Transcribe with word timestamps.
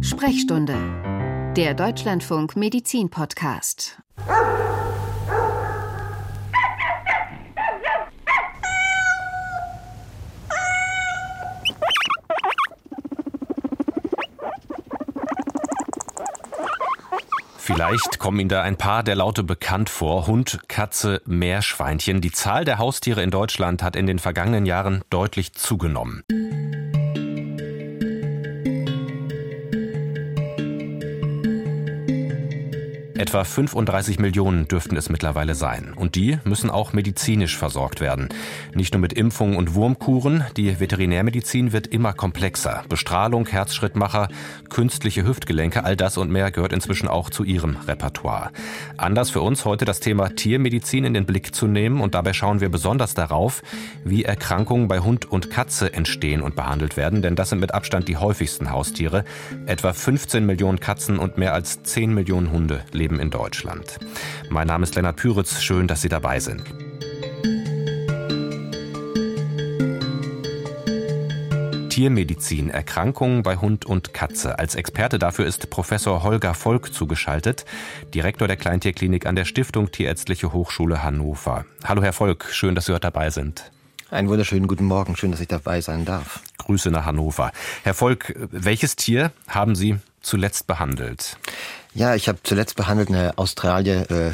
Sprechstunde, 0.00 1.52
der 1.56 1.74
Deutschlandfunk 1.74 2.56
Medizin 2.56 3.10
Podcast. 3.10 3.98
Vielleicht 17.56 18.18
kommen 18.18 18.40
Ihnen 18.40 18.48
da 18.50 18.62
ein 18.62 18.76
paar 18.76 19.02
der 19.02 19.16
Laute 19.16 19.42
bekannt 19.42 19.88
vor. 19.88 20.26
Hund, 20.26 20.60
Katze, 20.68 21.22
Meerschweinchen. 21.24 22.20
Die 22.20 22.30
Zahl 22.30 22.64
der 22.64 22.78
Haustiere 22.78 23.22
in 23.22 23.30
Deutschland 23.30 23.82
hat 23.82 23.96
in 23.96 24.06
den 24.06 24.18
vergangenen 24.18 24.66
Jahren 24.66 25.02
deutlich 25.08 25.54
zugenommen. 25.54 26.24
Etwa 33.24 33.42
35 33.42 34.18
Millionen 34.18 34.68
dürften 34.68 34.98
es 34.98 35.08
mittlerweile 35.08 35.54
sein. 35.54 35.94
Und 35.96 36.14
die 36.14 36.38
müssen 36.44 36.68
auch 36.68 36.92
medizinisch 36.92 37.56
versorgt 37.56 38.02
werden. 38.02 38.28
Nicht 38.74 38.92
nur 38.92 39.00
mit 39.00 39.14
Impfungen 39.14 39.56
und 39.56 39.74
Wurmkuren, 39.74 40.44
die 40.58 40.78
Veterinärmedizin 40.78 41.72
wird 41.72 41.86
immer 41.86 42.12
komplexer. 42.12 42.84
Bestrahlung, 42.90 43.46
Herzschrittmacher, 43.46 44.28
künstliche 44.68 45.24
Hüftgelenke, 45.24 45.84
all 45.84 45.96
das 45.96 46.18
und 46.18 46.30
mehr 46.30 46.50
gehört 46.50 46.74
inzwischen 46.74 47.08
auch 47.08 47.30
zu 47.30 47.44
ihrem 47.44 47.76
Repertoire. 47.88 48.50
Anders 48.98 49.30
für 49.30 49.40
uns 49.40 49.64
heute 49.64 49.86
das 49.86 50.00
Thema 50.00 50.28
Tiermedizin 50.28 51.06
in 51.06 51.14
den 51.14 51.24
Blick 51.24 51.54
zu 51.54 51.66
nehmen 51.66 52.02
und 52.02 52.14
dabei 52.14 52.34
schauen 52.34 52.60
wir 52.60 52.68
besonders 52.68 53.14
darauf, 53.14 53.62
wie 54.04 54.24
Erkrankungen 54.24 54.86
bei 54.86 55.00
Hund 55.00 55.32
und 55.32 55.48
Katze 55.48 55.94
entstehen 55.94 56.42
und 56.42 56.56
behandelt 56.56 56.98
werden, 56.98 57.22
denn 57.22 57.36
das 57.36 57.48
sind 57.48 57.60
mit 57.60 57.72
Abstand 57.72 58.06
die 58.06 58.18
häufigsten 58.18 58.70
Haustiere. 58.70 59.24
Etwa 59.64 59.94
15 59.94 60.44
Millionen 60.44 60.78
Katzen 60.78 61.18
und 61.18 61.38
mehr 61.38 61.54
als 61.54 61.82
10 61.84 62.12
Millionen 62.12 62.52
Hunde 62.52 62.84
leben 62.92 63.13
Leben 63.14 63.20
in 63.20 63.30
Deutschland. 63.30 63.98
Mein 64.48 64.66
Name 64.66 64.84
ist 64.84 64.94
Lennart 64.94 65.16
Püritz, 65.16 65.62
schön, 65.62 65.86
dass 65.86 66.02
Sie 66.02 66.08
dabei 66.08 66.40
sind. 66.40 66.64
Tiermedizin, 71.90 72.70
Erkrankungen 72.70 73.44
bei 73.44 73.56
Hund 73.56 73.84
und 73.84 74.12
Katze. 74.12 74.58
Als 74.58 74.74
Experte 74.74 75.20
dafür 75.20 75.46
ist 75.46 75.70
Professor 75.70 76.24
Holger 76.24 76.54
Volk 76.54 76.92
zugeschaltet, 76.92 77.64
Direktor 78.12 78.48
der 78.48 78.56
Kleintierklinik 78.56 79.26
an 79.26 79.36
der 79.36 79.44
Stiftung 79.44 79.92
Tierärztliche 79.92 80.52
Hochschule 80.52 81.04
Hannover. 81.04 81.64
Hallo 81.84 82.02
Herr 82.02 82.12
Volk, 82.12 82.46
schön, 82.50 82.74
dass 82.74 82.86
Sie 82.86 82.92
heute 82.92 83.02
dabei 83.02 83.30
sind. 83.30 83.70
Einen 84.10 84.28
wunderschönen 84.28 84.66
guten 84.66 84.86
Morgen, 84.86 85.16
schön, 85.16 85.30
dass 85.30 85.40
ich 85.40 85.48
dabei 85.48 85.80
sein 85.80 86.04
darf. 86.04 86.40
Grüße 86.58 86.90
nach 86.90 87.04
Hannover. 87.04 87.52
Herr 87.84 87.94
Volk, 87.94 88.34
welches 88.50 88.96
Tier 88.96 89.30
haben 89.46 89.76
Sie 89.76 89.98
zuletzt 90.20 90.66
behandelt? 90.66 91.36
Ja, 91.96 92.16
ich 92.16 92.28
habe 92.28 92.40
zuletzt 92.42 92.74
behandelt 92.74 93.08
eine 93.08 93.38
Australier 93.38 94.10
äh, 94.10 94.32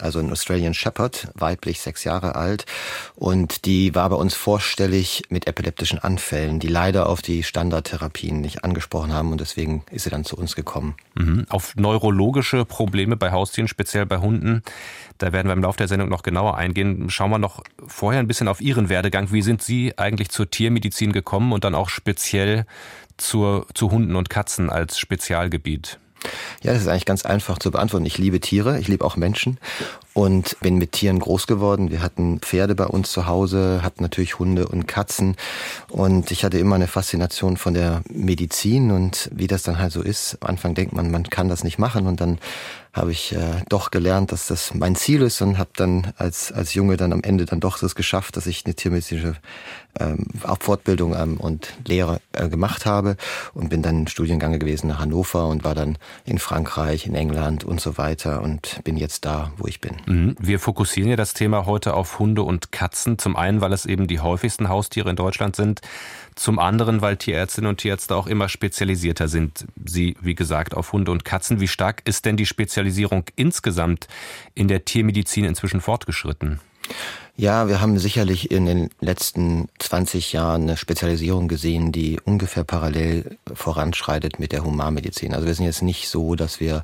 also 0.00 0.18
ein 0.18 0.30
Australian 0.30 0.74
Shepherd, 0.74 1.28
weiblich, 1.34 1.80
sechs 1.80 2.04
Jahre 2.04 2.34
alt. 2.34 2.66
Und 3.14 3.64
die 3.64 3.94
war 3.94 4.10
bei 4.10 4.16
uns 4.16 4.34
vorstellig 4.34 5.22
mit 5.30 5.46
epileptischen 5.46 5.98
Anfällen, 5.98 6.60
die 6.60 6.68
leider 6.68 7.08
auf 7.08 7.22
die 7.22 7.44
Standardtherapien 7.44 8.42
nicht 8.42 8.62
angesprochen 8.62 9.14
haben. 9.14 9.32
Und 9.32 9.40
deswegen 9.40 9.84
ist 9.90 10.04
sie 10.04 10.10
dann 10.10 10.26
zu 10.26 10.36
uns 10.36 10.54
gekommen. 10.54 10.94
Mhm. 11.14 11.46
Auf 11.48 11.74
neurologische 11.76 12.66
Probleme 12.66 13.16
bei 13.16 13.32
Haustieren, 13.32 13.68
speziell 13.68 14.04
bei 14.04 14.18
Hunden, 14.18 14.62
da 15.16 15.32
werden 15.32 15.48
wir 15.48 15.54
im 15.54 15.62
Laufe 15.62 15.78
der 15.78 15.88
Sendung 15.88 16.10
noch 16.10 16.22
genauer 16.22 16.58
eingehen. 16.58 17.08
Schauen 17.08 17.30
wir 17.30 17.38
noch 17.38 17.62
vorher 17.86 18.20
ein 18.20 18.26
bisschen 18.26 18.48
auf 18.48 18.60
Ihren 18.60 18.90
Werdegang. 18.90 19.32
Wie 19.32 19.40
sind 19.40 19.62
Sie 19.62 19.96
eigentlich 19.96 20.28
zur 20.28 20.50
Tiermedizin 20.50 21.12
gekommen 21.12 21.52
und 21.52 21.64
dann 21.64 21.74
auch 21.74 21.88
speziell 21.88 22.66
zur, 23.16 23.66
zu 23.72 23.90
Hunden 23.90 24.14
und 24.14 24.28
Katzen 24.28 24.68
als 24.68 24.98
Spezialgebiet? 24.98 25.98
Ja, 26.62 26.72
das 26.72 26.82
ist 26.82 26.88
eigentlich 26.88 27.06
ganz 27.06 27.24
einfach 27.24 27.58
zu 27.58 27.70
beantworten. 27.70 28.06
Ich 28.06 28.18
liebe 28.18 28.40
Tiere, 28.40 28.78
ich 28.78 28.88
liebe 28.88 29.04
auch 29.04 29.16
Menschen 29.16 29.58
und 30.14 30.58
bin 30.60 30.76
mit 30.76 30.92
Tieren 30.92 31.18
groß 31.18 31.46
geworden. 31.46 31.90
Wir 31.90 32.02
hatten 32.02 32.40
Pferde 32.40 32.74
bei 32.74 32.86
uns 32.86 33.10
zu 33.10 33.26
Hause, 33.26 33.80
hatten 33.82 34.02
natürlich 34.02 34.38
Hunde 34.38 34.68
und 34.68 34.86
Katzen 34.86 35.36
und 35.88 36.30
ich 36.30 36.44
hatte 36.44 36.58
immer 36.58 36.76
eine 36.76 36.86
Faszination 36.86 37.56
von 37.56 37.74
der 37.74 38.02
Medizin 38.08 38.90
und 38.90 39.30
wie 39.32 39.46
das 39.46 39.62
dann 39.62 39.78
halt 39.78 39.92
so 39.92 40.02
ist. 40.02 40.38
Am 40.40 40.50
Anfang 40.50 40.74
denkt 40.74 40.92
man, 40.92 41.10
man 41.10 41.24
kann 41.24 41.48
das 41.48 41.64
nicht 41.64 41.78
machen 41.78 42.06
und 42.06 42.20
dann 42.20 42.38
habe 42.92 43.10
ich 43.10 43.32
äh, 43.32 43.62
doch 43.70 43.90
gelernt, 43.90 44.32
dass 44.32 44.48
das 44.48 44.74
mein 44.74 44.96
Ziel 44.96 45.22
ist 45.22 45.40
und 45.40 45.56
habe 45.56 45.70
dann 45.76 46.12
als 46.18 46.52
als 46.52 46.74
Junge 46.74 46.98
dann 46.98 47.12
am 47.12 47.22
Ende 47.22 47.46
dann 47.46 47.60
doch 47.60 47.78
das 47.78 47.94
geschafft, 47.94 48.36
dass 48.36 48.46
ich 48.46 48.66
eine 48.66 48.74
tiermedizinische 48.74 49.36
ähm, 49.98 50.26
Fortbildung 50.60 51.14
ähm, 51.14 51.36
und 51.36 51.74
Lehre 51.86 52.20
äh, 52.32 52.48
gemacht 52.48 52.86
habe 52.86 53.16
und 53.54 53.68
bin 53.68 53.82
dann 53.82 54.06
Studiengange 54.06 54.58
gewesen 54.58 54.88
nach 54.88 55.00
Hannover 55.00 55.48
und 55.48 55.64
war 55.64 55.74
dann 55.74 55.98
in 56.24 56.38
Frankreich, 56.38 57.06
in 57.06 57.14
England 57.14 57.64
und 57.64 57.80
so 57.80 57.98
weiter 57.98 58.42
und 58.42 58.80
bin 58.84 58.96
jetzt 58.96 59.24
da, 59.24 59.52
wo 59.56 59.66
ich 59.66 59.80
bin. 59.80 59.96
Mhm. 60.06 60.36
Wir 60.38 60.58
fokussieren 60.58 61.10
ja 61.10 61.16
das 61.16 61.34
Thema 61.34 61.66
heute 61.66 61.94
auf 61.94 62.18
Hunde 62.18 62.42
und 62.42 62.72
Katzen. 62.72 63.18
Zum 63.18 63.36
einen, 63.36 63.60
weil 63.60 63.72
es 63.72 63.86
eben 63.86 64.06
die 64.06 64.20
häufigsten 64.20 64.68
Haustiere 64.68 65.10
in 65.10 65.16
Deutschland 65.16 65.56
sind. 65.56 65.80
Zum 66.34 66.58
anderen, 66.58 67.02
weil 67.02 67.18
Tierärztinnen 67.18 67.68
und 67.68 67.76
Tierärzte 67.78 68.16
auch 68.16 68.26
immer 68.26 68.48
spezialisierter 68.48 69.28
sind. 69.28 69.66
Sie, 69.84 70.16
wie 70.20 70.34
gesagt, 70.34 70.74
auf 70.74 70.92
Hunde 70.92 71.10
und 71.10 71.24
Katzen. 71.24 71.60
Wie 71.60 71.68
stark 71.68 72.02
ist 72.06 72.24
denn 72.24 72.36
die 72.36 72.46
Spezialisierung 72.46 73.24
insgesamt 73.36 74.08
in 74.54 74.68
der 74.68 74.84
Tiermedizin 74.84 75.44
inzwischen 75.44 75.82
fortgeschritten? 75.82 76.60
Ja, 77.34 77.66
wir 77.66 77.80
haben 77.80 77.98
sicherlich 77.98 78.50
in 78.50 78.66
den 78.66 78.90
letzten 79.00 79.70
20 79.78 80.34
Jahren 80.34 80.62
eine 80.64 80.76
Spezialisierung 80.76 81.48
gesehen, 81.48 81.90
die 81.90 82.20
ungefähr 82.22 82.62
parallel 82.62 83.38
voranschreitet 83.52 84.38
mit 84.38 84.52
der 84.52 84.64
Humanmedizin. 84.64 85.34
Also 85.34 85.46
wir 85.46 85.54
sind 85.54 85.64
jetzt 85.64 85.80
nicht 85.80 86.10
so, 86.10 86.34
dass 86.34 86.60
wir 86.60 86.82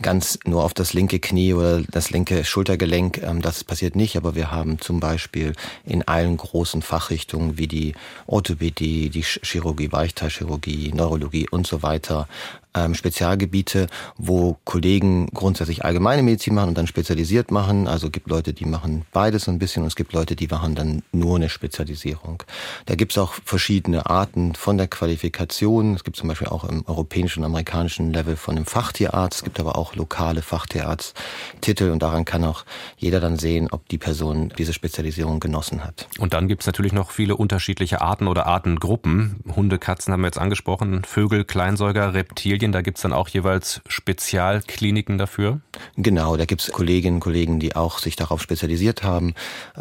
ganz 0.00 0.38
nur 0.44 0.62
auf 0.62 0.74
das 0.74 0.92
linke 0.92 1.18
Knie 1.18 1.54
oder 1.54 1.82
das 1.82 2.10
linke 2.10 2.44
Schultergelenk, 2.44 3.18
ähm, 3.18 3.42
das 3.42 3.64
passiert 3.64 3.96
nicht, 3.96 4.16
aber 4.16 4.36
wir 4.36 4.52
haben 4.52 4.78
zum 4.78 5.00
Beispiel 5.00 5.54
in 5.84 6.06
allen 6.06 6.36
großen 6.36 6.82
Fachrichtungen 6.82 7.58
wie 7.58 7.66
die 7.66 7.94
Orthopädie, 8.28 9.10
die 9.10 9.22
Chirurgie, 9.22 9.90
Weichteilchirurgie, 9.90 10.92
Neurologie 10.94 11.48
und 11.50 11.66
so 11.66 11.82
weiter 11.82 12.28
ähm, 12.74 12.94
Spezialgebiete, 12.94 13.86
wo 14.16 14.56
Kollegen 14.64 15.26
grundsätzlich 15.34 15.84
allgemeine 15.84 16.22
Medizin 16.22 16.54
machen 16.54 16.68
und 16.68 16.78
dann 16.78 16.86
spezialisiert 16.86 17.50
machen. 17.50 17.88
Also 17.88 18.10
gibt 18.10 18.28
Leute, 18.28 18.52
die 18.52 18.64
machen 18.64 19.04
beides 19.12 19.48
ein 19.48 19.58
bisschen 19.58 19.82
und 19.82 19.88
es 19.88 19.96
gibt 19.96 20.12
Leute, 20.12 20.36
die 20.36 20.46
machen 20.46 20.74
dann 20.74 21.02
nur 21.12 21.36
eine 21.36 21.48
Spezialisierung. 21.48 22.42
Da 22.86 22.94
gibt 22.94 23.12
es 23.12 23.18
auch 23.18 23.34
verschiedene 23.44 24.06
Arten 24.06 24.54
von 24.54 24.78
der 24.78 24.88
Qualifikation. 24.88 25.94
Es 25.94 26.04
gibt 26.04 26.16
zum 26.16 26.28
Beispiel 26.28 26.48
auch 26.48 26.64
im 26.64 26.84
europäischen 26.86 27.40
und 27.40 27.46
amerikanischen 27.46 28.12
Level 28.12 28.36
von 28.36 28.56
einem 28.56 28.66
Fachtierarzt. 28.66 29.38
Es 29.38 29.44
gibt 29.44 29.58
aber 29.58 29.76
auch 29.76 29.94
lokale 29.94 30.42
Fachtierarzt-Titel 30.42 31.90
und 31.90 32.02
daran 32.02 32.24
kann 32.24 32.44
auch 32.44 32.64
jeder 32.96 33.20
dann 33.20 33.38
sehen, 33.38 33.68
ob 33.70 33.88
die 33.88 33.98
Person 33.98 34.52
diese 34.58 34.72
Spezialisierung 34.72 35.40
genossen 35.40 35.84
hat. 35.84 36.08
Und 36.18 36.34
dann 36.34 36.48
gibt 36.48 36.62
es 36.62 36.66
natürlich 36.66 36.92
noch 36.92 37.10
viele 37.10 37.36
unterschiedliche 37.36 38.00
Arten 38.00 38.28
oder 38.28 38.46
Artengruppen. 38.46 39.40
Hunde, 39.56 39.78
Katzen 39.78 40.12
haben 40.12 40.20
wir 40.20 40.28
jetzt 40.28 40.38
angesprochen, 40.38 41.02
Vögel, 41.04 41.44
Kleinsäuger, 41.44 42.14
Reptilien. 42.14 42.59
Medien, 42.60 42.72
da 42.72 42.82
gibt 42.82 42.98
es 42.98 43.02
dann 43.02 43.14
auch 43.14 43.28
jeweils 43.28 43.80
Spezialkliniken 43.88 45.16
dafür? 45.16 45.60
Genau, 45.96 46.36
da 46.36 46.44
gibt 46.44 46.60
es 46.60 46.70
Kolleginnen 46.70 47.14
und 47.14 47.20
Kollegen, 47.20 47.58
die 47.58 47.74
auch 47.74 47.98
sich 47.98 48.16
darauf 48.16 48.42
spezialisiert 48.42 49.02
haben, 49.02 49.32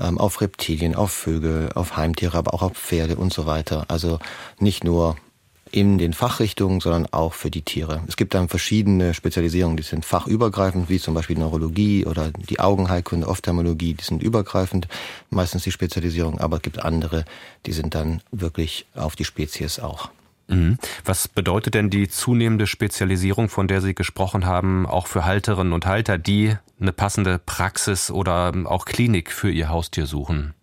ähm, 0.02 0.18
auf 0.18 0.40
Reptilien, 0.40 0.96
auf 0.96 1.12
Vögel, 1.12 1.74
auf 1.76 1.98
Heimtiere, 1.98 2.38
aber 2.38 2.54
auch 2.54 2.62
auf 2.62 2.78
Pferde 2.78 3.18
und 3.18 3.34
so 3.34 3.46
weiter. 3.46 3.84
Also 3.90 4.20
nicht 4.60 4.86
nur 4.86 5.18
in 5.72 5.98
den 5.98 6.14
Fachrichtungen, 6.14 6.80
sondern 6.80 7.06
auch 7.12 7.34
für 7.34 7.52
die 7.52 7.64
Tiere. 7.64 8.02
Es 8.08 8.16
gibt 8.16 8.34
dann 8.34 8.48
verschiedene 8.48 9.14
Spezialisierungen, 9.14 9.76
die 9.76 9.84
sind 9.84 10.06
fachübergreifend, 10.06 10.88
wie 10.88 11.00
zum 11.00 11.14
Beispiel 11.14 11.38
Neurologie 11.38 12.06
oder 12.06 12.32
die 12.32 12.62
Augenheilkunde, 12.62 13.28
Ophthalmologie, 13.28 13.94
die 13.96 14.06
sind 14.06 14.24
übergreifend, 14.24 14.88
meistens 15.30 15.64
die 15.64 15.74
Spezialisierung, 15.74 16.40
aber 16.40 16.56
es 16.56 16.62
gibt 16.62 16.80
andere, 16.80 17.26
die 17.66 17.74
sind 17.74 17.94
dann 17.94 18.22
wirklich 18.32 18.86
auf 18.96 19.18
die 19.18 19.26
Spezies 19.26 19.80
auch. 19.80 20.12
Mhm. 20.50 20.78
Was 21.06 21.28
bedeutet 21.28 21.76
denn 21.76 21.90
die 21.90 22.10
zunehmende 22.10 22.68
Spezialisierung, 22.68 23.50
von 23.50 23.68
der 23.68 23.82
Sie 23.82 23.96
gesprochen 23.96 24.46
haben, 24.46 24.86
auch 24.86 25.08
für 25.08 25.26
Halterinnen 25.26 25.74
und 25.74 25.86
Halter, 25.86 26.18
die 26.18 26.56
eine 26.82 26.92
passende 26.92 27.40
Praxis 27.40 28.12
oder 28.12 28.54
auch 28.66 28.86
Klinik 28.86 29.32
für 29.32 29.52
ihr 29.52 29.70
Haustier 29.70 30.06
suchen? 30.06 30.54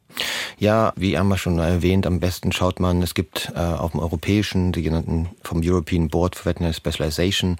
Ja, 0.58 0.92
wie 0.96 1.16
einmal 1.16 1.38
schon 1.38 1.58
erwähnt, 1.58 2.06
am 2.06 2.20
besten 2.20 2.52
schaut 2.52 2.80
man, 2.80 3.02
es 3.02 3.14
gibt 3.14 3.52
äh, 3.54 3.58
auf 3.58 3.92
dem 3.92 4.00
europäischen, 4.00 4.72
die 4.72 4.82
genannten 4.82 5.28
vom 5.42 5.60
European 5.62 6.08
Board 6.08 6.34
for 6.34 6.46
Veterinary 6.46 6.74
Specialization, 6.74 7.56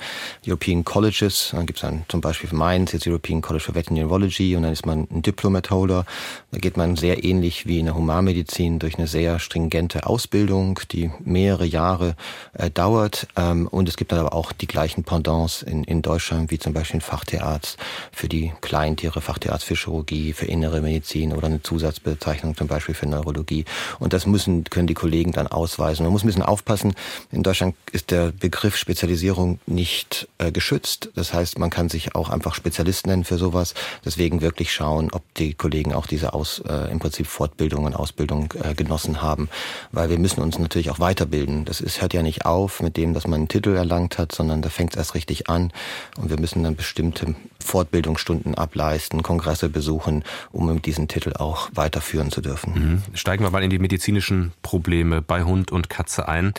European 0.47 0.85
Colleges, 0.85 1.51
dann 1.53 1.67
gibt 1.67 1.79
es 1.79 1.83
dann 1.83 2.05
zum 2.09 2.21
Beispiel 2.21 2.49
für 2.49 2.57
Mainz 2.57 2.93
jetzt 2.93 3.07
European 3.07 3.43
College 3.43 3.65
for 3.65 3.75
Veterinary 3.75 4.57
und 4.57 4.63
dann 4.63 4.73
ist 4.73 4.87
man 4.87 5.07
ein 5.11 5.23
Diplomat 5.23 5.71
Holder. 5.71 6.07
Da 6.53 6.59
geht 6.59 6.77
man 6.77 6.97
sehr 6.97 7.25
ähnlich 7.25 7.67
wie 7.67 7.79
in 7.79 7.87
der 7.87 7.95
Humanmedizin 7.95 8.79
durch 8.79 8.97
eine 8.97 9.07
sehr 9.07 9.39
stringente 9.39 10.07
Ausbildung, 10.07 10.81
die 10.91 11.11
mehrere 11.25 11.67
Jahre 11.67 12.17
äh, 12.55 12.71
dauert. 12.71 13.29
Ähm, 13.37 13.67
und 13.67 13.89
es 13.89 13.97
gibt 13.97 14.13
dann 14.13 14.21
aber 14.21 14.33
auch 14.33 14.53
die 14.53 14.67
gleichen 14.67 15.05
Pendants 15.05 15.63
in, 15.63 15.85
in 15.85 16.03
Deutschland, 16.03 16.51
wie 16.51 16.59
zum 16.59 16.73
Beispiel 16.73 16.99
ein 16.99 17.03
Fachtierarzt 17.03 17.79
für 18.13 18.29
die 18.29 18.53
Kleintiere, 18.61 19.21
Fachtierarzt 19.21 19.65
für 19.65 19.75
Chirurgie, 19.75 20.33
für 20.33 20.47
innere 20.47 20.81
Medizin 20.81 21.33
oder 21.33 21.47
eine 21.47 21.63
Zusatzbezeichnung 21.63 22.46
Einrichtung, 22.47 22.57
zum 22.57 22.67
Beispiel 22.69 22.95
für 22.95 23.07
Neurologie. 23.07 23.65
Und 23.99 24.13
das 24.13 24.27
müssen, 24.27 24.65
können 24.65 24.87
die 24.87 24.95
Kollegen 24.95 25.33
dann 25.33 25.47
ausweisen. 25.47 26.05
Man 26.05 26.13
muss 26.13 26.25
ein 26.25 26.27
bisschen 26.27 26.43
aufpassen. 26.43 26.95
In 27.33 27.43
Deutschland 27.43 27.75
ist 27.93 28.11
der 28.11 28.33
Begriff 28.33 28.77
Spezialisierung 28.77 29.59
nicht 29.67 30.29
äh, 30.39 30.53
geschützt. 30.53 31.11
Das 31.15 31.33
heißt, 31.33 31.59
man 31.59 31.71
kann 31.71 31.89
sich 31.89 32.15
auch 32.15 32.31
einfach 32.31 32.55
Spezialist 32.55 33.07
nennen 33.07 33.25
für 33.25 33.39
sowas. 33.39 33.75
Deswegen 34.05 34.41
wirklich 34.41 34.73
schauen, 34.73 35.11
ob 35.13 35.23
die 35.35 35.55
Kollegen 35.55 35.95
auch 35.95 36.07
diese 36.07 36.33
Aus, 36.33 36.63
äh, 36.69 36.91
im 36.91 36.99
Prinzip 36.99 37.27
Fortbildung 37.27 37.85
und 37.85 37.95
Ausbildung 37.95 38.53
äh, 38.63 38.75
genossen 38.75 39.23
haben. 39.23 39.49
Weil 39.93 40.11
wir 40.11 40.19
müssen 40.19 40.43
uns 40.43 40.59
natürlich 40.59 40.91
auch 40.91 41.01
weiterbilden. 41.01 41.65
Das 41.65 41.81
ist, 41.81 42.01
hört 42.01 42.15
ja 42.15 42.23
nicht 42.23 42.47
auf 42.47 42.81
mit 42.83 42.97
dem, 42.97 43.15
dass 43.15 43.27
man 43.27 43.41
einen 43.41 43.49
Titel 43.49 43.75
erlangt 43.75 44.19
hat, 44.19 44.33
sondern 44.33 44.63
da 44.63 44.69
fängt 44.69 44.93
es 44.93 44.97
erst 44.97 45.15
richtig 45.15 45.49
an. 45.49 45.73
Und 46.17 46.31
wir 46.31 46.39
müssen 46.39 46.63
dann 46.63 46.77
bestimmte 46.77 47.35
Fortbildungsstunden 47.65 48.55
ableisten, 48.55 49.23
Kongresse 49.23 49.69
besuchen, 49.69 50.25
um 50.53 50.81
diesen 50.83 51.09
Titel 51.09 51.33
auch 51.35 51.69
weiterführen 51.75 52.31
zu 52.31 52.36
dürfen. 52.41 52.73
Mhm. 52.75 53.03
Steigen 53.15 53.45
wir 53.45 53.51
mal 53.51 53.63
in 53.63 53.71
die 53.71 53.79
medizinischen 53.79 54.53
Probleme 54.63 55.23
bei 55.23 55.45
Hund 55.45 55.71
und 55.73 55.89
Katze 55.89 56.29
ein. 56.29 56.55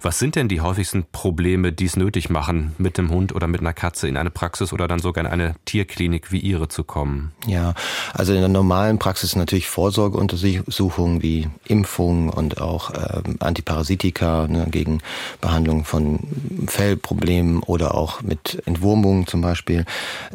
Was 0.00 0.20
sind 0.20 0.36
denn 0.36 0.46
die 0.46 0.60
häufigsten 0.60 1.06
Probleme, 1.10 1.72
die 1.72 1.86
es 1.86 1.96
nötig 1.96 2.30
machen, 2.30 2.72
mit 2.78 2.98
dem 2.98 3.10
Hund 3.10 3.34
oder 3.34 3.48
mit 3.48 3.60
einer 3.60 3.72
Katze 3.72 4.06
in 4.06 4.16
eine 4.16 4.30
Praxis 4.30 4.72
oder 4.72 4.86
dann 4.86 5.00
sogar 5.00 5.24
in 5.24 5.30
eine 5.30 5.56
Tierklinik 5.64 6.30
wie 6.30 6.38
Ihre 6.38 6.68
zu 6.68 6.84
kommen? 6.84 7.32
Ja, 7.46 7.74
also 8.14 8.32
in 8.32 8.38
der 8.38 8.48
normalen 8.48 9.00
Praxis 9.00 9.34
natürlich 9.34 9.68
Vorsorgeuntersuchungen 9.68 11.20
wie 11.22 11.48
Impfungen 11.66 12.30
und 12.30 12.60
auch 12.60 12.90
äh, 12.90 13.22
Antiparasitika 13.40 14.46
ne, 14.46 14.68
gegen 14.70 15.00
Behandlung 15.40 15.84
von 15.84 16.20
Fellproblemen 16.68 17.60
oder 17.64 17.96
auch 17.96 18.22
mit 18.22 18.62
Entwurmungen 18.66 19.26
zum 19.26 19.40
Beispiel. 19.40 19.84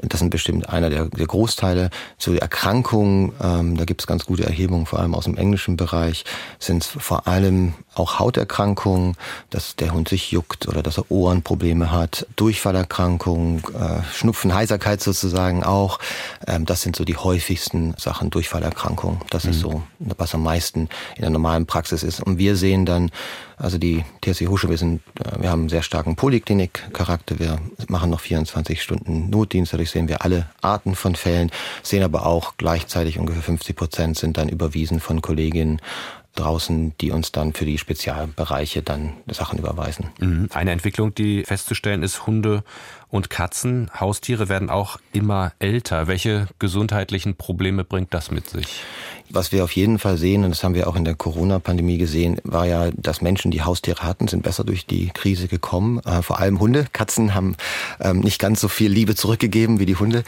Das 0.02 0.20
sind 0.20 0.30
bestimmt 0.30 0.68
einer 0.68 0.90
der, 0.90 1.06
der 1.06 1.28
Großteile. 1.28 1.90
Zu 2.18 2.34
Erkrankungen, 2.34 3.32
ähm, 3.42 3.78
da 3.78 3.86
gibt 3.86 4.02
es 4.02 4.08
ganz 4.08 4.26
gute 4.26 4.44
Erhebungen, 4.44 4.73
vor 4.86 5.00
allem 5.00 5.16
aus 5.16 5.26
dem 5.26 5.38
englischen 5.38 5.78
Bereich, 5.78 6.26
sind 6.60 6.84
es 6.84 6.88
vor 6.88 7.28
allem 7.28 7.74
auch 7.96 8.20
Hauterkrankungen, 8.20 9.16
dass 9.50 9.76
der 9.76 9.94
Hund 9.94 10.10
sich 10.10 10.32
juckt 10.32 10.68
oder 10.68 10.82
dass 10.82 10.98
er 10.98 11.10
Ohrenprobleme 11.10 11.92
hat, 11.92 12.26
Durchfallerkrankungen, 12.36 13.64
äh, 13.74 14.04
Schnupfen, 14.14 14.54
Heiserkeit 14.54 15.02
sozusagen 15.02 15.64
auch. 15.64 16.00
Ähm, 16.48 16.66
das 16.66 16.82
sind 16.82 16.96
so 16.96 17.06
die 17.06 17.18
häufigsten 17.18 17.96
Sachen, 17.98 18.30
Durchfallerkrankungen. 18.30 19.22
Das 19.30 19.44
mhm. 19.46 19.52
ist 19.52 19.60
so, 19.60 19.84
was 20.00 20.34
am 20.34 20.44
meisten 20.44 20.90
in 21.16 21.22
der 21.22 21.30
normalen 21.30 21.66
Praxis 21.66 22.04
ist. 22.04 22.22
Und 22.22 22.38
wir 22.38 22.56
sehen 22.56 22.86
dann, 22.86 23.12
also 23.64 23.78
die 23.78 24.04
TSC 24.22 24.48
Husche, 24.48 24.70
wir 24.70 24.78
sind, 24.78 25.02
äh, 25.20 25.42
wir 25.42 25.50
haben 25.50 25.62
einen 25.62 25.70
sehr 25.70 25.84
starken 25.84 26.16
Poliklinik-Charakter. 26.16 27.40
Wir 27.40 27.60
machen 27.88 28.10
noch 28.10 28.20
24 28.20 28.82
Stunden 28.82 29.30
Notdienst. 29.30 29.74
Dadurch 29.74 29.90
sehen 29.90 30.10
wir 30.10 30.24
alle 30.24 30.48
Arten 30.62 30.96
von 30.96 31.16
Fällen, 31.16 31.50
sehen 31.82 32.04
aber 32.04 32.26
auch 32.26 32.56
gleichzeitig 32.58 33.20
ungefähr 33.20 33.42
50 33.42 33.76
Prozent 33.76 34.18
sind 34.18 34.38
dann 34.38 34.50
überwiesen 34.50 35.00
von 35.00 35.22
Kolleginnen 35.22 35.80
draußen, 36.36 36.94
die 37.00 37.12
uns 37.12 37.32
dann 37.32 37.54
für 37.54 37.66
die 37.66 37.78
Spezialbereiche 37.78 38.82
dann 38.82 39.14
Sachen 39.28 39.60
überweisen. 39.60 40.10
Mhm. 40.20 40.50
Eine 40.52 40.72
Entwicklung, 40.72 41.14
die 41.14 41.44
festzustellen 41.44 42.04
ist, 42.04 42.26
Hunde 42.26 42.64
und 43.10 43.30
Katzen, 43.30 43.92
Haustiere 44.00 44.50
werden 44.50 44.70
auch 44.70 44.98
immer 45.12 45.54
älter. 45.60 46.08
Welche 46.08 46.48
gesundheitlichen 46.58 47.36
Probleme 47.36 47.84
bringt 47.84 48.14
das 48.14 48.32
mit 48.32 48.50
sich? 48.50 48.84
Was 49.34 49.52
wir 49.52 49.64
auf 49.64 49.72
jeden 49.72 49.98
Fall 49.98 50.20
sehen, 50.20 50.44
und 50.44 50.52
das 50.52 50.64
haben 50.64 50.76
wir 50.76 50.88
auch 50.88 50.96
in 50.96 51.06
der 51.06 51.16
Corona-Pandemie 51.16 51.98
gesehen, 51.98 52.38
war 52.44 52.68
ja, 52.68 52.92
dass 52.92 53.24
Menschen, 53.24 53.50
die 53.50 53.64
Haustiere 53.64 54.04
hatten, 54.04 54.28
sind 54.28 54.44
besser 54.44 54.64
durch 54.64 54.86
die 54.86 55.10
Krise 55.10 55.48
gekommen. 55.48 56.00
Äh, 56.06 56.22
vor 56.22 56.38
allem 56.40 56.60
Hunde. 56.60 56.86
Katzen 56.94 57.34
haben 57.34 57.56
ähm, 58.00 58.20
nicht 58.20 58.38
ganz 58.38 58.62
so 58.62 58.68
viel 58.68 58.92
Liebe 58.92 59.16
zurückgegeben 59.16 59.80
wie 59.80 59.88
die 59.88 59.96
Hunde. 59.96 60.24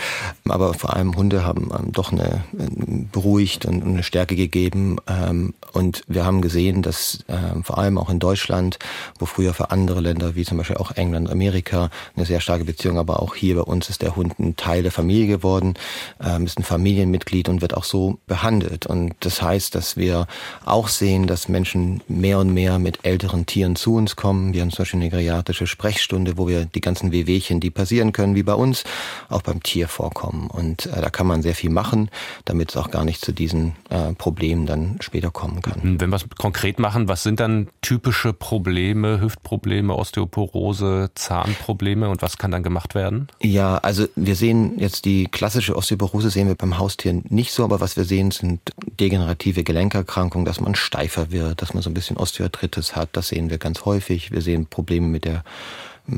Aber 0.50 0.74
vor 0.74 0.96
allem 0.96 1.16
Hunde 1.16 1.46
haben 1.46 1.70
ähm, 1.72 1.92
doch 1.92 2.12
eine, 2.12 2.46
äh, 2.58 3.06
beruhigt 3.12 3.68
und 3.68 3.84
eine 3.84 4.02
Stärke 4.02 4.36
gegeben. 4.36 4.98
Ähm, 5.06 5.54
und 5.72 6.02
wir 6.08 6.26
haben 6.26 6.42
gesehen, 6.42 6.82
dass 6.82 7.20
ähm, 7.28 7.64
vor 7.64 7.78
allem 7.78 8.00
auch 8.00 8.10
in 8.10 8.18
Deutschland, 8.18 8.80
wo 9.20 9.28
früher 9.28 9.54
für 9.54 9.70
andere 9.70 10.02
Länder, 10.02 10.34
wie 10.34 10.46
zum 10.46 10.58
Beispiel 10.58 10.78
auch 10.78 10.90
England, 10.94 11.30
Amerika, 11.30 11.92
eine 12.16 12.26
sehr 12.26 12.40
starke 12.40 12.66
Beziehung, 12.66 12.98
aber 12.98 13.22
auch 13.22 13.36
hier 13.36 13.54
bei 13.54 13.62
uns 13.62 13.88
ist 13.88 14.02
der 14.02 14.16
Hund 14.16 14.40
ein 14.40 14.56
Teil 14.56 14.82
der 14.82 14.92
Familie 14.92 15.28
geworden, 15.28 15.76
ähm, 16.24 16.46
ist 16.46 16.58
ein 16.58 16.64
Familienmitglied 16.64 17.50
und 17.50 17.62
wird 17.62 17.76
auch 17.76 17.84
so 17.84 18.18
behandelt. 18.26 18.88
Und 18.88 18.95
das 19.20 19.42
heißt, 19.42 19.76
dass 19.76 19.98
wir 19.98 20.28
auch 20.66 20.88
sehen, 20.88 21.28
dass 21.28 21.50
Menschen 21.50 22.02
mehr 22.08 22.40
und 22.40 22.54
mehr 22.54 22.80
mit 22.80 23.00
älteren 23.04 23.46
Tieren 23.46 23.76
zu 23.76 23.96
uns 23.96 24.16
kommen. 24.16 24.54
Wir 24.54 24.62
haben 24.62 24.72
zum 24.72 24.84
Beispiel 24.84 25.02
eine 25.02 25.10
geriatrische 25.10 25.68
Sprechstunde, 25.68 26.38
wo 26.38 26.48
wir 26.48 26.66
die 26.66 26.82
ganzen 26.82 27.12
Wehwehchen, 27.12 27.60
die 27.60 27.72
passieren 27.72 28.12
können, 28.12 28.36
wie 28.36 28.44
bei 28.44 28.54
uns, 28.54 28.84
auch 29.30 29.42
beim 29.42 29.62
Tier 29.64 29.88
vorkommen. 29.88 30.48
Und 30.48 30.86
äh, 30.88 31.02
da 31.02 31.10
kann 31.10 31.28
man 31.28 31.42
sehr 31.42 31.56
viel 31.56 31.70
machen, 31.70 32.10
damit 32.46 32.70
es 32.70 32.78
auch 32.78 32.92
gar 32.92 33.06
nicht 33.06 33.24
zu 33.24 33.32
diesen 33.32 33.76
äh, 33.90 34.14
Problemen 34.14 34.66
dann 34.66 34.98
später 35.00 35.32
kommen 35.32 35.62
kann. 35.62 35.82
Hm, 35.82 36.02
wenn 36.02 36.10
wir 36.10 36.18
es 36.18 36.26
konkret 36.38 36.80
machen, 36.80 37.08
was 37.08 37.24
sind 37.24 37.40
dann 37.40 37.68
typische 37.82 38.34
Probleme, 38.34 39.22
Hüftprobleme, 39.22 39.96
Osteoporose, 39.96 41.12
Zahnprobleme 41.16 42.10
und 42.10 42.22
was 42.22 42.38
kann 42.38 42.52
dann 42.52 42.64
gemacht 42.64 42.96
werden? 42.96 43.28
Ja, 43.42 43.78
also 43.78 44.08
wir 44.16 44.36
sehen 44.36 44.80
jetzt 44.80 45.06
die 45.06 45.26
klassische 45.26 45.76
Osteoporose 45.76 46.30
sehen 46.30 46.48
wir 46.48 46.56
beim 46.56 46.78
Haustier 46.78 47.22
nicht 47.30 47.52
so, 47.52 47.64
aber 47.64 47.80
was 47.80 47.98
wir 47.98 48.04
sehen 48.04 48.32
sind 48.32 48.60
degenerative 49.00 49.64
Gelenkerkrankungen, 49.64 50.46
dass 50.46 50.60
man 50.60 50.76
steifer 50.76 51.32
wird, 51.32 51.62
dass 51.62 51.74
man 51.74 51.84
so 51.84 51.90
ein 51.90 51.94
bisschen 51.94 52.18
Osteoarthritis 52.18 52.96
hat. 52.96 53.10
Das 53.14 53.30
sehen 53.30 53.50
wir 53.50 53.58
ganz 53.58 53.86
häufig. 53.86 54.32
Wir 54.32 54.42
sehen 54.42 54.66
Probleme 54.68 55.08
mit 55.08 55.26
der 55.26 55.44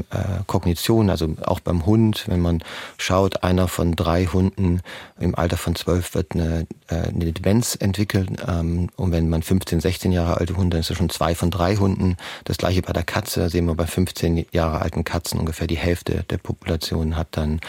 äh, 0.09 0.43
Kognition, 0.47 1.09
also 1.09 1.35
auch 1.45 1.61
beim 1.61 1.85
Hund, 1.85 2.25
wenn 2.27 2.41
man 2.41 2.61
schaut, 2.97 3.43
einer 3.43 3.69
von 3.69 3.95
drei 3.95 4.25
Hunden 4.25 4.81
im 5.17 5.33
Alter 5.33 5.55
von 5.55 5.75
zwölf 5.75 6.13
wird 6.13 6.33
eine, 6.33 6.67
äh, 6.89 7.07
eine 7.07 7.31
Demenz 7.31 7.77
entwickeln 7.79 8.35
ähm, 8.45 8.89
und 8.97 9.11
wenn 9.13 9.29
man 9.29 9.43
15, 9.43 9.79
16 9.79 10.11
Jahre 10.11 10.37
alte 10.37 10.57
Hunde, 10.57 10.71
dann 10.71 10.81
ist 10.81 10.91
es 10.91 10.97
schon 10.97 11.09
zwei 11.09 11.35
von 11.35 11.51
drei 11.51 11.77
Hunden. 11.77 12.17
Das 12.43 12.57
gleiche 12.57 12.81
bei 12.81 12.91
der 12.91 13.03
Katze, 13.03 13.39
da 13.39 13.49
sehen 13.49 13.65
wir 13.65 13.75
bei 13.75 13.87
15 13.87 14.47
Jahre 14.51 14.81
alten 14.81 15.05
Katzen 15.05 15.39
ungefähr 15.39 15.67
die 15.67 15.77
Hälfte 15.77 16.25
der 16.29 16.37
Population 16.37 17.15
hat 17.15 17.27
dann 17.31 17.61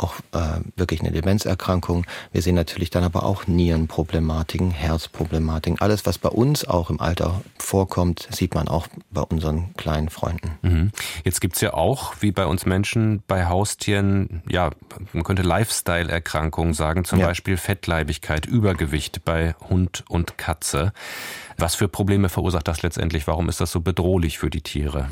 auch 0.00 0.14
äh, 0.32 0.60
wirklich 0.76 1.00
eine 1.00 1.12
Demenzerkrankung. 1.12 2.06
Wir 2.32 2.42
sehen 2.42 2.54
natürlich 2.54 2.90
dann 2.90 3.04
aber 3.04 3.24
auch 3.24 3.46
Nierenproblematiken, 3.46 4.70
Herzproblematiken. 4.70 5.80
Alles, 5.80 6.06
was 6.06 6.18
bei 6.18 6.28
uns 6.28 6.64
auch 6.64 6.90
im 6.90 7.00
Alter 7.00 7.42
vorkommt, 7.58 8.28
sieht 8.30 8.54
man 8.54 8.68
auch 8.68 8.88
bei 9.10 9.22
unseren 9.22 9.74
kleinen 9.76 10.08
Freunden. 10.08 10.58
Mhm. 10.62 10.90
Jetzt 11.24 11.40
gibt's 11.40 11.60
ja 11.60 11.74
auch, 11.74 12.14
wie 12.20 12.32
bei 12.32 12.46
uns 12.46 12.66
Menschen, 12.66 13.22
bei 13.26 13.46
Haustieren, 13.46 14.42
ja, 14.48 14.70
man 15.12 15.24
könnte 15.24 15.42
Lifestyle-Erkrankungen 15.42 16.74
sagen, 16.74 17.04
zum 17.04 17.18
ja. 17.18 17.26
Beispiel 17.26 17.56
Fettleibigkeit, 17.56 18.46
Übergewicht 18.46 19.24
bei 19.24 19.54
Hund 19.68 20.04
und 20.08 20.38
Katze. 20.38 20.92
Was 21.60 21.74
für 21.74 21.88
Probleme 21.88 22.28
verursacht 22.28 22.66
das 22.68 22.82
letztendlich? 22.82 23.26
Warum 23.26 23.48
ist 23.48 23.60
das 23.60 23.70
so 23.70 23.80
bedrohlich 23.80 24.38
für 24.38 24.50
die 24.50 24.62
Tiere? 24.62 25.08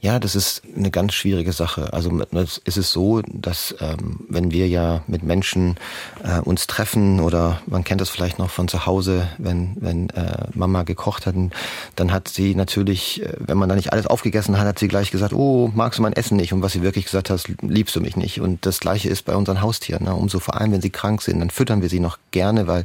Ja, 0.00 0.18
das 0.18 0.34
ist 0.36 0.62
eine 0.76 0.90
ganz 0.90 1.14
schwierige 1.14 1.52
Sache. 1.52 1.92
Also 1.92 2.20
es 2.32 2.76
ist 2.76 2.92
so, 2.92 3.22
dass 3.26 3.74
ähm, 3.80 4.20
wenn 4.28 4.50
wir 4.50 4.68
ja 4.68 5.02
mit 5.06 5.22
Menschen 5.22 5.76
äh, 6.22 6.40
uns 6.40 6.66
treffen 6.66 7.20
oder 7.20 7.62
man 7.66 7.82
kennt 7.82 8.00
das 8.00 8.10
vielleicht 8.10 8.38
noch 8.38 8.50
von 8.50 8.68
zu 8.68 8.86
Hause, 8.86 9.28
wenn, 9.38 9.76
wenn 9.80 10.10
äh, 10.10 10.48
Mama 10.54 10.82
gekocht 10.82 11.26
hat, 11.26 11.34
dann 11.96 12.12
hat 12.12 12.28
sie 12.28 12.54
natürlich, 12.54 13.22
äh, 13.22 13.32
wenn 13.38 13.56
man 13.56 13.68
da 13.68 13.74
nicht 13.74 13.92
alles 13.92 14.06
aufgegessen 14.06 14.58
hat, 14.58 14.66
hat 14.66 14.78
sie 14.78 14.88
gleich 14.88 15.10
gesagt, 15.10 15.32
oh, 15.32 15.72
magst 15.74 15.98
du 15.98 16.02
mein 16.02 16.12
Essen 16.12 16.36
nicht? 16.36 16.52
Und 16.52 16.62
was 16.62 16.72
sie 16.72 16.82
wirklich 16.82 17.06
gesagt 17.06 17.30
hat, 17.30 17.42
liebst 17.62 17.96
du 17.96 18.00
mich 18.00 18.16
nicht? 18.16 18.40
Und 18.40 18.66
das 18.66 18.80
Gleiche 18.80 19.08
ist 19.08 19.24
bei 19.24 19.34
unseren 19.34 19.62
Haustieren. 19.62 20.04
Ne? 20.04 20.14
Umso 20.14 20.40
vor 20.40 20.60
allem, 20.60 20.72
wenn 20.72 20.82
sie 20.82 20.90
krank 20.90 21.22
sind, 21.22 21.40
dann 21.40 21.50
füttern 21.50 21.80
wir 21.80 21.88
sie 21.88 22.00
noch 22.00 22.18
gerne, 22.32 22.66
weil 22.66 22.84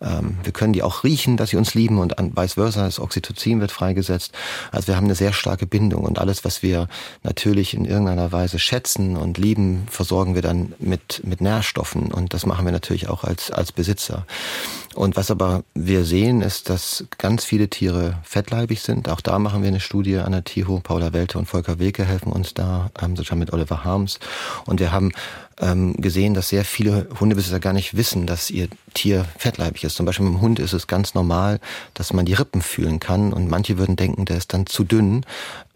wir 0.00 0.52
können 0.52 0.72
die 0.72 0.82
auch 0.82 1.04
riechen, 1.04 1.36
dass 1.36 1.50
sie 1.50 1.56
uns 1.56 1.74
lieben 1.74 1.98
und 1.98 2.14
vice 2.18 2.54
versa, 2.54 2.84
das 2.84 3.00
Oxytocin 3.00 3.60
wird 3.60 3.72
freigesetzt. 3.72 4.32
Also 4.70 4.88
wir 4.88 4.96
haben 4.96 5.04
eine 5.04 5.14
sehr 5.14 5.32
starke 5.32 5.66
Bindung 5.66 6.04
und 6.04 6.18
alles, 6.18 6.44
was 6.44 6.62
wir 6.62 6.88
natürlich 7.22 7.74
in 7.74 7.84
irgendeiner 7.84 8.32
Weise 8.32 8.58
schätzen 8.58 9.16
und 9.16 9.38
lieben, 9.38 9.86
versorgen 9.90 10.34
wir 10.34 10.42
dann 10.42 10.74
mit, 10.78 11.22
mit 11.24 11.40
Nährstoffen 11.40 12.12
und 12.12 12.34
das 12.34 12.44
machen 12.46 12.64
wir 12.64 12.72
natürlich 12.72 13.08
auch 13.08 13.24
als, 13.24 13.50
als 13.50 13.72
Besitzer. 13.72 14.26
Und 14.94 15.16
was 15.16 15.30
aber 15.30 15.64
wir 15.74 16.04
sehen, 16.04 16.40
ist, 16.40 16.70
dass 16.70 17.04
ganz 17.18 17.44
viele 17.44 17.68
Tiere 17.68 18.18
fettleibig 18.22 18.80
sind. 18.80 19.08
Auch 19.08 19.20
da 19.20 19.40
machen 19.40 19.62
wir 19.62 19.68
eine 19.68 19.80
Studie 19.80 20.18
an 20.18 20.32
der 20.32 20.44
TIHO. 20.44 20.80
Paula 20.80 21.12
Welte 21.12 21.38
und 21.38 21.46
Volker 21.46 21.80
Wilke 21.80 22.04
helfen 22.04 22.30
uns 22.32 22.54
da, 22.54 22.90
ähm, 23.02 23.16
sozusagen 23.16 23.40
mit 23.40 23.52
Oliver 23.52 23.82
Harms. 23.82 24.20
Und 24.66 24.78
wir 24.78 24.92
haben 24.92 25.12
ähm, 25.60 25.94
gesehen, 25.94 26.34
dass 26.34 26.48
sehr 26.48 26.64
viele 26.64 27.06
Hundebesitzer 27.20 27.60
gar 27.60 27.72
nicht 27.72 27.96
wissen, 27.96 28.26
dass 28.26 28.50
ihr 28.50 28.68
Tier 28.94 29.24
fettleibig 29.38 29.84
ist. 29.84 29.96
Zum 29.96 30.06
Beispiel 30.06 30.26
mit 30.26 30.34
dem 30.34 30.40
Hund 30.40 30.58
ist 30.58 30.72
es 30.72 30.86
ganz 30.86 31.14
normal, 31.14 31.60
dass 31.94 32.12
man 32.12 32.24
die 32.24 32.34
Rippen 32.34 32.62
fühlen 32.62 33.00
kann 33.00 33.32
und 33.32 33.48
manche 33.48 33.78
würden 33.78 33.96
denken, 33.96 34.24
der 34.24 34.36
ist 34.36 34.52
dann 34.52 34.66
zu 34.66 34.84
dünn. 34.84 35.24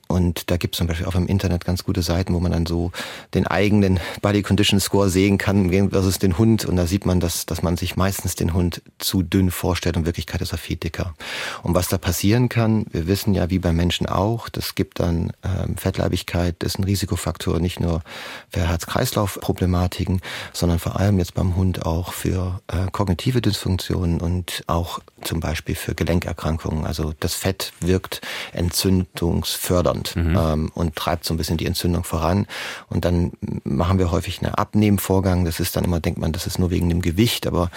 Und 0.09 0.50
da 0.50 0.57
gibt 0.57 0.75
es 0.75 0.79
zum 0.79 0.87
Beispiel 0.87 1.07
auch 1.07 1.15
im 1.15 1.27
Internet 1.27 1.65
ganz 1.65 1.85
gute 1.85 2.03
Seiten, 2.03 2.35
wo 2.35 2.41
man 2.41 2.50
dann 2.50 2.67
so 2.67 2.93
den 3.35 3.47
eigenen 3.47 4.00
Body 4.23 4.43
Condition 4.43 4.81
Score 4.81 5.11
sehen 5.11 5.37
kann 5.37 5.71
versus 5.91 6.19
den 6.19 6.38
Hund. 6.38 6.65
Und 6.65 6.77
da 6.77 6.87
sieht 6.87 7.05
man, 7.05 7.21
dass, 7.21 7.45
dass 7.45 7.62
man 7.62 7.77
sich 7.77 7.97
meistens 7.97 8.35
den 8.35 8.55
Hund 8.55 8.83
zu 8.99 9.23
dünn 9.23 9.50
vorstellt. 9.50 9.97
In 9.97 10.07
Wirklichkeit 10.07 10.41
ist 10.41 10.53
er 10.53 10.59
viel 10.59 10.77
dicker. 10.77 11.15
Und 11.62 11.75
was 11.75 11.88
da 11.88 11.99
passieren 11.99 12.49
kann, 12.49 12.87
wir 12.91 13.07
wissen 13.07 13.35
ja, 13.35 13.50
wie 13.50 13.59
bei 13.59 13.73
Menschen 13.73 14.07
auch, 14.07 14.49
das 14.49 14.75
gibt 14.75 14.99
dann 15.00 15.33
ähm, 15.45 15.77
Fettleibigkeit, 15.77 16.62
ist 16.62 16.79
ein 16.79 16.85
Risikofaktor 16.85 17.61
nicht 17.61 17.79
nur 17.79 18.03
für 18.49 18.67
Herz-Kreislauf-Problematiken, 18.67 20.23
sondern 20.55 20.79
vor 20.79 20.99
allem 20.99 21.19
jetzt 21.19 21.35
beim 21.35 21.55
Hund 21.55 21.85
auch 21.85 22.15
für 22.15 22.61
äh, 22.69 22.91
kognitive 22.91 23.43
Dysfunktionen 23.43 24.21
und 24.21 24.65
auch 24.67 25.00
zum 25.23 25.41
Beispiel 25.41 25.75
für 25.75 25.95
Gelenkerkrankungen. 25.95 26.87
Also 26.87 27.13
das 27.21 27.35
Fett 27.35 27.73
wirkt 27.81 28.21
entzündungsfördernd 28.53 30.17
mhm. 30.17 30.37
ähm, 30.39 30.71
und 30.75 30.97
treibt 30.97 31.25
so 31.25 31.35
ein 31.35 31.37
bisschen 31.37 31.57
die 31.57 31.67
Entzündung 31.67 32.05
voran. 32.05 32.47
Und 32.89 33.05
dann 33.05 33.33
machen 33.65 33.99
wir 33.99 34.11
häufig 34.11 34.43
einen 34.43 34.55
Abnehmvorgang. 34.55 35.45
Das 35.45 35.61
ist 35.61 35.77
dann 35.77 35.85
immer, 35.85 36.01
denkt 36.01 36.19
man, 36.19 36.33
das 36.33 36.47
ist 36.47 36.59
nur 36.59 36.71
wegen 36.71 36.89
dem 36.89 37.03
Gewicht, 37.03 37.47
aber 37.47 37.71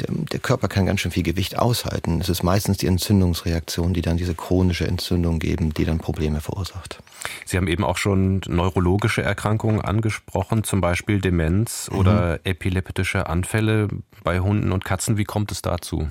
der, 0.00 0.08
der 0.10 0.40
Körper 0.40 0.68
kann 0.68 0.86
ganz 0.86 1.00
schön 1.00 1.10
viel 1.10 1.22
Gewicht 1.22 1.58
aushalten. 1.58 2.20
Es 2.20 2.28
ist 2.28 2.42
meistens 2.42 2.78
die 2.78 2.86
Entzündungsreaktion, 2.86 3.94
die 3.94 4.02
dann 4.02 4.16
diese 4.16 4.34
chronische 4.34 4.86
Entzündung 4.86 5.38
geben, 5.38 5.74
die 5.74 5.84
dann 5.84 5.98
Probleme 5.98 6.40
verursacht. 6.40 7.00
Sie 7.44 7.56
haben 7.56 7.68
eben 7.68 7.84
auch 7.84 7.96
schon 7.96 8.40
neurologische 8.46 9.22
Erkrankungen 9.22 9.80
angesprochen, 9.80 10.64
zum 10.64 10.80
Beispiel 10.80 11.20
Demenz 11.20 11.88
mhm. 11.90 11.98
oder 11.98 12.40
epileptische 12.44 13.26
Anfälle 13.26 13.88
bei 14.22 14.40
Hunden 14.40 14.72
und 14.72 14.84
Katzen. 14.84 15.16
Wie 15.16 15.24
kommt 15.24 15.52
es 15.52 15.62
dazu? 15.62 16.08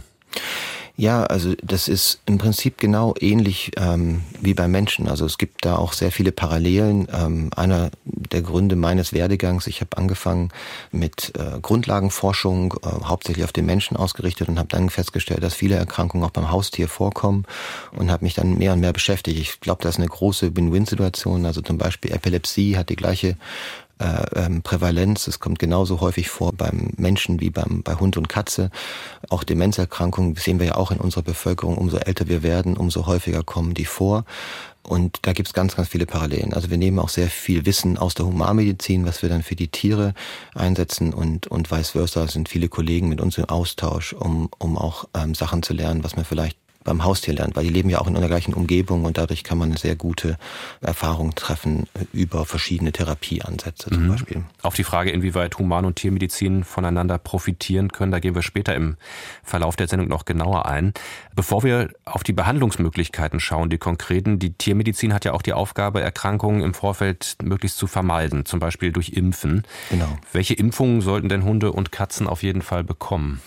Ja, 1.00 1.26
also 1.26 1.54
das 1.62 1.88
ist 1.88 2.22
im 2.26 2.40
Prinzip 2.40 2.80
genau 2.80 3.14
ähnlich 3.20 3.70
ähm, 3.78 4.24
wie 4.42 4.56
bei 4.56 4.68
Menschen. 4.68 5.08
Also 5.08 5.28
es 5.28 5.38
gibt 5.38 5.64
da 5.64 5.76
auch 5.76 5.94
sehr 5.94 6.12
viele 6.12 6.32
Parallelen. 6.32 7.08
Ähm, 7.14 7.52
einer 7.56 7.92
der 8.04 8.42
Gründe 8.42 8.76
meines 8.76 9.14
Werdegangs, 9.14 9.68
ich 9.68 9.80
habe 9.82 9.96
angefangen 9.96 10.50
mit 10.92 11.34
äh, 11.38 11.60
Grundlagenforschung, 11.62 12.80
äh, 12.82 13.06
hauptsächlich 13.06 13.46
auf 13.46 13.52
den 13.54 13.68
Menschen 13.68 13.96
ausgerichtet 13.96 14.50
und 14.50 14.58
habe 14.58 14.70
dann 14.70 14.90
festgestellt, 14.90 15.44
dass 15.44 15.54
viele 15.54 15.76
Erkrankungen 15.76 16.26
auch 16.26 16.32
beim 16.32 16.50
Haustier 16.50 16.88
vorkommen 16.88 17.46
und 17.96 18.10
habe 18.10 18.26
mich 18.26 18.34
dann 18.34 18.58
mehr 18.58 18.74
und 18.74 18.80
mehr 18.80 18.94
beschäftigt. 18.94 19.38
Ich 19.38 19.60
glaube, 19.60 19.84
das 19.84 19.96
ist 19.96 20.00
eine 20.00 20.10
große 20.10 20.58
Win-Win-Situation. 20.58 21.46
Also 21.46 21.62
zum 21.62 21.78
Beispiel 21.78 22.12
Epilepsie 22.12 22.76
hat 22.76 22.90
die 22.90 22.96
gleiche 22.96 23.38
ähm, 24.00 24.62
Prävalenz. 24.62 25.28
Es 25.28 25.40
kommt 25.40 25.60
genauso 25.60 26.02
häufig 26.02 26.30
vor 26.30 26.54
beim 26.54 26.92
Menschen 26.98 27.40
wie 27.42 27.50
beim, 27.50 27.84
bei 27.84 27.96
Hund 27.96 28.18
und 28.18 28.30
Katze. 28.30 28.70
Auch 29.30 29.44
Demenzerkrankungen 29.44 30.36
sehen 30.36 30.60
wir 30.60 30.68
ja 30.68 30.76
auch 30.76 30.92
in 30.92 31.00
unserer 31.00 31.24
Bevölkerung. 31.24 31.78
Umso 31.78 31.98
älter 31.98 32.28
wir 32.28 32.44
werden, 32.44 32.78
umso 32.78 33.06
häufiger 33.06 33.44
kommen 33.44 33.74
die 33.74 33.86
vor. 33.86 34.26
Und 34.84 35.20
da 35.24 35.34
gibt's 35.34 35.54
ganz, 35.54 35.76
ganz 35.76 35.90
viele 35.90 36.06
Parallelen. 36.06 36.54
Also 36.54 36.70
wir 36.70 36.78
nehmen 36.78 37.00
auch 37.00 37.10
sehr 37.10 37.28
viel 37.28 37.66
Wissen 37.66 37.98
aus 37.98 38.14
der 38.14 38.26
Humanmedizin, 38.26 39.06
was 39.06 39.22
wir 39.22 39.28
dann 39.28 39.44
für 39.44 39.56
die 39.56 39.68
Tiere 39.68 40.14
einsetzen 40.56 41.14
und, 41.14 41.48
und 41.48 41.70
vice 41.70 41.90
versa 41.90 42.28
sind 42.28 42.48
viele 42.48 42.70
Kollegen 42.70 43.10
mit 43.10 43.20
uns 43.20 43.38
im 43.38 43.46
Austausch, 43.46 44.14
um, 44.14 44.50
um 44.60 44.78
auch 44.78 45.06
ähm, 45.14 45.36
Sachen 45.36 45.62
zu 45.62 45.74
lernen, 45.74 46.06
was 46.06 46.16
man 46.16 46.24
vielleicht 46.24 46.58
beim 46.88 47.04
Haustier 47.04 47.34
lernt, 47.34 47.56
weil 47.58 47.66
die 47.66 47.70
leben 47.70 47.90
ja 47.90 48.00
auch 48.00 48.08
in 48.08 48.16
einer 48.16 48.30
gleichen 48.30 48.54
Umgebung 48.54 49.04
und 49.04 49.18
dadurch 49.18 49.44
kann 49.44 49.58
man 49.58 49.70
eine 49.70 49.78
sehr 49.78 49.98
gute 49.98 50.38
Erfahrung 50.80 51.36
treffen 51.36 51.86
über 52.14 52.46
verschiedene 52.46 52.94
Therapieansätze 52.94 53.90
zum 53.90 54.06
mhm. 54.06 54.08
Beispiel. 54.08 54.44
Auf 54.62 54.76
die 54.76 54.86
Frage, 54.86 55.12
inwieweit 55.12 55.58
Human- 55.60 55.84
und 55.84 55.98
Tiermedizin 55.98 56.64
voneinander 56.64 57.18
profitieren 57.18 57.92
können, 57.92 58.14
da 58.14 58.20
gehen 58.20 58.36
wir 58.36 58.42
später 58.42 58.74
im 58.74 58.96
Verlauf 59.44 59.76
der 59.76 59.90
Sendung 59.90 60.08
noch 60.08 60.24
genauer 60.24 60.66
ein. 60.66 60.94
Bevor 61.36 61.64
wir 61.64 61.90
auf 62.06 62.24
die 62.24 62.32
Behandlungsmöglichkeiten 62.32 63.42
schauen, 63.42 63.70
die 63.70 63.78
konkreten, 63.78 64.40
die 64.40 64.54
Tiermedizin 64.54 65.14
hat 65.14 65.26
ja 65.26 65.34
auch 65.34 65.42
die 65.42 65.54
Aufgabe, 65.54 66.00
Erkrankungen 66.00 66.62
im 66.62 66.74
Vorfeld 66.74 67.36
möglichst 67.44 67.78
zu 67.78 67.88
vermeiden, 67.88 68.46
zum 68.46 68.62
Beispiel 68.62 68.94
durch 68.94 69.10
Impfen. 69.10 69.64
Genau. 69.90 70.18
Welche 70.32 70.54
Impfungen 70.54 71.02
sollten 71.02 71.28
denn 71.28 71.44
Hunde 71.44 71.74
und 71.74 71.92
Katzen 71.92 72.28
auf 72.28 72.44
jeden 72.44 72.62
Fall 72.62 72.86
bekommen? 72.86 73.42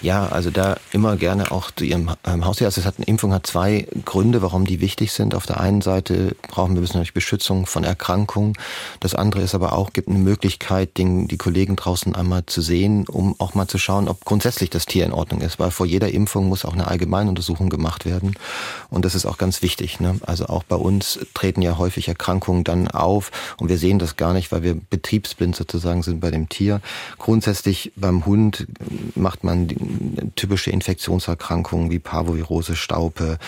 Ja, 0.00 0.26
also 0.26 0.50
da 0.50 0.76
immer 0.92 1.16
gerne 1.16 1.50
auch 1.50 1.72
zu 1.72 1.84
Ihrem 1.84 2.12
ähm, 2.24 2.44
Haustierarzt 2.44 2.83
es 2.84 2.86
hat 2.86 2.98
eine 2.98 3.06
Impfung 3.06 3.32
hat 3.32 3.46
zwei 3.46 3.86
Gründe, 4.04 4.42
warum 4.42 4.66
die 4.66 4.78
wichtig 4.80 5.12
sind. 5.12 5.34
Auf 5.34 5.46
der 5.46 5.58
einen 5.58 5.80
Seite 5.80 6.36
brauchen 6.48 6.74
wir 6.74 6.82
natürlich 6.82 7.14
Beschützung 7.14 7.64
von 7.64 7.82
Erkrankungen. 7.82 8.52
Das 9.00 9.14
andere 9.14 9.40
ist 9.40 9.54
aber 9.54 9.72
auch, 9.72 9.94
gibt 9.94 10.08
eine 10.08 10.18
Möglichkeit, 10.18 10.98
den, 10.98 11.26
die 11.26 11.38
Kollegen 11.38 11.76
draußen 11.76 12.14
einmal 12.14 12.44
zu 12.44 12.60
sehen, 12.60 13.08
um 13.08 13.36
auch 13.38 13.54
mal 13.54 13.66
zu 13.68 13.78
schauen, 13.78 14.06
ob 14.06 14.26
grundsätzlich 14.26 14.68
das 14.68 14.84
Tier 14.84 15.06
in 15.06 15.12
Ordnung 15.12 15.40
ist. 15.40 15.58
Weil 15.58 15.70
vor 15.70 15.86
jeder 15.86 16.10
Impfung 16.10 16.46
muss 16.46 16.66
auch 16.66 16.74
eine 16.74 16.86
Allgemeinuntersuchung 16.86 17.70
gemacht 17.70 18.04
werden. 18.04 18.34
Und 18.90 19.06
das 19.06 19.14
ist 19.14 19.24
auch 19.24 19.38
ganz 19.38 19.62
wichtig. 19.62 19.98
Ne? 19.98 20.20
Also 20.26 20.46
auch 20.46 20.62
bei 20.62 20.76
uns 20.76 21.18
treten 21.32 21.62
ja 21.62 21.78
häufig 21.78 22.08
Erkrankungen 22.08 22.64
dann 22.64 22.88
auf 22.88 23.30
und 23.58 23.70
wir 23.70 23.78
sehen 23.78 23.98
das 23.98 24.16
gar 24.16 24.34
nicht, 24.34 24.52
weil 24.52 24.62
wir 24.62 24.74
betriebsblind 24.74 25.56
sozusagen 25.56 26.02
sind 26.02 26.20
bei 26.20 26.30
dem 26.30 26.50
Tier. 26.50 26.82
Grundsätzlich 27.16 27.92
beim 27.96 28.26
Hund 28.26 28.66
macht 29.14 29.42
man 29.42 29.68
typische 30.36 30.70
Infektionserkrankungen 30.70 31.90
wie 31.90 31.98
Parvovirose 31.98 32.73
Staupe, 32.74 33.38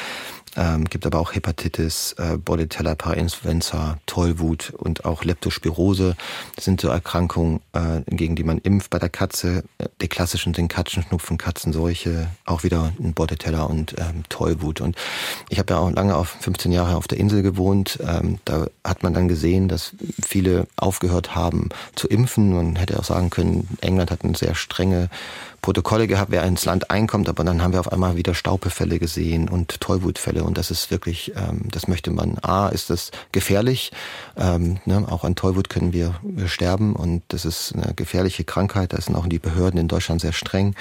ähm, 0.57 0.85
gibt 0.85 1.07
aber 1.07 1.19
auch 1.19 1.35
Hepatitis, 1.35 2.15
äh, 2.19 2.37
Bordetella 2.37 2.95
parainfluenza, 2.95 3.99
Tollwut 4.07 4.73
und 4.77 5.05
auch 5.05 5.25
Leptospirose. 5.25 6.17
Das 6.55 6.65
sind 6.65 6.81
so 6.81 6.89
Erkrankungen, 6.89 7.61
äh, 7.73 8.03
gegen 8.07 8.37
die 8.37 8.45
man 8.45 8.59
impft 8.59 8.91
bei 8.91 8.99
der 8.99 9.09
Katze. 9.09 9.65
Die 10.01 10.09
klassischen 10.09 10.55
sind 10.55 10.69
Katzenschnupfen, 10.69 11.39
Katzenseuche, 11.39 12.29
auch 12.45 12.63
wieder 12.63 12.93
ein 12.99 13.13
Bordetella 13.13 13.65
und 13.65 13.95
ähm, 13.99 14.23
Tollwut. 14.29 14.81
Und 14.81 14.97
ich 15.49 15.59
habe 15.59 15.75
ja 15.75 15.81
auch 15.81 15.91
lange 15.91 16.17
auf 16.17 16.29
15 16.41 16.73
Jahre 16.73 16.97
auf 16.97 17.09
der 17.09 17.19
Insel 17.19 17.43
gewohnt. 17.43 17.99
Ähm, 18.07 18.39
da 18.45 18.67
hat 18.85 19.03
man 19.03 19.15
dann 19.15 19.29
gesehen, 19.29 19.69
dass 19.69 19.93
viele 20.25 20.67
aufgehört 20.77 21.35
haben 21.35 21.69
zu 21.95 22.09
impfen. 22.09 22.55
Man 22.55 22.77
hätte 22.77 22.99
auch 22.99 23.05
sagen 23.05 23.31
können, 23.31 23.69
England 23.81 24.11
hat 24.11 24.25
eine 24.25 24.37
sehr 24.37 24.55
strenge 24.55 25.11
Protokolle 25.67 26.07
gehabt, 26.07 26.31
wer 26.31 26.45
ins 26.45 26.65
Land 26.65 26.93
einkommt, 26.93 27.29
aber 27.29 27.43
dann 27.43 27.61
haben 27.61 27.73
wir 27.73 27.81
auf 27.81 27.93
einmal 27.93 28.15
wieder 28.15 28.37
Staupefälle 28.37 29.01
gesehen 29.01 29.49
und 29.49 29.81
Tollwutfälle 29.81 30.45
und 30.47 30.59
das 30.59 30.71
ist 30.71 30.91
wirklich, 30.91 31.33
ähm, 31.37 31.63
das 31.71 31.89
möchte 31.89 32.11
man. 32.11 32.39
A, 32.43 32.69
ist 32.69 32.91
das 32.91 33.11
gefährlich, 33.33 33.93
ähm, 34.37 34.79
ne? 34.85 35.07
auch 35.11 35.25
an 35.25 35.35
Tollwut 35.35 35.69
können 35.69 35.93
wir, 35.93 36.15
sterben 36.47 36.95
und 36.95 37.23
das 37.29 37.45
ist 37.45 37.75
eine 37.75 37.95
gefährliche 37.95 38.45
Krankheit, 38.45 38.93
da 38.93 39.01
sind 39.01 39.17
auch 39.17 39.27
die 39.27 39.39
Behörden 39.39 39.79
in 39.81 39.89
Deutschland 39.89 40.21
sehr 40.21 40.33
streng 40.33 40.75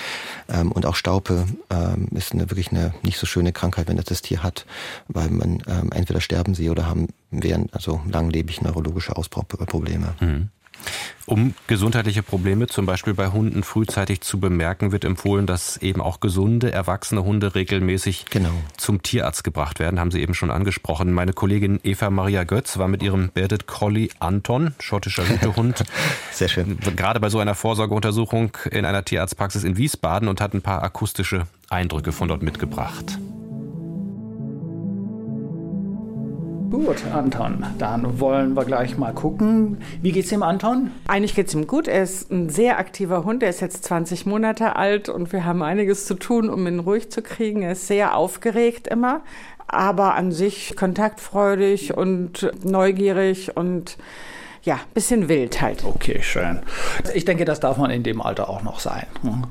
ähm, 0.49 0.71
und 0.71 0.85
auch 0.85 0.95
Staupe 0.95 1.45
ähm, 1.69 2.07
ist 2.11 2.33
eine, 2.33 2.49
wirklich 2.49 2.71
eine 2.71 2.93
nicht 3.03 3.17
so 3.17 3.25
schöne 3.25 3.51
Krankheit, 3.51 3.87
wenn 3.87 3.97
das 3.97 4.05
das 4.05 4.21
Tier 4.21 4.43
hat, 4.43 4.65
weil 5.07 5.29
man 5.29 5.63
ähm, 5.67 5.91
entweder 5.91 6.21
sterben 6.21 6.55
sie 6.55 6.69
oder 6.69 6.87
haben 6.87 7.07
während 7.31 7.73
also 7.73 8.01
langlebig 8.09 8.61
neurologische 8.61 9.15
Ausbauprobleme. 9.15 10.15
Mhm. 10.19 10.49
Um 11.27 11.55
gesundheitliche 11.65 12.21
Probleme 12.21 12.67
zum 12.67 12.85
Beispiel 12.85 13.15
bei 13.15 13.29
Hunden 13.29 13.63
frühzeitig 13.63 14.21
zu 14.21 14.39
bemerken, 14.39 14.91
wird 14.91 15.03
empfohlen, 15.03 15.47
dass 15.47 15.77
eben 15.77 15.99
auch 16.01 16.19
gesunde, 16.19 16.71
erwachsene 16.71 17.23
Hunde 17.23 17.55
regelmäßig 17.55 18.25
genau. 18.29 18.51
zum 18.77 19.01
Tierarzt 19.01 19.43
gebracht 19.43 19.79
werden. 19.79 19.99
Haben 19.99 20.11
Sie 20.11 20.21
eben 20.21 20.35
schon 20.35 20.51
angesprochen. 20.51 21.11
Meine 21.11 21.33
Kollegin 21.33 21.79
Eva 21.83 22.11
Maria 22.11 22.43
Götz 22.43 22.77
war 22.77 22.87
mit 22.87 23.01
ihrem 23.01 23.29
Bearded 23.29 23.65
Collie 23.65 24.09
Anton, 24.19 24.75
schottischer 24.79 25.27
Hütehund, 25.27 25.83
Sehr 26.31 26.47
schön. 26.47 26.77
gerade 26.95 27.19
bei 27.19 27.29
so 27.29 27.39
einer 27.39 27.55
Vorsorgeuntersuchung 27.55 28.55
in 28.69 28.85
einer 28.85 29.03
Tierarztpraxis 29.03 29.63
in 29.63 29.77
Wiesbaden 29.77 30.27
und 30.27 30.41
hat 30.41 30.53
ein 30.53 30.61
paar 30.61 30.83
akustische 30.83 31.47
Eindrücke 31.69 32.11
von 32.11 32.27
dort 32.27 32.43
mitgebracht. 32.43 33.17
Gut, 36.69 36.97
Anton, 37.13 37.65
dann 37.77 38.19
wollen 38.19 38.55
wir 38.55 38.65
gleich 38.65 38.97
mal 38.97 39.13
gucken. 39.13 39.77
Wie 40.01 40.11
geht's 40.11 40.29
dem 40.29 40.43
Anton? 40.43 40.91
Eigentlich 41.07 41.35
geht's 41.35 41.53
ihm 41.53 41.67
gut. 41.67 41.87
Er 41.87 42.03
ist 42.03 42.31
ein 42.31 42.49
sehr 42.49 42.79
aktiver 42.79 43.23
Hund. 43.23 43.43
Er 43.43 43.49
ist 43.49 43.61
jetzt 43.61 43.83
20 43.85 44.25
Monate 44.25 44.75
alt 44.75 45.09
und 45.09 45.31
wir 45.31 45.45
haben 45.45 45.61
einiges 45.61 46.05
zu 46.05 46.15
tun, 46.15 46.49
um 46.49 46.65
ihn 46.67 46.79
ruhig 46.79 47.11
zu 47.11 47.21
kriegen. 47.21 47.61
Er 47.61 47.73
ist 47.73 47.87
sehr 47.87 48.15
aufgeregt 48.15 48.87
immer, 48.87 49.21
aber 49.67 50.15
an 50.15 50.31
sich 50.31 50.75
kontaktfreudig 50.75 51.95
und 51.95 52.51
neugierig 52.63 53.55
und 53.55 53.97
ja, 54.63 54.79
bisschen 54.93 55.29
wild 55.29 55.61
halt. 55.61 55.83
Okay, 55.83 56.21
schön. 56.23 56.59
Ich 57.13 57.25
denke, 57.25 57.45
das 57.45 57.59
darf 57.59 57.77
man 57.77 57.91
in 57.91 58.01
dem 58.01 58.21
Alter 58.21 58.49
auch 58.49 58.63
noch 58.63 58.79
sein. 58.79 59.05
Hm. 59.21 59.43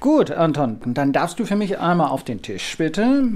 Gut, 0.00 0.32
Anton, 0.32 0.80
dann 0.84 1.12
darfst 1.12 1.38
du 1.38 1.44
für 1.44 1.56
mich 1.56 1.78
einmal 1.78 2.08
auf 2.08 2.24
den 2.24 2.42
Tisch, 2.42 2.76
bitte. 2.76 3.30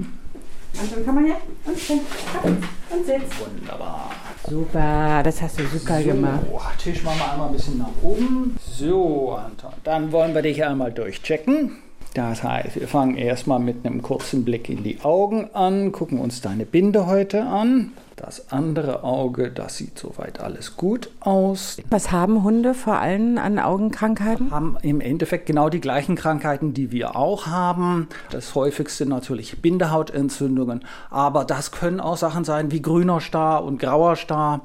Anton, 0.79 1.03
komm 1.05 1.15
mal 1.15 1.25
her 1.25 1.37
und, 1.65 2.63
und 2.89 3.05
sitz. 3.05 3.39
Wunderbar. 3.39 4.11
Super, 4.49 5.21
das 5.23 5.41
hast 5.41 5.59
du 5.59 5.65
super 5.67 5.99
so, 5.99 6.07
gemacht. 6.07 6.41
Tisch 6.77 7.03
machen 7.03 7.19
wir 7.19 7.31
einmal 7.31 7.47
ein 7.49 7.53
bisschen 7.53 7.77
nach 7.77 7.89
oben. 8.01 8.57
So, 8.65 9.33
Anton. 9.33 9.73
Dann 9.83 10.11
wollen 10.11 10.33
wir 10.33 10.41
dich 10.41 10.63
einmal 10.63 10.91
durchchecken. 10.91 11.77
Das 12.13 12.43
heißt, 12.43 12.79
wir 12.79 12.87
fangen 12.89 13.15
erstmal 13.15 13.59
mit 13.59 13.85
einem 13.85 14.01
kurzen 14.01 14.43
Blick 14.43 14.69
in 14.69 14.83
die 14.83 14.99
Augen 15.01 15.49
an, 15.53 15.93
gucken 15.93 16.19
uns 16.19 16.41
deine 16.41 16.65
Bindehäute 16.65 17.43
an. 17.43 17.93
Das 18.17 18.51
andere 18.51 19.03
Auge, 19.03 19.49
das 19.49 19.77
sieht 19.77 19.97
soweit 19.97 20.41
alles 20.41 20.75
gut 20.75 21.09
aus. 21.21 21.77
Was 21.89 22.11
haben 22.11 22.43
Hunde 22.43 22.75
vor 22.75 22.99
allem 22.99 23.37
an 23.37 23.57
Augenkrankheiten? 23.57 24.51
Haben 24.51 24.77
im 24.83 25.01
Endeffekt 25.01 25.47
genau 25.47 25.69
die 25.69 25.81
gleichen 25.81 26.15
Krankheiten, 26.15 26.73
die 26.73 26.91
wir 26.91 27.15
auch 27.15 27.47
haben. 27.47 28.09
Das 28.29 28.53
häufigste 28.53 29.07
natürlich 29.07 29.61
Bindehautentzündungen, 29.61 30.85
aber 31.09 31.45
das 31.45 31.71
können 31.71 31.99
auch 31.99 32.17
Sachen 32.17 32.43
sein 32.43 32.71
wie 32.71 32.81
grüner 32.81 33.21
Star 33.21 33.63
und 33.63 33.79
grauer 33.79 34.15
Star. 34.17 34.61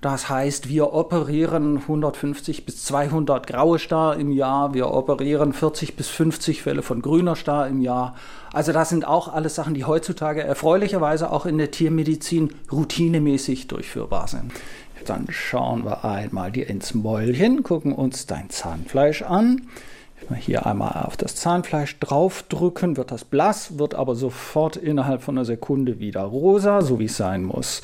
Das 0.00 0.28
heißt, 0.28 0.68
wir 0.68 0.92
operieren 0.92 1.78
150 1.78 2.66
bis 2.66 2.84
200 2.84 3.46
graue 3.46 3.78
Star 3.78 4.16
im 4.16 4.30
Jahr, 4.30 4.74
wir 4.74 4.90
operieren 4.90 5.52
40 5.52 5.96
bis 5.96 6.08
50 6.08 6.62
Fälle 6.62 6.82
von 6.82 7.00
grüner 7.00 7.34
Star 7.34 7.66
im 7.66 7.80
Jahr. 7.80 8.14
Also 8.52 8.72
das 8.72 8.90
sind 8.90 9.06
auch 9.06 9.32
alles 9.32 9.54
Sachen, 9.54 9.74
die 9.74 9.84
heutzutage 9.84 10.42
erfreulicherweise 10.42 11.30
auch 11.32 11.46
in 11.46 11.58
der 11.58 11.70
Tiermedizin 11.70 12.50
routinemäßig 12.70 13.68
durchführbar 13.68 14.28
sind. 14.28 14.52
Dann 15.06 15.26
schauen 15.30 15.84
wir 15.84 16.04
einmal 16.04 16.50
dir 16.50 16.68
ins 16.68 16.94
Mäulchen, 16.94 17.62
gucken 17.62 17.92
uns 17.92 18.26
dein 18.26 18.50
Zahnfleisch 18.50 19.22
an. 19.22 19.68
Hier 20.38 20.66
einmal 20.66 21.04
auf 21.04 21.16
das 21.16 21.36
Zahnfleisch 21.36 21.98
draufdrücken, 22.00 22.96
wird 22.96 23.10
das 23.12 23.24
blass, 23.24 23.78
wird 23.78 23.94
aber 23.94 24.14
sofort 24.14 24.76
innerhalb 24.76 25.22
von 25.22 25.36
einer 25.36 25.44
Sekunde 25.44 26.00
wieder 26.00 26.22
rosa, 26.22 26.82
so 26.82 26.98
wie 26.98 27.04
es 27.04 27.16
sein 27.16 27.44
muss. 27.44 27.82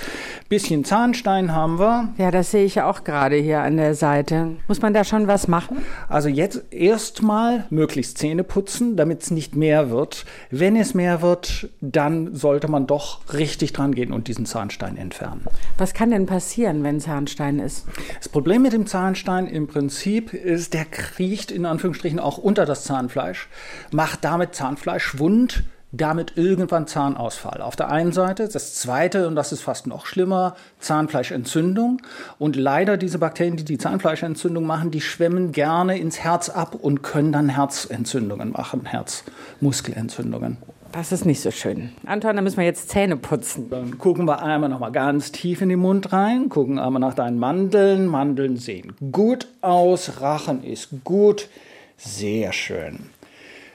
Bisschen 0.49 0.85
Zahnstein 0.85 1.55
haben 1.55 1.79
wir. 1.79 2.09
Ja, 2.19 2.31
das 2.31 2.51
sehe 2.51 2.65
ich 2.65 2.81
auch 2.83 3.05
gerade 3.05 3.37
hier 3.37 3.61
an 3.61 3.77
der 3.77 3.95
Seite. 3.95 4.57
Muss 4.67 4.83
man 4.83 4.93
da 4.93 5.05
schon 5.05 5.29
was 5.29 5.47
machen? 5.47 5.79
Also 6.09 6.29
jetzt 6.29 6.73
erstmal 6.73 7.67
möglichst 7.71 8.19
Zähne 8.19 8.45
putzen, 8.45 8.97
damit 8.97 9.23
es 9.23 9.31
nicht 9.31 9.55
mehr 9.55 9.91
wird. 9.91 10.25
Wenn 10.51 10.75
es 10.75 10.95
mehr 10.95 11.23
wird, 11.23 11.69
dann 11.81 12.35
sollte 12.35 12.69
man 12.69 12.87
doch 12.87 13.21
richtig 13.33 13.73
dran 13.73 13.95
gehen 13.95 14.12
und 14.12 14.27
diesen 14.29 14.47
Zahnstein 14.47 14.97
entfernen. 14.97 15.43
Was 15.79 15.95
kann 15.95 16.11
denn 16.11 16.27
passieren, 16.27 16.83
wenn 16.83 16.99
Zahnstein 16.99 17.59
ist? 17.59 17.87
Das 18.19 18.29
Problem 18.29 18.62
mit 18.62 18.73
dem 18.73 18.87
Zahnstein 18.87 19.47
im 19.47 19.69
Prinzip 19.69 20.35
ist, 20.35 20.75
der 20.75 20.87
kriecht 20.87 21.51
in 21.51 21.67
Anführungsstrichen 21.67 22.19
auch 22.23 22.38
unter 22.38 22.64
das 22.64 22.85
Zahnfleisch, 22.85 23.49
macht 23.91 24.25
damit 24.25 24.55
Zahnfleisch 24.55 25.19
wund, 25.19 25.64
damit 25.93 26.37
irgendwann 26.37 26.87
Zahnausfall. 26.87 27.61
Auf 27.61 27.76
der 27.76 27.91
einen 27.91 28.12
Seite, 28.12 28.49
das 28.49 28.75
zweite, 28.75 29.29
und 29.29 29.37
das 29.37 29.52
ist 29.52 29.62
fast 29.62 29.87
noch 29.87 30.07
schlimmer, 30.07 30.57
Zahnfleischentzündung. 30.81 32.00
Und 32.38 32.57
leider 32.57 32.97
diese 32.97 33.19
Bakterien, 33.19 33.57
die 33.57 33.64
die 33.64 33.76
Zahnfleischentzündung 33.76 34.64
machen, 34.64 34.91
die 34.91 35.02
schwemmen 35.02 35.52
gerne 35.52 35.99
ins 35.99 36.21
Herz 36.21 36.49
ab 36.49 36.75
und 36.75 37.02
können 37.02 37.33
dann 37.33 37.50
Herzentzündungen 37.50 38.52
machen, 38.52 38.87
Herzmuskelentzündungen. 38.87 40.57
Das 40.93 41.11
ist 41.11 41.25
nicht 41.25 41.41
so 41.41 41.50
schön. 41.50 41.93
Anton, 42.05 42.37
da 42.37 42.43
müssen 42.43 42.59
wir 42.59 42.64
jetzt 42.64 42.91
Zähne 42.91 43.17
putzen. 43.17 43.71
Dann 43.71 43.97
gucken 43.97 44.26
wir 44.26 44.43
einmal 44.43 44.69
noch 44.69 44.79
mal 44.79 44.93
ganz 44.93 45.33
tief 45.33 45.62
in 45.62 45.71
den 45.71 45.79
Mund 45.79 46.12
rein, 46.12 46.50
gucken 46.50 46.79
einmal 46.79 47.00
nach 47.00 47.14
deinen 47.14 47.38
Mandeln. 47.38 48.07
Mandeln 48.07 48.57
sehen 48.57 48.95
gut 49.11 49.47
aus, 49.62 50.21
Rachen 50.21 50.62
ist 50.62 50.91
gut. 51.02 51.49
Sehr 51.97 52.53
schön. 52.53 53.11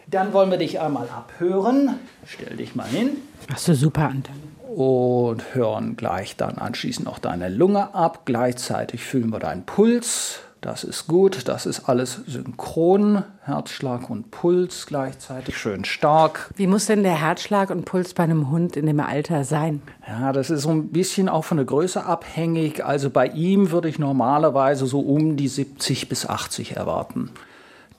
Dann 0.09 0.31
wollen 0.31 0.51
wir 0.51 0.57
dich 0.57 0.79
einmal 0.79 1.09
abhören. 1.09 1.99
Stell 2.25 2.55
dich 2.55 2.75
mal 2.75 2.87
hin. 2.87 3.17
Ach 3.51 3.57
so, 3.57 3.73
super, 3.73 4.03
Anton. 4.03 4.35
Und 4.73 5.53
hören 5.53 5.97
gleich 5.97 6.37
dann 6.37 6.57
anschließend 6.57 7.05
noch 7.05 7.19
deine 7.19 7.49
Lunge 7.49 7.93
ab. 7.93 8.21
Gleichzeitig 8.25 9.03
fühlen 9.03 9.31
wir 9.31 9.39
deinen 9.39 9.65
Puls. 9.65 10.39
Das 10.61 10.83
ist 10.83 11.07
gut, 11.07 11.47
das 11.47 11.65
ist 11.65 11.87
alles 11.87 12.21
synchron. 12.25 13.23
Herzschlag 13.43 14.09
und 14.09 14.31
Puls 14.31 14.87
gleichzeitig 14.87 15.55
schön 15.57 15.85
stark. 15.85 16.49
Wie 16.55 16.67
muss 16.67 16.87
denn 16.87 17.03
der 17.03 17.21
Herzschlag 17.21 17.69
und 17.69 17.85
Puls 17.85 18.13
bei 18.13 18.23
einem 18.23 18.49
Hund 18.49 18.75
in 18.75 18.87
dem 18.87 18.99
Alter 18.99 19.43
sein? 19.43 19.81
Ja, 20.07 20.33
das 20.33 20.49
ist 20.49 20.63
so 20.63 20.69
ein 20.69 20.89
bisschen 20.89 21.29
auch 21.29 21.45
von 21.45 21.57
der 21.57 21.65
Größe 21.65 22.03
abhängig. 22.03 22.83
Also 22.83 23.09
bei 23.09 23.27
ihm 23.27 23.71
würde 23.71 23.87
ich 23.87 23.99
normalerweise 23.99 24.87
so 24.87 24.99
um 25.01 25.37
die 25.37 25.47
70 25.47 26.09
bis 26.09 26.25
80 26.25 26.75
erwarten. 26.75 27.31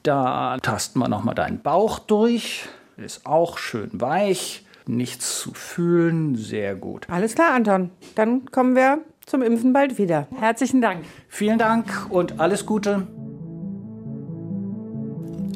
Da 0.02 0.56
tasten 0.58 0.98
wir 0.98 1.08
nochmal 1.08 1.34
deinen 1.34 1.60
Bauch 1.60 1.98
durch. 1.98 2.68
Ist 2.96 3.26
auch 3.26 3.58
schön 3.58 3.90
weich. 3.92 4.64
Nichts 4.86 5.40
zu 5.40 5.52
fühlen. 5.52 6.36
Sehr 6.36 6.74
gut. 6.74 7.06
Alles 7.10 7.34
klar, 7.34 7.54
Anton. 7.54 7.90
Dann 8.14 8.46
kommen 8.46 8.74
wir 8.74 9.00
zum 9.26 9.42
Impfen 9.42 9.72
bald 9.72 9.98
wieder. 9.98 10.26
Herzlichen 10.38 10.80
Dank. 10.80 11.04
Vielen 11.28 11.58
Dank 11.58 12.06
und 12.10 12.40
alles 12.40 12.64
Gute. 12.64 13.06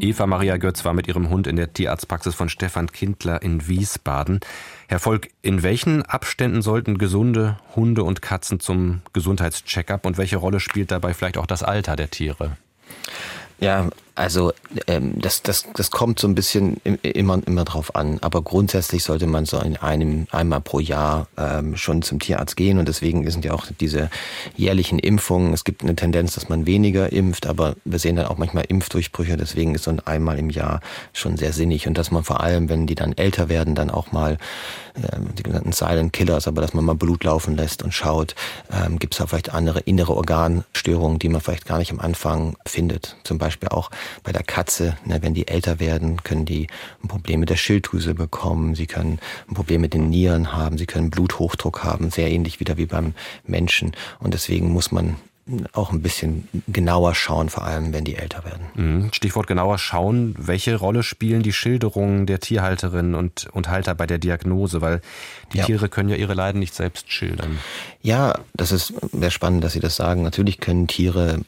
Eva 0.03 0.27
Maria 0.27 0.57
Götz 0.57 0.85
war 0.85 0.95
mit 0.95 1.07
ihrem 1.07 1.31
Hund 1.31 1.47
in 1.47 1.55
der 1.55 1.73
Tierarztpraxis 1.73 2.35
von 2.35 2.49
Stefan 2.49 2.91
Kindler 2.91 3.41
in 3.41 3.69
Wiesbaden. 3.69 4.41
Herr 4.89 4.99
Volk, 4.99 5.31
in 5.43 5.63
welchen 5.63 6.03
Abständen 6.03 6.61
sollten 6.61 6.99
gesunde 6.99 7.57
Hunde 7.77 8.03
und 8.03 8.21
Katzen 8.21 8.59
zum 8.59 9.03
Gesundheitscheckup 9.13 10.05
und 10.05 10.19
welche 10.19 10.39
Rolle 10.39 10.59
spielt 10.59 10.91
dabei 10.91 11.15
vielleicht 11.15 11.39
auch 11.39 11.47
das 11.47 11.63
Alter 11.63 11.95
der 11.95 12.11
Tiere? 12.11 12.57
Ja, 13.61 13.91
also 14.15 14.53
ähm, 14.87 15.15
das, 15.21 15.43
das, 15.43 15.67
das 15.75 15.91
kommt 15.91 16.19
so 16.19 16.29
ein 16.29 16.35
bisschen 16.35 16.77
immer, 17.03 17.41
immer 17.47 17.65
drauf 17.65 17.95
an. 17.95 18.19
Aber 18.21 18.43
grundsätzlich 18.43 19.05
sollte 19.05 19.27
man 19.27 19.47
so 19.47 19.59
in 19.59 19.77
einem 19.77 20.27
einmal 20.31 20.61
pro 20.61 20.81
Jahr 20.81 21.29
ähm, 21.39 21.77
schon 21.77 22.03
zum 22.03 22.19
Tierarzt 22.19 22.57
gehen. 22.57 22.79
Und 22.79 22.89
deswegen 22.89 23.29
sind 23.31 23.45
ja 23.45 23.53
auch 23.53 23.67
diese 23.81 24.11
jährlichen 24.57 24.99
Impfungen. 24.99 25.55
Es 25.55 25.65
gibt 25.65 25.83
eine 25.83 25.97
Tendenz, 25.97 26.35
dass 26.35 26.49
man 26.49 26.67
weniger 26.67 27.13
impft, 27.13 27.47
aber 27.47 27.75
wir 27.85 27.99
sehen 27.99 28.17
dann 28.17 28.27
auch 28.27 28.39
manchmal 28.39 28.65
Impfdurchbrüche. 28.69 29.37
Deswegen 29.37 29.75
ist 29.75 29.85
so 29.85 29.91
ein 29.91 30.01
einmal 30.01 30.39
im 30.39 30.51
Jahr 30.51 30.81
schon 31.13 31.37
sehr 31.37 31.53
sinnig. 31.53 31.87
Und 31.87 31.97
dass 31.97 32.11
man 32.11 32.23
vor 32.23 32.41
allem, 32.41 32.69
wenn 32.69 32.87
die 32.87 32.95
dann 32.95 33.17
älter 33.17 33.49
werden, 33.49 33.75
dann 33.75 33.91
auch 33.91 34.13
mal 34.13 34.37
äh, 34.95 35.19
die 35.39 35.43
genannten 35.43 35.73
Silent 35.73 36.13
Killers, 36.13 36.47
aber 36.47 36.61
dass 36.61 36.75
man 36.75 36.85
mal 36.85 36.95
Blut 36.95 37.25
laufen 37.25 37.57
lässt 37.57 37.83
und 37.83 37.93
schaut, 37.93 38.35
ähm, 38.71 38.99
gibt 38.99 39.15
es 39.15 39.19
da 39.19 39.27
vielleicht 39.27 39.55
andere 39.55 39.81
innere 39.81 40.15
Organstörungen, 40.15 41.19
die 41.19 41.29
man 41.29 41.41
vielleicht 41.41 41.67
gar 41.67 41.79
nicht 41.79 41.91
am 41.93 42.01
Anfang 42.01 42.57
findet. 42.67 43.17
Zum 43.25 43.39
Beispiel 43.39 43.71
auch 43.71 43.91
bei 44.23 44.33
der 44.33 44.43
Katze, 44.43 44.97
ne, 45.05 45.23
wenn 45.23 45.35
die 45.35 45.49
älter 45.49 45.81
werden, 45.81 46.23
können 46.23 46.45
die 46.45 46.67
ein 47.03 47.09
Problem 47.09 47.41
mit 47.41 47.51
der 47.51 47.57
Schilddrüse 47.57 48.15
bekommen, 48.15 48.75
sie 48.75 48.87
können 48.87 49.19
ein 49.49 49.55
Problem 49.55 49.81
mit 49.81 49.95
den 49.95 50.09
Nieren 50.09 50.53
haben, 50.53 50.79
sie 50.79 50.87
können 50.87 51.11
Bluthochdruck 51.11 51.85
haben, 51.85 52.11
sehr 52.11 52.31
ähnlich 52.31 52.61
wieder 52.61 52.77
wie 52.77 52.87
beim 52.87 53.15
Menschen. 53.47 53.93
Und 54.19 54.35
deswegen 54.35 54.71
muss 54.71 54.93
man 54.93 55.17
auch 55.73 55.93
ein 55.93 56.03
bisschen 56.03 56.49
genauer 56.69 57.15
schauen, 57.15 57.49
vor 57.49 57.65
allem 57.65 57.93
wenn 57.93 58.05
die 58.05 58.15
älter 58.15 58.45
werden. 58.45 58.67
Mhm. 58.75 59.13
Stichwort 59.13 59.49
genauer 59.49 59.79
schauen. 59.79 60.35
Welche 60.39 60.77
Rolle 60.77 61.03
spielen 61.03 61.43
die 61.43 61.53
Schilderungen 61.53 62.27
der 62.27 62.39
Tierhalterinnen 62.39 63.15
und, 63.15 63.49
und 63.53 63.69
Halter 63.69 63.95
bei 63.97 64.07
der 64.07 64.19
Diagnose? 64.19 64.81
Weil 64.81 65.01
die 65.53 65.59
ja. 65.59 65.65
Tiere 65.65 65.89
können 65.89 66.09
ja 66.09 66.17
ihre 66.17 66.35
Leiden 66.35 66.61
nicht 66.61 66.75
selbst 66.75 67.13
schildern. 67.13 67.59
Ja, 68.03 68.39
das 68.55 68.71
ist 68.71 68.95
sehr 69.13 69.31
spannend, 69.31 69.65
dass 69.65 69.73
Sie 69.73 69.81
das 69.81 69.97
sagen. 69.97 70.23
Natürlich 70.23 70.61
können 70.61 70.87
Tiere 70.87 71.41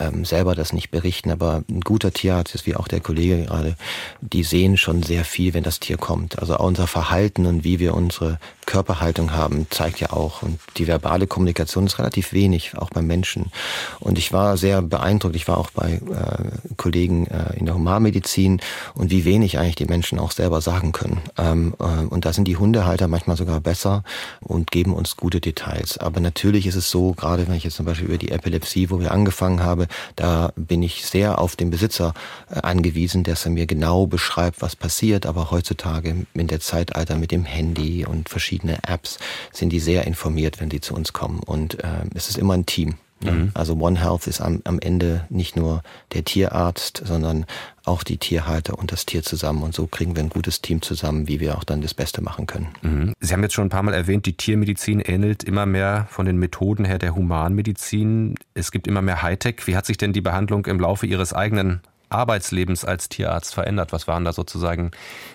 ähm, 0.00 0.24
selber 0.24 0.54
das 0.54 0.72
nicht 0.72 0.90
berichten, 0.90 1.30
aber 1.30 1.62
ein 1.70 1.82
guter 1.82 2.12
Tierarzt 2.12 2.54
ist 2.54 2.66
wie 2.66 2.74
auch 2.74 2.88
der 2.88 3.00
Kollege 3.00 3.44
gerade, 3.44 3.76
die 4.20 4.42
sehen 4.42 4.76
schon 4.76 5.02
sehr 5.02 5.24
viel, 5.24 5.54
wenn 5.54 5.62
das 5.62 5.80
Tier 5.80 5.96
kommt. 5.96 6.38
Also 6.38 6.58
unser 6.58 6.86
Verhalten 6.86 7.46
und 7.46 7.62
wie 7.64 7.78
wir 7.78 7.94
unsere 7.94 8.38
Körperhaltung 8.70 9.32
haben, 9.32 9.66
zeigt 9.68 9.98
ja 9.98 10.12
auch. 10.12 10.42
Und 10.42 10.60
die 10.76 10.86
verbale 10.86 11.26
Kommunikation 11.26 11.86
ist 11.86 11.98
relativ 11.98 12.32
wenig, 12.32 12.78
auch 12.78 12.90
beim 12.90 13.04
Menschen. 13.04 13.50
Und 13.98 14.16
ich 14.16 14.32
war 14.32 14.56
sehr 14.56 14.80
beeindruckt. 14.80 15.34
Ich 15.34 15.48
war 15.48 15.58
auch 15.58 15.70
bei 15.70 15.94
äh, 15.94 16.74
Kollegen 16.76 17.26
äh, 17.26 17.58
in 17.58 17.66
der 17.66 17.74
Humanmedizin 17.74 18.60
und 18.94 19.10
wie 19.10 19.24
wenig 19.24 19.58
eigentlich 19.58 19.74
die 19.74 19.86
Menschen 19.86 20.20
auch 20.20 20.30
selber 20.30 20.60
sagen 20.60 20.92
können. 20.92 21.20
Ähm, 21.36 21.74
äh, 21.80 22.04
und 22.04 22.24
da 22.24 22.32
sind 22.32 22.44
die 22.46 22.58
Hundehalter 22.58 23.08
manchmal 23.08 23.36
sogar 23.36 23.60
besser 23.60 24.04
und 24.40 24.70
geben 24.70 24.94
uns 24.94 25.16
gute 25.16 25.40
Details. 25.40 25.98
Aber 25.98 26.20
natürlich 26.20 26.68
ist 26.68 26.76
es 26.76 26.90
so, 26.90 27.12
gerade 27.14 27.48
wenn 27.48 27.56
ich 27.56 27.64
jetzt 27.64 27.74
zum 27.74 27.86
Beispiel 27.86 28.06
über 28.06 28.18
die 28.18 28.30
Epilepsie, 28.30 28.90
wo 28.90 29.00
wir 29.00 29.10
angefangen 29.10 29.64
haben, 29.64 29.86
da 30.14 30.52
bin 30.54 30.84
ich 30.84 31.06
sehr 31.06 31.40
auf 31.40 31.56
den 31.56 31.70
Besitzer 31.70 32.14
äh, 32.48 32.60
angewiesen, 32.60 33.24
dass 33.24 33.44
er 33.46 33.50
mir 33.50 33.66
genau 33.66 34.06
beschreibt, 34.06 34.62
was 34.62 34.76
passiert. 34.76 35.26
Aber 35.26 35.50
heutzutage 35.50 36.26
in 36.34 36.46
der 36.46 36.60
Zeitalter 36.60 37.16
mit 37.16 37.32
dem 37.32 37.44
Handy 37.44 38.06
und 38.06 38.28
verschiedene 38.60 38.78
Apps 38.86 39.18
sind 39.52 39.70
die 39.70 39.80
sehr 39.80 40.06
informiert, 40.06 40.60
wenn 40.60 40.68
die 40.68 40.80
zu 40.80 40.94
uns 40.94 41.12
kommen. 41.12 41.40
Und 41.40 41.82
äh, 41.82 42.04
es 42.14 42.28
ist 42.28 42.38
immer 42.38 42.54
ein 42.54 42.66
Team. 42.66 42.94
Mhm. 43.22 43.50
Also 43.52 43.74
One 43.74 44.00
Health 44.00 44.26
ist 44.26 44.40
am, 44.40 44.62
am 44.64 44.78
Ende 44.78 45.26
nicht 45.28 45.54
nur 45.54 45.82
der 46.14 46.24
Tierarzt, 46.24 47.02
sondern 47.04 47.44
auch 47.84 48.02
die 48.02 48.16
Tierhalter 48.16 48.78
und 48.78 48.92
das 48.92 49.04
Tier 49.04 49.22
zusammen. 49.22 49.62
Und 49.62 49.74
so 49.74 49.86
kriegen 49.86 50.16
wir 50.16 50.22
ein 50.22 50.30
gutes 50.30 50.62
Team 50.62 50.80
zusammen, 50.80 51.28
wie 51.28 51.38
wir 51.38 51.58
auch 51.58 51.64
dann 51.64 51.82
das 51.82 51.92
Beste 51.92 52.22
machen 52.22 52.46
können. 52.46 52.68
Mhm. 52.80 53.12
Sie 53.20 53.32
haben 53.34 53.42
jetzt 53.42 53.52
schon 53.52 53.66
ein 53.66 53.70
paar 53.70 53.82
Mal 53.82 53.92
erwähnt, 53.92 54.24
die 54.24 54.36
Tiermedizin 54.36 55.00
ähnelt 55.00 55.44
immer 55.44 55.66
mehr 55.66 56.06
von 56.10 56.24
den 56.24 56.38
Methoden 56.38 56.86
her 56.86 56.98
der 56.98 57.14
Humanmedizin. 57.14 58.36
Es 58.54 58.72
gibt 58.72 58.86
immer 58.86 59.02
mehr 59.02 59.20
Hightech. 59.20 59.66
Wie 59.66 59.76
hat 59.76 59.84
sich 59.84 59.98
denn 59.98 60.14
die 60.14 60.22
Behandlung 60.22 60.64
im 60.64 60.80
Laufe 60.80 61.06
Ihres 61.06 61.34
eigenen 61.34 61.80
Arbeitslebens 62.08 62.86
als 62.86 63.10
Tierarzt 63.10 63.52
verändert? 63.52 63.92
Was 63.92 64.08
waren 64.08 64.24
da 64.24 64.32
sozusagen 64.32 64.92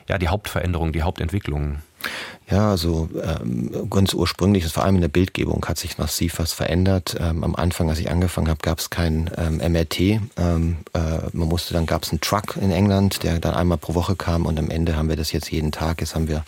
ja, 0.10 0.18
die 0.18 0.28
Hauptveränderungen, 0.28 0.92
die 0.92 1.04
Hauptentwicklungen? 1.04 1.84
Ja, 2.50 2.70
also 2.70 3.10
ähm, 3.24 3.90
ganz 3.90 4.14
ursprünglich, 4.14 4.66
vor 4.68 4.84
allem 4.84 4.96
in 4.96 5.02
der 5.02 5.08
Bildgebung 5.08 5.66
hat 5.66 5.80
sich 5.80 5.98
massiv 5.98 6.38
was 6.38 6.54
verändert. 6.54 7.16
Ähm, 7.20 7.44
am 7.44 7.56
Anfang, 7.56 7.90
als 7.90 8.00
ich 8.00 8.12
angefangen 8.12 8.50
habe, 8.50 8.60
gab 8.62 8.80
es 8.80 8.92
kein 8.92 9.32
ähm, 9.38 9.58
MRT. 9.58 10.00
Ähm, 10.00 10.78
äh, 10.94 11.00
man 11.34 11.48
musste, 11.48 11.74
dann 11.74 11.88
gab 11.88 12.04
es 12.04 12.12
einen 12.12 12.22
Truck 12.22 12.58
in 12.62 12.72
England, 12.72 13.24
der 13.24 13.40
dann 13.40 13.56
einmal 13.56 13.80
pro 13.80 13.96
Woche 13.96 14.16
kam 14.16 14.46
und 14.46 14.60
am 14.60 14.70
Ende 14.70 14.96
haben 14.96 15.10
wir 15.10 15.16
das 15.16 15.32
jetzt 15.32 15.52
jeden 15.52 15.72
Tag. 15.72 16.02
Jetzt 16.02 16.14
haben 16.14 16.28
wir 16.28 16.44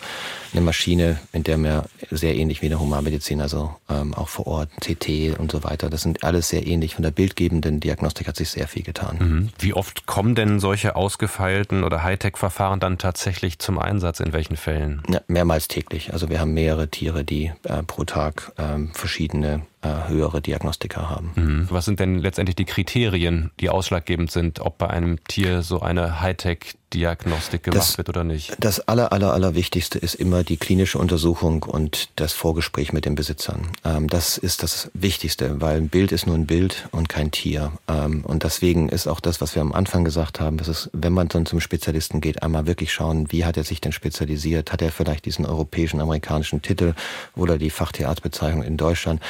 eine 0.52 0.60
Maschine, 0.60 1.18
in 1.32 1.42
der 1.42 1.58
wir 1.58 1.84
sehr 2.10 2.36
ähnlich 2.36 2.62
wie 2.62 2.66
in 2.66 2.70
der 2.70 2.80
Humanmedizin, 2.80 3.40
also 3.40 3.74
ähm, 3.88 4.14
auch 4.14 4.28
vor 4.28 4.46
Ort, 4.46 4.70
CT 4.80 5.38
und 5.38 5.50
so 5.50 5.64
weiter. 5.64 5.90
Das 5.90 6.02
sind 6.02 6.22
alles 6.22 6.48
sehr 6.48 6.66
ähnlich. 6.66 6.94
Von 6.94 7.02
der 7.02 7.10
bildgebenden 7.10 7.80
Diagnostik 7.80 8.28
hat 8.28 8.36
sich 8.36 8.50
sehr 8.50 8.68
viel 8.68 8.82
getan. 8.82 9.16
Mhm. 9.18 9.48
Wie 9.58 9.74
oft 9.74 10.06
kommen 10.06 10.36
denn 10.36 10.60
solche 10.60 10.94
ausgefeilten 10.94 11.82
oder 11.82 12.04
Hightech-Verfahren 12.04 12.78
dann 12.78 12.98
tatsächlich 12.98 13.58
zum 13.58 13.78
Einsatz? 13.78 14.20
In 14.20 14.32
welchen 14.32 14.56
Fällen? 14.56 15.02
Ja, 15.08 15.20
mehrmals 15.26 15.68
täglich 15.68 15.87
täglich. 15.88 16.12
Also 16.12 16.28
wir 16.28 16.40
haben 16.40 16.54
mehrere 16.54 16.88
Tiere, 16.88 17.24
die 17.24 17.52
äh, 17.64 17.82
pro 17.82 18.04
Tag 18.04 18.52
äh, 18.56 18.78
verschiedene 18.92 19.62
äh, 19.80 20.08
höhere 20.08 20.40
Diagnostika 20.40 21.08
haben. 21.08 21.30
Mhm. 21.36 21.66
Was 21.70 21.84
sind 21.84 22.00
denn 22.00 22.18
letztendlich 22.18 22.56
die 22.56 22.64
Kriterien, 22.64 23.52
die 23.60 23.70
ausschlaggebend 23.70 24.30
sind, 24.30 24.58
ob 24.58 24.76
bei 24.78 24.90
einem 24.90 25.22
Tier 25.24 25.62
so 25.62 25.80
eine 25.80 26.20
Hightech-Diagnostik 26.20 27.62
gemacht 27.62 27.78
das, 27.78 27.96
wird 27.96 28.08
oder 28.08 28.24
nicht? 28.24 28.56
Das 28.58 28.80
aller, 28.88 29.12
aller, 29.12 29.32
aller 29.32 29.54
Wichtigste 29.54 30.00
ist 30.00 30.14
immer 30.14 30.42
die 30.42 30.56
klinische 30.56 30.98
Untersuchung 30.98 31.62
und 31.62 32.08
das 32.16 32.32
Vorgespräch 32.32 32.92
mit 32.92 33.04
den 33.04 33.14
Besitzern. 33.14 33.68
Ähm, 33.84 34.08
das 34.08 34.36
ist 34.36 34.64
das 34.64 34.90
Wichtigste, 34.94 35.60
weil 35.60 35.76
ein 35.76 35.88
Bild 35.88 36.10
ist 36.10 36.26
nur 36.26 36.34
ein 36.34 36.46
Bild 36.46 36.88
und 36.90 37.08
kein 37.08 37.30
Tier. 37.30 37.70
Ähm, 37.86 38.24
und 38.24 38.42
deswegen 38.42 38.88
ist 38.88 39.06
auch 39.06 39.20
das, 39.20 39.40
was 39.40 39.54
wir 39.54 39.62
am 39.62 39.72
Anfang 39.72 40.04
gesagt 40.04 40.40
haben, 40.40 40.56
dass 40.56 40.66
es, 40.66 40.90
wenn 40.92 41.12
man 41.12 41.28
dann 41.28 41.46
zum 41.46 41.60
Spezialisten 41.60 42.20
geht, 42.20 42.42
einmal 42.42 42.66
wirklich 42.66 42.92
schauen, 42.92 43.30
wie 43.30 43.44
hat 43.44 43.56
er 43.56 43.62
sich 43.62 43.80
denn 43.80 43.92
spezialisiert? 43.92 44.72
Hat 44.72 44.82
er 44.82 44.90
vielleicht 44.90 45.24
diesen 45.24 45.46
europäischen, 45.46 46.00
amerikanischen 46.00 46.62
Titel 46.62 46.94
oder 47.36 47.58
die 47.58 47.70
Fachtierarztbezeichnung 47.70 48.64
in 48.64 48.76
Deutschland? 48.76 49.20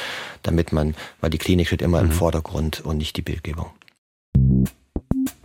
Damit 0.43 0.71
man, 0.71 0.95
weil 1.21 1.29
die 1.29 1.37
Klinik 1.37 1.67
steht 1.67 1.81
immer 1.81 2.01
mhm. 2.01 2.09
im 2.09 2.11
Vordergrund 2.11 2.81
und 2.81 2.97
nicht 2.97 3.17
die 3.17 3.21
Bildgebung. 3.21 3.71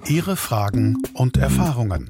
Ihre 0.07 0.37
Fragen 0.37 0.99
und 1.15 1.37
Erfahrungen. 1.37 2.09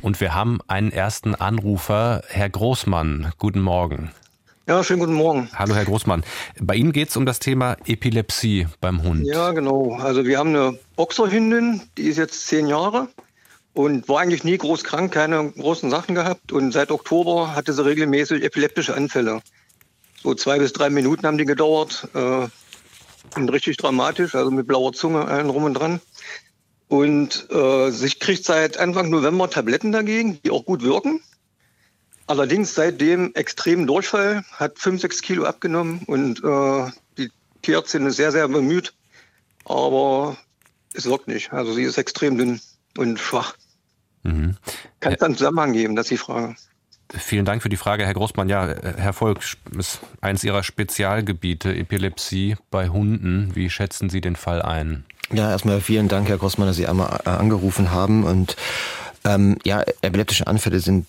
Und 0.00 0.20
wir 0.20 0.34
haben 0.34 0.60
einen 0.68 0.92
ersten 0.92 1.34
Anrufer, 1.34 2.22
Herr 2.28 2.48
Großmann. 2.48 3.32
Guten 3.36 3.60
Morgen. 3.60 4.10
Ja, 4.68 4.84
schönen 4.84 5.00
guten 5.00 5.14
Morgen. 5.14 5.48
Hallo, 5.54 5.74
Herr 5.74 5.86
Großmann. 5.86 6.24
Bei 6.60 6.74
Ihnen 6.74 6.92
geht 6.92 7.08
es 7.08 7.16
um 7.16 7.24
das 7.24 7.38
Thema 7.38 7.76
Epilepsie 7.86 8.66
beim 8.82 9.02
Hund. 9.02 9.26
Ja, 9.26 9.52
genau. 9.52 9.94
Also 9.94 10.26
wir 10.26 10.38
haben 10.38 10.50
eine 10.50 10.78
Boxerhündin, 10.94 11.80
die 11.96 12.02
ist 12.02 12.18
jetzt 12.18 12.46
zehn 12.46 12.66
Jahre 12.66 13.08
und 13.72 14.08
war 14.08 14.20
eigentlich 14.20 14.44
nie 14.44 14.58
groß 14.58 14.84
krank, 14.84 15.12
keine 15.12 15.52
großen 15.52 15.88
Sachen 15.88 16.14
gehabt. 16.14 16.52
Und 16.52 16.72
seit 16.72 16.90
Oktober 16.90 17.54
hatte 17.54 17.72
sie 17.72 17.82
regelmäßig 17.82 18.44
epileptische 18.44 18.94
Anfälle. 18.94 19.40
So 20.22 20.34
zwei 20.34 20.58
bis 20.58 20.72
drei 20.72 20.90
Minuten 20.90 21.26
haben 21.26 21.38
die 21.38 21.44
gedauert. 21.44 22.08
Äh, 22.14 22.48
und 23.36 23.48
richtig 23.50 23.76
dramatisch, 23.76 24.34
also 24.34 24.50
mit 24.50 24.66
blauer 24.66 24.92
Zunge 24.92 25.26
allen 25.26 25.50
rum 25.50 25.64
und 25.64 25.74
dran. 25.74 26.00
Und 26.88 27.50
äh, 27.50 27.90
sich 27.90 28.18
kriegt 28.18 28.44
seit 28.44 28.78
Anfang 28.78 29.10
November 29.10 29.50
Tabletten 29.50 29.92
dagegen, 29.92 30.40
die 30.42 30.50
auch 30.50 30.64
gut 30.64 30.82
wirken. 30.82 31.20
Allerdings 32.26 32.74
seitdem 32.74 33.34
extremen 33.34 33.86
Durchfall, 33.86 34.44
hat 34.52 34.78
fünf, 34.78 35.00
sechs 35.00 35.22
Kilo 35.22 35.44
abgenommen 35.44 36.02
und 36.06 36.42
äh, 36.44 36.90
die 37.16 37.30
Tierärztin 37.62 38.06
ist 38.06 38.16
sehr, 38.16 38.32
sehr 38.32 38.48
bemüht. 38.48 38.94
Aber 39.64 40.36
es 40.94 41.06
wirkt 41.06 41.28
nicht. 41.28 41.52
Also 41.52 41.72
sie 41.72 41.84
ist 41.84 41.98
extrem 41.98 42.38
dünn 42.38 42.60
und 42.96 43.18
schwach. 43.18 43.54
Mhm. 44.22 44.56
Kann 45.00 45.12
es 45.14 45.22
einen 45.22 45.36
Zusammenhang 45.36 45.72
geben, 45.72 45.96
das 45.96 46.06
ist 46.06 46.10
die 46.10 46.16
Frage. 46.18 46.56
Vielen 47.10 47.46
Dank 47.46 47.62
für 47.62 47.70
die 47.70 47.76
Frage, 47.76 48.04
Herr 48.04 48.14
Großmann. 48.14 48.48
Ja, 48.48 48.66
Herr 48.96 49.14
Volk, 49.14 49.40
ist 49.78 50.00
eines 50.20 50.44
Ihrer 50.44 50.62
Spezialgebiete 50.62 51.74
Epilepsie 51.74 52.56
bei 52.70 52.88
Hunden. 52.88 53.54
Wie 53.54 53.70
schätzen 53.70 54.10
Sie 54.10 54.20
den 54.20 54.36
Fall 54.36 54.60
ein? 54.60 55.04
Ja, 55.32 55.50
erstmal 55.50 55.80
vielen 55.80 56.08
Dank, 56.08 56.28
Herr 56.28 56.38
Großmann, 56.38 56.68
dass 56.68 56.76
Sie 56.76 56.86
einmal 56.86 57.20
äh, 57.24 57.30
angerufen 57.30 57.90
haben 57.90 58.24
und 58.24 58.56
ähm, 59.24 59.58
ja, 59.64 59.82
epileptische 60.02 60.46
Anfälle 60.46 60.80
sind 60.80 61.06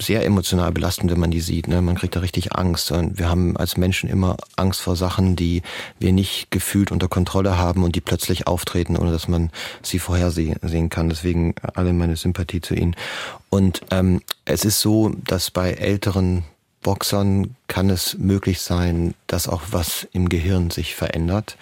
sehr 0.00 0.24
emotional 0.24 0.72
belastend, 0.72 1.10
wenn 1.10 1.20
man 1.20 1.30
die 1.30 1.40
sieht. 1.40 1.68
Ne? 1.68 1.80
Man 1.82 1.96
kriegt 1.96 2.14
da 2.16 2.20
richtig 2.20 2.54
Angst. 2.54 2.90
Und 2.92 3.18
wir 3.18 3.28
haben 3.28 3.56
als 3.56 3.76
Menschen 3.76 4.08
immer 4.08 4.36
Angst 4.56 4.80
vor 4.80 4.96
Sachen, 4.96 5.36
die 5.36 5.62
wir 5.98 6.12
nicht 6.12 6.50
gefühlt 6.50 6.92
unter 6.92 7.08
Kontrolle 7.08 7.58
haben 7.58 7.82
und 7.82 7.94
die 7.96 8.00
plötzlich 8.00 8.46
auftreten, 8.46 8.96
ohne 8.96 9.12
dass 9.12 9.28
man 9.28 9.50
sie 9.82 9.98
vorhersehen 9.98 10.90
kann. 10.90 11.08
Deswegen 11.08 11.54
alle 11.74 11.92
meine 11.92 12.16
Sympathie 12.16 12.60
zu 12.60 12.74
Ihnen. 12.74 12.96
Und 13.50 13.80
ähm, 13.90 14.22
es 14.44 14.64
ist 14.64 14.80
so, 14.80 15.10
dass 15.24 15.50
bei 15.50 15.72
älteren 15.72 16.44
Boxern 16.82 17.56
kann 17.66 17.90
es 17.90 18.16
möglich 18.18 18.60
sein, 18.60 19.14
dass 19.26 19.48
auch 19.48 19.62
was 19.70 20.06
im 20.12 20.28
Gehirn 20.28 20.70
sich 20.70 20.94
verändert. 20.94 21.56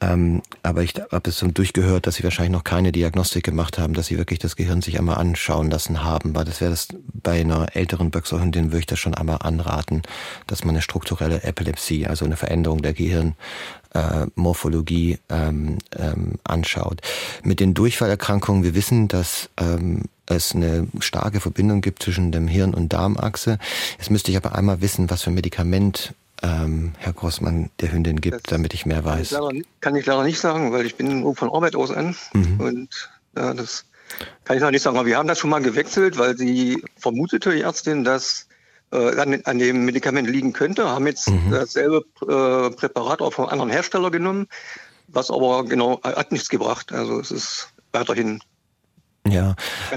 Ähm, 0.00 0.42
aber 0.62 0.82
ich 0.82 0.94
habe 1.10 1.30
es 1.30 1.38
so 1.38 1.46
durchgehört, 1.46 2.06
dass 2.06 2.16
sie 2.16 2.24
wahrscheinlich 2.24 2.52
noch 2.52 2.64
keine 2.64 2.92
Diagnostik 2.92 3.44
gemacht 3.44 3.78
haben, 3.78 3.94
dass 3.94 4.08
sie 4.08 4.18
wirklich 4.18 4.38
das 4.38 4.56
Gehirn 4.56 4.82
sich 4.82 4.98
einmal 4.98 5.16
anschauen 5.16 5.70
lassen 5.70 6.04
haben, 6.04 6.34
weil 6.34 6.44
das 6.44 6.60
wäre 6.60 6.70
das 6.70 6.88
bei 7.12 7.40
einer 7.40 7.74
älteren 7.74 8.10
Böxerhündin 8.10 8.66
würde 8.66 8.80
ich 8.80 8.86
das 8.86 8.98
schon 8.98 9.14
einmal 9.14 9.38
anraten, 9.40 10.02
dass 10.46 10.64
man 10.64 10.74
eine 10.74 10.82
strukturelle 10.82 11.44
Epilepsie, 11.44 12.06
also 12.06 12.26
eine 12.26 12.36
Veränderung 12.36 12.82
der 12.82 12.92
Gehirnmorphologie 12.92 15.12
äh, 15.12 15.48
ähm, 15.48 15.78
ähm, 15.96 16.34
anschaut. 16.44 17.00
Mit 17.42 17.60
den 17.60 17.72
Durchfallerkrankungen, 17.72 18.64
wir 18.64 18.74
wissen, 18.74 19.08
dass 19.08 19.48
ähm, 19.58 20.02
es 20.26 20.54
eine 20.54 20.88
starke 21.00 21.40
Verbindung 21.40 21.80
gibt 21.80 22.02
zwischen 22.02 22.32
dem 22.32 22.48
Hirn- 22.48 22.74
und 22.74 22.92
Darmachse. 22.92 23.58
Jetzt 23.98 24.10
müsste 24.10 24.30
ich 24.30 24.36
aber 24.36 24.54
einmal 24.54 24.82
wissen, 24.82 25.08
was 25.08 25.22
für 25.22 25.30
ein 25.30 25.34
Medikament 25.34 26.12
ähm, 26.42 26.92
Herr 26.98 27.12
Grossmann 27.12 27.70
der 27.80 27.92
Hündin 27.92 28.20
gibt, 28.20 28.36
das 28.36 28.42
damit 28.48 28.74
ich 28.74 28.86
mehr 28.86 29.04
weiß? 29.04 29.30
Kann 29.30 29.42
ich, 29.42 29.54
leider, 29.54 29.68
kann 29.80 29.96
ich 29.96 30.06
leider 30.06 30.24
nicht 30.24 30.40
sagen, 30.40 30.72
weil 30.72 30.86
ich 30.86 30.96
bin 30.96 31.34
von 31.34 31.50
Arbeit 31.50 31.76
aus 31.76 31.90
an. 31.90 32.16
Mhm. 32.32 32.60
Und 32.60 33.10
ja, 33.36 33.54
das 33.54 33.84
kann 34.44 34.56
ich 34.56 34.62
noch 34.62 34.70
nicht 34.70 34.82
sagen. 34.82 34.96
Aber 34.96 35.06
wir 35.06 35.16
haben 35.16 35.28
das 35.28 35.38
schon 35.38 35.50
mal 35.50 35.62
gewechselt, 35.62 36.18
weil 36.18 36.36
sie 36.36 36.82
vermutete, 36.96 37.50
die 37.50 37.62
Ärztin, 37.62 38.04
dass 38.04 38.46
äh, 38.92 39.18
an, 39.18 39.40
an, 39.44 39.58
dem 39.58 39.84
Medikament 39.84 40.28
liegen 40.28 40.52
könnte, 40.52 40.88
haben 40.88 41.06
jetzt 41.06 41.28
mhm. 41.28 41.50
dasselbe 41.50 42.04
äh, 42.22 42.74
Präparat 42.74 43.20
auch 43.20 43.32
vom 43.32 43.46
anderen 43.46 43.70
Hersteller 43.70 44.10
genommen, 44.10 44.46
was 45.08 45.30
aber 45.30 45.64
genau 45.64 46.00
hat 46.02 46.32
nichts 46.32 46.48
gebracht. 46.48 46.92
Also 46.92 47.18
es 47.20 47.30
ist 47.30 47.68
weiterhin 47.92 48.40
ja, 49.30 49.54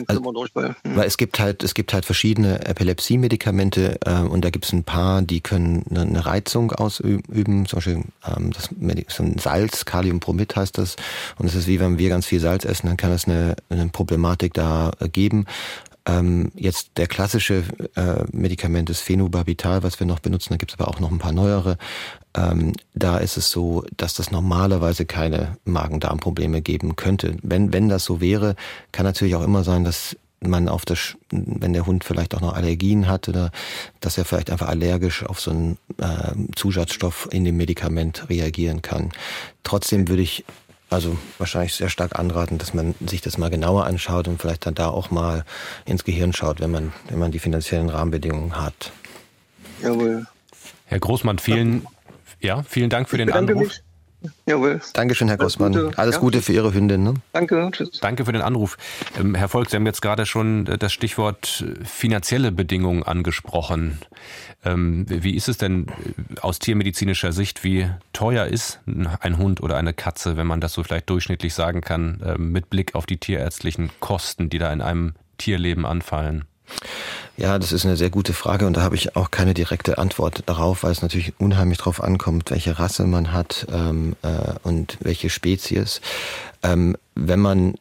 also, 0.07 0.23
hm. 0.23 0.75
weil 0.83 1.07
es 1.07 1.17
gibt 1.17 1.39
halt 1.39 1.63
es 1.63 1.73
gibt 1.73 1.93
halt 1.93 2.05
verschiedene 2.05 2.65
Epilepsie-Medikamente 2.65 3.99
äh, 4.05 4.19
und 4.19 4.43
da 4.43 4.49
gibt 4.49 4.65
es 4.65 4.73
ein 4.73 4.83
paar, 4.83 5.21
die 5.21 5.41
können 5.41 5.85
eine, 5.89 6.01
eine 6.01 6.25
Reizung 6.25 6.71
ausüben, 6.71 7.65
zum 7.65 7.77
Beispiel 7.77 8.03
ähm, 8.27 8.51
das 8.51 8.69
so 9.09 9.23
ein 9.23 9.37
Salz, 9.37 9.85
Kaliumbromid 9.85 10.55
heißt 10.55 10.77
das 10.77 10.95
und 11.37 11.45
es 11.45 11.55
ist 11.55 11.67
wie 11.67 11.79
wenn 11.79 11.97
wir 11.97 12.09
ganz 12.09 12.25
viel 12.25 12.39
Salz 12.39 12.65
essen, 12.65 12.87
dann 12.87 12.97
kann 12.97 13.11
es 13.11 13.25
eine, 13.25 13.55
eine 13.69 13.87
Problematik 13.89 14.53
da 14.53 14.91
äh, 14.99 15.09
geben. 15.09 15.45
Ähm, 16.09 16.51
jetzt 16.55 16.91
der 16.97 17.05
klassische 17.07 17.63
äh, 17.95 18.23
Medikament 18.31 18.89
ist 18.89 19.01
Phenobarbital, 19.01 19.83
was 19.83 19.99
wir 19.99 20.07
noch 20.07 20.19
benutzen. 20.19 20.53
Da 20.53 20.57
gibt 20.57 20.71
es 20.71 20.79
aber 20.79 20.89
auch 20.89 20.99
noch 20.99 21.11
ein 21.11 21.19
paar 21.19 21.33
neuere. 21.33 21.77
Ähm, 22.35 22.73
da 22.95 23.17
ist 23.17 23.37
es 23.37 23.51
so, 23.51 23.83
dass 23.95 24.15
das 24.15 24.31
normalerweise 24.31 25.05
keine 25.05 25.57
Magen-Darm-Probleme 25.65 26.61
geben 26.61 26.95
könnte. 26.95 27.37
Wenn, 27.43 27.73
wenn 27.73 27.89
das 27.89 28.05
so 28.05 28.21
wäre, 28.21 28.55
kann 28.91 29.05
natürlich 29.05 29.35
auch 29.35 29.43
immer 29.43 29.63
sein, 29.63 29.83
dass 29.83 30.17
man 30.41 30.67
auf 30.67 30.85
das, 30.85 31.15
wenn 31.31 31.73
der 31.73 31.85
Hund 31.85 32.03
vielleicht 32.03 32.33
auch 32.33 32.41
noch 32.41 32.53
Allergien 32.53 33.07
hat 33.07 33.27
oder 33.27 33.51
dass 33.99 34.17
er 34.17 34.25
vielleicht 34.25 34.49
einfach 34.49 34.69
allergisch 34.69 35.23
auf 35.25 35.39
so 35.39 35.51
einen 35.51 35.77
äh, 35.97 36.33
Zusatzstoff 36.55 37.27
in 37.31 37.43
dem 37.43 37.57
Medikament 37.57 38.29
reagieren 38.29 38.81
kann. 38.81 39.11
Trotzdem 39.63 40.07
würde 40.07 40.23
ich 40.23 40.45
also 40.89 41.17
wahrscheinlich 41.37 41.75
sehr 41.75 41.89
stark 41.89 42.17
anraten, 42.17 42.57
dass 42.57 42.73
man 42.73 42.95
sich 43.05 43.21
das 43.21 43.37
mal 43.37 43.49
genauer 43.49 43.85
anschaut 43.85 44.27
und 44.27 44.41
vielleicht 44.41 44.65
dann 44.65 44.75
da 44.75 44.89
auch 44.89 45.11
mal 45.11 45.45
ins 45.85 46.03
Gehirn 46.03 46.33
schaut, 46.33 46.59
wenn 46.59 46.71
man, 46.71 46.93
wenn 47.09 47.19
man 47.19 47.31
die 47.31 47.39
finanziellen 47.39 47.89
Rahmenbedingungen 47.89 48.59
hat. 48.59 48.91
Jawohl. 49.81 50.25
Herr 50.85 50.99
Großmann, 50.99 51.39
vielen, 51.39 51.85
ja, 52.39 52.63
vielen 52.63 52.89
Dank 52.89 53.09
für 53.09 53.17
ich 53.17 53.25
den 53.25 53.31
Anruf. 53.31 53.67
Mich. 53.67 53.83
Jawohl. 54.45 54.81
Dankeschön, 54.93 55.29
Herr 55.29 55.37
Großmann. 55.37 55.73
Alles 55.73 55.85
Gute, 55.85 55.97
Alles 55.97 56.15
ja. 56.15 56.21
Gute 56.21 56.41
für 56.41 56.53
Ihre 56.53 56.73
Hündin. 56.73 57.03
Ne? 57.03 57.13
Danke, 57.31 57.69
tschüss. 57.71 57.99
Danke 58.01 58.25
für 58.25 58.33
den 58.33 58.41
Anruf. 58.41 58.77
Ähm, 59.17 59.33
Herr 59.33 59.47
Volk, 59.47 59.69
Sie 59.69 59.77
haben 59.77 59.85
jetzt 59.85 60.01
gerade 60.01 60.25
schon 60.25 60.67
äh, 60.67 60.77
das 60.77 60.91
Stichwort 60.91 61.63
äh, 61.65 61.85
finanzielle 61.85 62.51
Bedingungen 62.51 63.03
angesprochen. 63.03 63.99
Ähm, 64.65 65.05
wie 65.07 65.35
ist 65.35 65.47
es 65.47 65.57
denn 65.57 65.87
äh, 65.87 66.39
aus 66.41 66.59
tiermedizinischer 66.59 67.31
Sicht, 67.31 67.63
wie 67.63 67.89
teuer 68.11 68.45
ist 68.45 68.79
ein 68.85 69.37
Hund 69.37 69.61
oder 69.61 69.77
eine 69.77 69.93
Katze, 69.93 70.35
wenn 70.35 70.47
man 70.47 70.59
das 70.59 70.73
so 70.73 70.83
vielleicht 70.83 71.09
durchschnittlich 71.09 71.53
sagen 71.53 71.81
kann, 71.81 72.21
äh, 72.21 72.37
mit 72.37 72.69
Blick 72.69 72.95
auf 72.95 73.05
die 73.05 73.17
tierärztlichen 73.17 73.89
Kosten, 73.99 74.49
die 74.49 74.57
da 74.57 74.71
in 74.73 74.81
einem 74.81 75.13
Tierleben 75.37 75.85
anfallen? 75.85 76.45
Ja, 77.39 77.57
das 77.57 77.71
ist 77.71 77.85
eine 77.85 77.95
sehr 77.95 78.09
gute 78.09 78.33
Frage 78.33 78.67
und 78.67 78.75
da 78.75 78.81
habe 78.81 78.95
ich 78.95 79.15
auch 79.15 79.31
keine 79.31 79.53
direkte 79.53 79.97
Antwort 79.97 80.43
darauf, 80.45 80.83
weil 80.83 80.91
es 80.91 81.01
natürlich 81.01 81.31
unheimlich 81.39 81.77
darauf 81.77 82.03
ankommt, 82.03 82.51
welche 82.51 82.77
Rasse 82.77 83.05
man 83.05 83.31
hat 83.31 83.65
ähm, 83.71 84.17
äh, 84.23 84.55
und 84.63 84.97
welche 84.99 85.29
Spezies. 85.29 86.01
Ähm, 86.63 86.97
wenn 87.15 87.39
man 87.39 87.75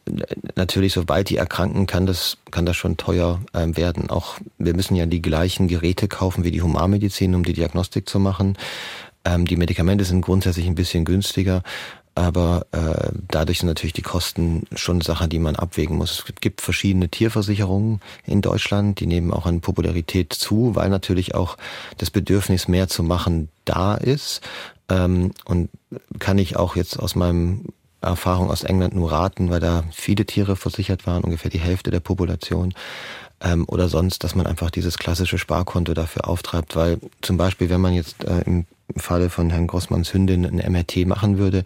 natürlich, 0.54 0.92
sobald 0.92 1.28
die 1.28 1.38
erkranken, 1.38 1.88
kann 1.88 2.06
das, 2.06 2.38
kann 2.52 2.66
das 2.66 2.76
schon 2.76 2.98
teuer 2.98 3.40
ähm, 3.52 3.76
werden. 3.76 4.10
Auch 4.10 4.38
wir 4.58 4.76
müssen 4.76 4.94
ja 4.94 5.06
die 5.06 5.22
gleichen 5.22 5.66
Geräte 5.66 6.06
kaufen 6.06 6.44
wie 6.44 6.52
die 6.52 6.62
Humanmedizin, 6.62 7.34
um 7.34 7.42
die 7.42 7.52
Diagnostik 7.52 8.08
zu 8.08 8.20
machen. 8.20 8.56
Ähm, 9.24 9.44
die 9.44 9.56
Medikamente 9.56 10.04
sind 10.04 10.20
grundsätzlich 10.20 10.68
ein 10.68 10.76
bisschen 10.76 11.04
günstiger 11.04 11.64
aber 12.18 12.66
äh, 12.72 13.12
dadurch 13.28 13.60
sind 13.60 13.68
natürlich 13.68 13.92
die 13.92 14.02
Kosten 14.02 14.66
schon 14.74 15.00
Sachen, 15.00 15.30
die 15.30 15.38
man 15.38 15.54
abwägen 15.54 15.96
muss. 15.96 16.24
Es 16.26 16.34
gibt 16.40 16.60
verschiedene 16.60 17.08
Tierversicherungen 17.08 18.00
in 18.26 18.42
Deutschland, 18.42 18.98
die 18.98 19.06
nehmen 19.06 19.32
auch 19.32 19.46
an 19.46 19.60
Popularität 19.60 20.32
zu, 20.32 20.74
weil 20.74 20.88
natürlich 20.88 21.36
auch 21.36 21.56
das 21.96 22.10
Bedürfnis 22.10 22.66
mehr 22.66 22.88
zu 22.88 23.04
machen 23.04 23.50
da 23.64 23.94
ist. 23.94 24.40
Ähm, 24.88 25.30
und 25.44 25.70
kann 26.18 26.38
ich 26.38 26.56
auch 26.56 26.74
jetzt 26.74 26.98
aus 26.98 27.14
meinem 27.14 27.66
Erfahrung 28.00 28.50
aus 28.50 28.64
England 28.64 28.96
nur 28.96 29.12
raten, 29.12 29.50
weil 29.50 29.60
da 29.60 29.84
viele 29.92 30.26
Tiere 30.26 30.56
versichert 30.56 31.06
waren, 31.06 31.22
ungefähr 31.22 31.52
die 31.52 31.60
Hälfte 31.60 31.92
der 31.92 32.00
Population. 32.00 32.74
Ähm, 33.40 33.64
oder 33.68 33.88
sonst, 33.88 34.24
dass 34.24 34.34
man 34.34 34.46
einfach 34.46 34.70
dieses 34.70 34.98
klassische 34.98 35.38
Sparkonto 35.38 35.94
dafür 35.94 36.28
auftreibt, 36.28 36.74
weil 36.74 36.98
zum 37.22 37.36
Beispiel, 37.36 37.70
wenn 37.70 37.80
man 37.80 37.94
jetzt 37.94 38.24
äh, 38.24 38.40
im 38.40 38.66
Falle 38.96 39.30
von 39.30 39.50
Herrn 39.50 39.66
Grossmanns 39.66 40.12
Hündin 40.12 40.44
ein 40.44 40.72
MRT 40.72 41.06
machen 41.06 41.38
würde, 41.38 41.64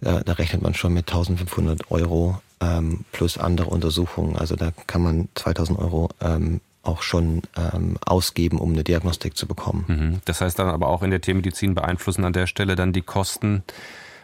da, 0.00 0.20
da 0.20 0.32
rechnet 0.34 0.62
man 0.62 0.74
schon 0.74 0.94
mit 0.94 1.08
1500 1.08 1.90
Euro 1.90 2.40
ähm, 2.60 3.04
plus 3.12 3.38
andere 3.38 3.70
Untersuchungen. 3.70 4.36
Also 4.36 4.54
da 4.54 4.70
kann 4.86 5.02
man 5.02 5.28
2000 5.34 5.78
Euro 5.78 6.10
ähm, 6.20 6.60
auch 6.82 7.02
schon 7.02 7.42
ähm, 7.56 7.96
ausgeben, 8.04 8.58
um 8.58 8.72
eine 8.72 8.84
Diagnostik 8.84 9.36
zu 9.36 9.46
bekommen. 9.46 9.84
Mhm. 9.88 10.20
Das 10.24 10.40
heißt 10.40 10.58
dann 10.58 10.68
aber 10.68 10.88
auch 10.88 11.02
in 11.02 11.10
der 11.10 11.20
Tiermedizin 11.20 11.74
beeinflussen 11.74 12.24
an 12.24 12.32
der 12.32 12.46
Stelle 12.46 12.76
dann 12.76 12.92
die 12.92 13.02
Kosten 13.02 13.62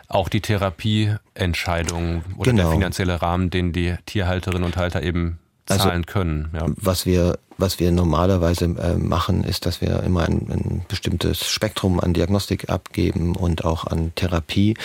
auch 0.09 0.29
die 0.29 0.41
Therapieentscheidung 0.41 2.25
oder 2.37 2.51
genau. 2.51 2.65
der 2.65 2.73
finanzielle 2.73 3.23
Rahmen, 3.23 3.51
den 3.51 3.73
die 3.73 3.95
Tierhalterinnen 4.07 4.65
und 4.65 4.77
Halter 4.77 5.03
eben 5.03 5.39
zahlen 5.67 5.91
also, 5.91 6.13
können. 6.13 6.51
Ja. 6.55 6.67
Was 6.77 7.07
wir 7.07 7.39
was 7.57 7.79
wir 7.79 7.93
normalerweise 7.93 8.65
äh, 8.65 8.95
machen, 8.95 9.45
ist, 9.45 9.67
dass 9.67 9.81
wir 9.81 10.03
immer 10.03 10.25
ein, 10.25 10.49
ein 10.51 10.87
bestimmtes 10.89 11.47
Spektrum 11.47 12.01
an 12.01 12.13
Diagnostik 12.13 12.69
abgeben 12.69 13.37
und 13.37 13.65
auch 13.65 13.87
an 13.87 14.13
Therapie. 14.15 14.77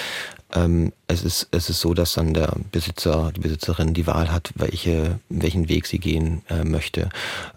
Ähm, 0.54 0.94
es, 1.10 1.24
ist, 1.24 1.48
es 1.50 1.69
ist 1.72 1.82
so, 1.82 1.95
dass 1.95 2.13
dann 2.13 2.36
der 2.36 2.54
Besitzer, 2.72 3.32
die 3.36 3.39
Besitzerin 3.39 3.95
die 3.95 4.06
Wahl 4.06 4.32
hat, 4.32 4.52
welche, 4.56 5.19
welchen 5.28 5.67
Weg 5.67 5.88
sie 5.88 5.98
gehen 5.98 6.43
äh, 6.50 6.63
möchte. 6.63 7.10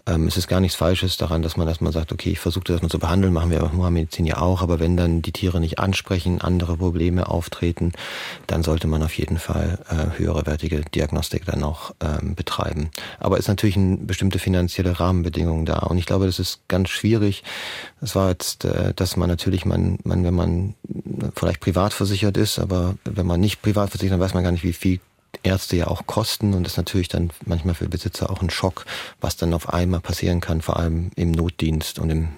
Ähm, 0.07 0.27
es 0.27 0.37
ist 0.37 0.47
gar 0.47 0.59
nichts 0.59 0.75
Falsches 0.75 1.17
daran, 1.17 1.43
dass 1.43 1.55
man 1.55 1.67
erstmal 1.67 1.93
sagt, 1.93 2.11
okay, 2.11 2.31
ich 2.31 2.39
versuche 2.39 2.63
das 2.65 2.81
mal 2.81 2.89
zu 2.89 2.97
behandeln, 2.97 3.31
machen 3.31 3.51
wir 3.51 3.61
in 3.61 3.79
der 3.79 3.91
Medizin 3.91 4.25
ja 4.25 4.41
auch, 4.41 4.63
aber 4.63 4.79
wenn 4.79 4.97
dann 4.97 5.21
die 5.21 5.31
Tiere 5.31 5.59
nicht 5.59 5.77
ansprechen, 5.77 6.41
andere 6.41 6.77
Probleme 6.77 7.29
auftreten, 7.29 7.91
dann 8.47 8.63
sollte 8.63 8.87
man 8.87 9.03
auf 9.03 9.15
jeden 9.19 9.37
Fall 9.37 9.77
äh, 9.87 10.17
höherewertige 10.17 10.81
Diagnostik 10.81 11.45
dann 11.45 11.63
auch 11.63 11.93
ähm, 12.01 12.33
betreiben. 12.33 12.89
Aber 13.19 13.35
es 13.35 13.41
ist 13.41 13.49
natürlich 13.49 13.77
eine 13.77 13.97
bestimmte 13.97 14.39
finanzielle 14.39 14.99
Rahmenbedingung 14.99 15.67
da 15.67 15.77
und 15.79 15.99
ich 15.99 16.07
glaube, 16.07 16.25
das 16.25 16.39
ist 16.39 16.61
ganz 16.67 16.89
schwierig. 16.89 17.43
Das 18.01 18.15
war 18.15 18.29
jetzt, 18.29 18.65
äh, 18.65 18.95
dass 18.95 19.15
man 19.15 19.29
natürlich, 19.29 19.63
man, 19.65 19.99
man, 20.03 20.23
wenn 20.23 20.33
man 20.33 20.73
vielleicht 21.35 21.59
privat 21.59 21.93
versichert 21.93 22.35
ist, 22.35 22.57
aber 22.57 22.95
wenn 23.05 23.27
man 23.27 23.42
nicht 23.43 23.61
privat 23.61 23.89
versichert, 23.91 24.13
dann 24.13 24.19
weiß 24.19 24.33
man 24.33 24.43
gar 24.43 24.51
nicht, 24.51 24.63
wie 24.63 24.73
viel 24.73 24.99
Ärzte 25.41 25.75
ja 25.75 25.87
auch 25.87 26.05
kosten 26.05 26.53
und 26.53 26.63
das 26.63 26.73
ist 26.73 26.77
natürlich 26.77 27.07
dann 27.07 27.31
manchmal 27.45 27.73
für 27.73 27.89
Besitzer 27.89 28.29
auch 28.29 28.41
ein 28.41 28.49
Schock, 28.49 28.85
was 29.19 29.35
dann 29.35 29.53
auf 29.53 29.73
einmal 29.73 29.99
passieren 29.99 30.41
kann, 30.41 30.61
vor 30.61 30.77
allem 30.77 31.11
im 31.15 31.31
Notdienst 31.31 31.99
und 31.99 32.09
im, 32.09 32.29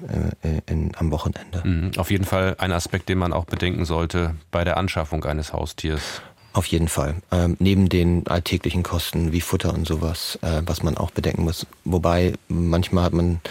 äh, 0.41 0.61
in, 0.71 0.91
am 0.95 1.11
Wochenende. 1.11 1.61
Mhm. 1.63 1.91
Auf 1.97 2.09
jeden 2.09 2.23
Fall 2.23 2.55
ein 2.57 2.71
Aspekt, 2.71 3.09
den 3.09 3.17
man 3.17 3.33
auch 3.33 3.45
bedenken 3.45 3.85
sollte 3.85 4.35
bei 4.51 4.63
der 4.63 4.77
Anschaffung 4.77 5.23
eines 5.25 5.53
Haustiers. 5.53 6.21
Auf 6.53 6.67
jeden 6.67 6.87
Fall. 6.87 7.15
Ähm, 7.31 7.57
neben 7.59 7.89
den 7.89 8.25
alltäglichen 8.27 8.81
Kosten 8.81 9.33
wie 9.33 9.41
Futter 9.41 9.73
und 9.73 9.85
sowas, 9.85 10.39
äh, 10.41 10.61
was 10.65 10.83
man 10.83 10.95
auch 10.97 11.11
bedenken 11.11 11.43
muss. 11.43 11.67
Wobei 11.83 12.33
manchmal 12.47 13.03
hat 13.03 13.13
man 13.13 13.41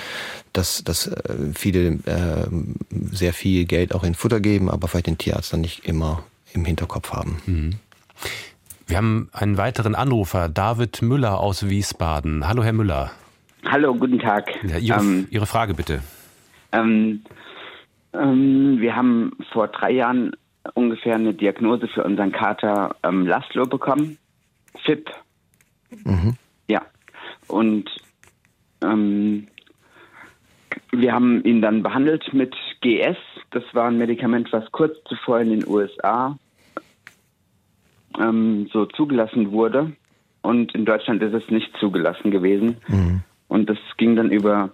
dass, 0.55 0.85
dass 0.85 1.09
äh, 1.09 1.35
viele 1.53 1.99
äh, 2.07 2.47
sehr 3.13 3.35
viel 3.35 3.67
Geld 3.67 3.95
auch 3.95 4.05
in 4.05 4.15
Futter 4.15 4.41
geben, 4.41 4.71
aber 4.71 4.89
vielleicht 4.89 5.09
den 5.09 5.19
Tierarzt 5.19 5.53
dann 5.53 5.61
nicht 5.61 5.85
immer 5.85 6.23
im 6.55 6.65
Hinterkopf 6.65 7.13
haben. 7.13 7.41
Mhm. 7.47 7.71
Wir 8.87 8.97
haben 8.97 9.29
einen 9.33 9.57
weiteren 9.57 9.95
Anrufer, 9.95 10.49
David 10.49 11.03
Müller 11.03 11.41
aus 11.41 11.69
Wiesbaden. 11.69 12.47
Hallo, 12.47 12.63
Herr 12.63 12.73
Müller. 12.73 13.11
Hallo, 13.65 13.95
guten 13.95 14.19
Tag. 14.19 14.51
Ja, 14.63 14.79
Ihre, 14.79 15.01
ähm, 15.01 15.27
Ihre, 15.31 15.47
Frage 15.47 15.75
bitte. 15.75 16.03
Ähm, 16.73 17.25
ähm, 18.13 18.77
wir 18.79 18.95
haben 18.95 19.33
vor 19.53 19.69
drei 19.69 19.93
Jahren 19.93 20.33
ungefähr 20.75 21.15
eine 21.15 21.33
Diagnose 21.33 21.89
für 21.89 22.05
unseren 22.05 22.31
Kater 22.31 22.97
ähm, 23.03 23.27
Laszlo 23.27 23.65
bekommen. 23.65 24.19
FIP. 24.85 25.11
Mhm. 26.05 26.37
Ja. 26.69 26.83
Und 27.49 27.91
ähm, 28.83 29.49
wir 30.93 31.13
haben 31.13 31.43
ihn 31.45 31.63
dann 31.63 31.83
behandelt 31.83 32.33
mit 32.35 32.55
GS. 32.83 33.17
Das 33.51 33.65
war 33.73 33.89
ein 33.89 33.99
Medikament, 33.99 34.53
was 34.53 34.71
kurz 34.73 34.97
zuvor 35.09 35.41
in 35.41 35.51
den 35.51 35.67
USA 35.67 36.37
ähm, 38.19 38.69
so 38.73 38.87
zugelassen 38.87 39.53
wurde. 39.53 39.93
Und 40.43 40.75
in 40.75 40.85
Deutschland 40.85 41.23
ist 41.23 41.33
es 41.33 41.51
nicht 41.51 41.75
zugelassen 41.79 42.31
gewesen. 42.31 42.77
Mhm. 42.89 43.23
Und 43.49 43.71
das 43.71 43.79
ging 43.97 44.17
dann 44.17 44.31
über 44.31 44.71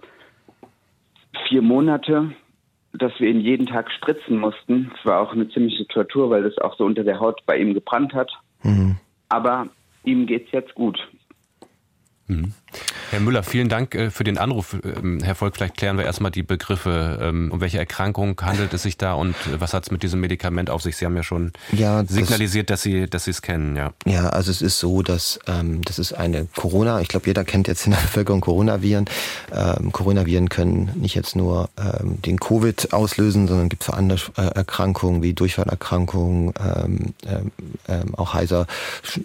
vier 1.47 1.61
Monate, 1.61 2.31
dass 2.93 3.13
wir 3.19 3.29
ihn 3.29 3.39
jeden 3.39 3.67
Tag 3.67 3.89
spritzen 3.91 4.37
mussten. 4.37 4.91
Es 4.97 5.05
war 5.05 5.21
auch 5.21 5.31
eine 5.31 5.49
ziemliche 5.49 5.87
Tortur, 5.87 6.29
weil 6.29 6.43
das 6.43 6.57
auch 6.57 6.75
so 6.77 6.85
unter 6.85 7.03
der 7.03 7.19
Haut 7.19 7.41
bei 7.45 7.57
ihm 7.57 7.73
gebrannt 7.73 8.13
hat. 8.13 8.31
Mhm. 8.63 8.97
Aber 9.29 9.67
ihm 10.03 10.25
geht 10.25 10.47
es 10.47 10.51
jetzt 10.51 10.75
gut. 10.75 10.99
Mhm. 12.27 12.53
Herr 13.11 13.19
Müller, 13.19 13.43
vielen 13.43 13.67
Dank 13.67 13.93
äh, 13.93 14.09
für 14.09 14.23
den 14.23 14.37
Anruf. 14.37 14.77
Ähm, 14.83 15.19
Herr 15.21 15.35
Volk, 15.35 15.55
vielleicht 15.55 15.75
klären 15.75 15.97
wir 15.97 16.05
erstmal 16.05 16.31
die 16.31 16.43
Begriffe. 16.43 17.19
Ähm, 17.21 17.51
um 17.51 17.59
welche 17.59 17.77
Erkrankung 17.77 18.39
handelt 18.41 18.73
es 18.73 18.83
sich 18.83 18.97
da 18.97 19.13
und 19.13 19.31
äh, 19.31 19.59
was 19.59 19.73
hat 19.73 19.83
es 19.83 19.91
mit 19.91 20.01
diesem 20.03 20.21
Medikament 20.21 20.69
auf 20.69 20.81
sich? 20.81 20.95
Sie 20.95 21.05
haben 21.05 21.15
ja 21.15 21.23
schon 21.23 21.51
ja, 21.73 22.05
signalisiert, 22.05 22.69
dass 22.69 22.81
Sie 22.81 23.09
dass 23.09 23.25
Sie 23.25 23.31
es 23.31 23.41
kennen. 23.41 23.75
Ja, 23.75 23.91
ja 24.05 24.29
also 24.29 24.49
es 24.49 24.61
ist 24.61 24.79
so, 24.79 25.01
dass 25.01 25.39
ähm, 25.47 25.81
das 25.83 25.99
ist 25.99 26.13
eine 26.13 26.47
Corona, 26.55 27.01
ich 27.01 27.09
glaube, 27.09 27.27
jeder 27.27 27.43
kennt 27.43 27.67
jetzt 27.67 27.85
in 27.85 27.91
der 27.91 27.99
Bevölkerung 27.99 28.41
Coronaviren. 28.41 29.05
Ähm, 29.51 29.91
Coronaviren 29.91 30.47
können 30.47 30.91
nicht 30.95 31.15
jetzt 31.15 31.35
nur 31.35 31.69
ähm, 31.77 32.21
den 32.21 32.39
Covid 32.39 32.93
auslösen, 32.93 33.47
sondern 33.47 33.67
gibt 33.67 33.83
es 33.83 33.89
auch 33.89 33.97
andere 33.97 34.19
äh, 34.37 34.55
Erkrankungen 34.55 35.21
wie 35.21 35.33
Durchfallerkrankungen, 35.33 36.53
ähm, 37.27 37.53
auch 38.15 38.33
heiser 38.33 38.67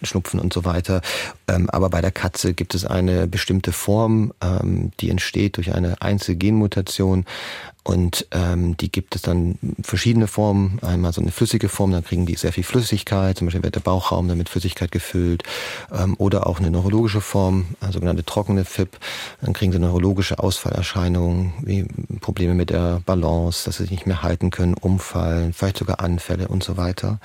Schnupfen 0.02 0.40
und 0.40 0.52
so 0.52 0.64
weiter. 0.64 1.00
Aber 1.46 1.90
bei 1.90 2.00
der 2.00 2.11
Katze 2.11 2.54
gibt 2.54 2.74
es 2.74 2.85
eine 2.85 3.28
bestimmte 3.37 3.72
Form, 3.72 4.33
ähm, 4.42 4.92
die 4.99 5.11
entsteht 5.11 5.59
durch 5.59 5.75
eine 5.75 6.01
Einzelgenmutation. 6.01 7.27
Und 7.85 8.27
ähm, 8.33 8.79
die 8.79 8.90
gibt 8.90 9.14
es 9.14 9.20
dann 9.20 9.59
verschiedene 9.83 10.27
Formen. 10.27 10.79
Einmal 10.83 11.12
so 11.12 11.20
eine 11.20 11.31
flüssige 11.31 11.68
Form, 11.68 11.92
dann 11.92 12.03
kriegen 12.03 12.25
die 12.25 12.35
sehr 12.35 12.53
viel 12.53 12.64
Flüssigkeit, 12.64 13.37
zum 13.37 13.46
Beispiel 13.46 13.62
wird 13.62 13.75
der 13.75 13.81
Bauchraum 13.81 14.27
dann 14.27 14.38
mit 14.38 14.49
Flüssigkeit 14.49 14.90
gefüllt. 14.90 15.42
Ähm, 15.92 16.14
oder 16.16 16.46
auch 16.46 16.59
eine 16.59 16.70
neurologische 16.70 17.20
Form, 17.20 17.66
eine 17.81 17.92
sogenannte 17.92 18.25
trockene 18.25 18.64
FIP. 18.64 18.99
Dann 19.42 19.53
kriegen 19.53 19.70
sie 19.70 19.79
neurologische 19.79 20.38
Ausfallerscheinungen, 20.38 21.53
wie 21.61 21.85
Probleme 22.20 22.55
mit 22.55 22.70
der 22.70 23.03
Balance, 23.05 23.66
dass 23.66 23.77
sie 23.77 23.83
sich 23.83 23.92
nicht 23.92 24.07
mehr 24.07 24.22
halten 24.22 24.51
können, 24.51 24.75
umfallen, 24.75 25.53
vielleicht 25.53 25.77
sogar 25.77 26.01
Anfälle 26.01 26.49
und 26.49 26.64
so 26.64 26.79
weiter. 26.79 27.20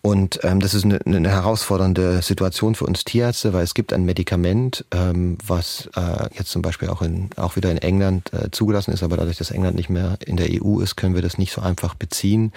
Und 0.00 0.40
ähm, 0.44 0.60
das 0.60 0.74
ist 0.74 0.84
eine, 0.84 1.00
eine 1.04 1.28
herausfordernde 1.28 2.22
Situation 2.22 2.76
für 2.76 2.86
uns 2.86 3.04
Tierärzte, 3.04 3.52
weil 3.52 3.64
es 3.64 3.74
gibt 3.74 3.92
ein 3.92 4.04
Medikament, 4.04 4.84
ähm, 4.92 5.38
was 5.44 5.88
äh, 5.96 6.28
jetzt 6.34 6.50
zum 6.50 6.62
Beispiel 6.62 6.88
auch, 6.88 7.02
in, 7.02 7.30
auch 7.36 7.56
wieder 7.56 7.70
in 7.70 7.78
England 7.78 8.32
äh, 8.32 8.50
zugelassen 8.52 8.92
ist, 8.92 9.02
aber 9.02 9.16
dadurch, 9.16 9.38
dass 9.38 9.50
England 9.50 9.76
nicht 9.76 9.90
mehr 9.90 10.16
in 10.24 10.36
der 10.36 10.48
EU 10.50 10.78
ist, 10.80 10.96
können 10.96 11.16
wir 11.16 11.22
das 11.22 11.36
nicht 11.36 11.52
so 11.52 11.62
einfach 11.62 11.94
beziehen. 11.94 12.52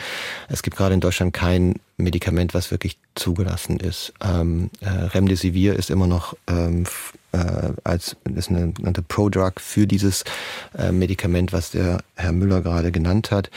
Es 0.50 0.62
gibt 0.62 0.78
gerade 0.78 0.94
in 0.94 1.02
Deutschland 1.02 1.34
kein 1.34 1.76
Medikament, 1.98 2.54
was 2.54 2.70
wirklich 2.70 3.00
zugelassen 3.16 3.80
ist. 3.80 4.14
Ähm, 4.24 4.70
äh, 4.82 4.90
Remdesivir 4.90 5.76
ist 5.76 5.90
immer 5.90 6.08
noch 6.08 6.36
ähm, 6.48 6.86
äh, 7.32 7.74
als 7.84 8.18
ist 8.36 8.50
eine, 8.50 8.74
eine 8.84 8.94
Pro-Drug 8.94 9.54
für 9.60 9.88
dieses 9.88 10.24
äh, 10.78 10.92
Medikament, 10.92 11.54
was 11.54 11.72
der 11.72 12.04
Herr 12.16 12.34
Müller 12.34 12.62
gerade 12.62 12.92
genannt 12.92 13.32
hat. 13.32 13.50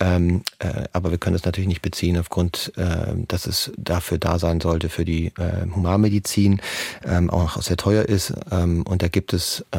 Ähm, 0.00 0.42
äh, 0.58 0.84
aber 0.92 1.10
wir 1.10 1.18
können 1.18 1.36
es 1.36 1.44
natürlich 1.44 1.68
nicht 1.68 1.82
beziehen 1.82 2.18
aufgrund, 2.18 2.72
äh, 2.76 3.14
dass 3.28 3.46
es 3.46 3.72
dafür 3.76 4.18
da 4.18 4.38
sein 4.38 4.60
sollte 4.60 4.88
für 4.88 5.04
die 5.04 5.26
äh, 5.38 5.66
Humanmedizin, 5.74 6.60
ähm, 7.04 7.30
auch 7.30 7.60
sehr 7.62 7.76
teuer 7.76 8.04
ist. 8.04 8.32
Ähm, 8.50 8.82
und 8.82 9.02
da 9.02 9.08
gibt 9.08 9.32
es 9.32 9.64
äh, 9.70 9.78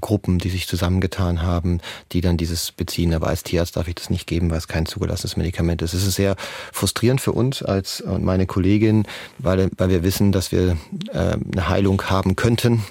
Gruppen, 0.00 0.38
die 0.38 0.50
sich 0.50 0.68
zusammengetan 0.68 1.42
haben, 1.42 1.80
die 2.12 2.20
dann 2.20 2.36
dieses 2.36 2.72
beziehen. 2.72 3.14
Aber 3.14 3.28
als 3.28 3.42
Tierarzt 3.42 3.76
darf 3.76 3.88
ich 3.88 3.94
das 3.94 4.10
nicht 4.10 4.26
geben, 4.26 4.50
weil 4.50 4.58
es 4.58 4.68
kein 4.68 4.86
zugelassenes 4.86 5.36
Medikament 5.36 5.82
ist. 5.82 5.94
Es 5.94 6.06
ist 6.06 6.14
sehr 6.14 6.36
frustrierend 6.72 7.20
für 7.20 7.32
uns 7.32 7.62
als 7.62 8.00
und 8.00 8.24
meine 8.24 8.46
Kollegin, 8.46 9.04
weil, 9.38 9.70
weil 9.76 9.88
wir 9.88 10.02
wissen, 10.02 10.32
dass 10.32 10.52
wir 10.52 10.76
äh, 11.12 11.36
eine 11.52 11.68
Heilung 11.68 12.02
haben 12.02 12.36
könnten 12.36 12.82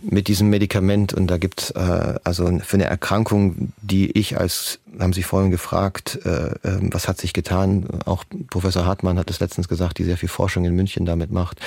mit 0.00 0.28
diesem 0.28 0.48
Medikament 0.48 1.14
und 1.14 1.26
da 1.28 1.38
gibt 1.38 1.72
äh, 1.76 2.14
also 2.24 2.58
für 2.64 2.76
eine 2.76 2.84
Erkrankung, 2.84 3.72
die 3.82 4.10
ich 4.12 4.38
als, 4.38 4.78
haben 4.98 5.12
Sie 5.12 5.22
vorhin 5.22 5.50
gefragt, 5.50 6.18
äh, 6.24 6.46
äh, 6.46 6.78
was 6.80 7.08
hat 7.08 7.18
sich 7.18 7.32
getan? 7.32 7.86
Auch 8.04 8.24
Professor 8.50 8.84
Hartmann 8.84 9.18
hat 9.18 9.30
es 9.30 9.40
letztens 9.40 9.68
gesagt, 9.68 9.98
die 9.98 10.04
sehr 10.04 10.16
viel 10.16 10.28
Forschung 10.28 10.64
in 10.64 10.74
München 10.74 11.04
damit 11.04 11.30
macht. 11.30 11.60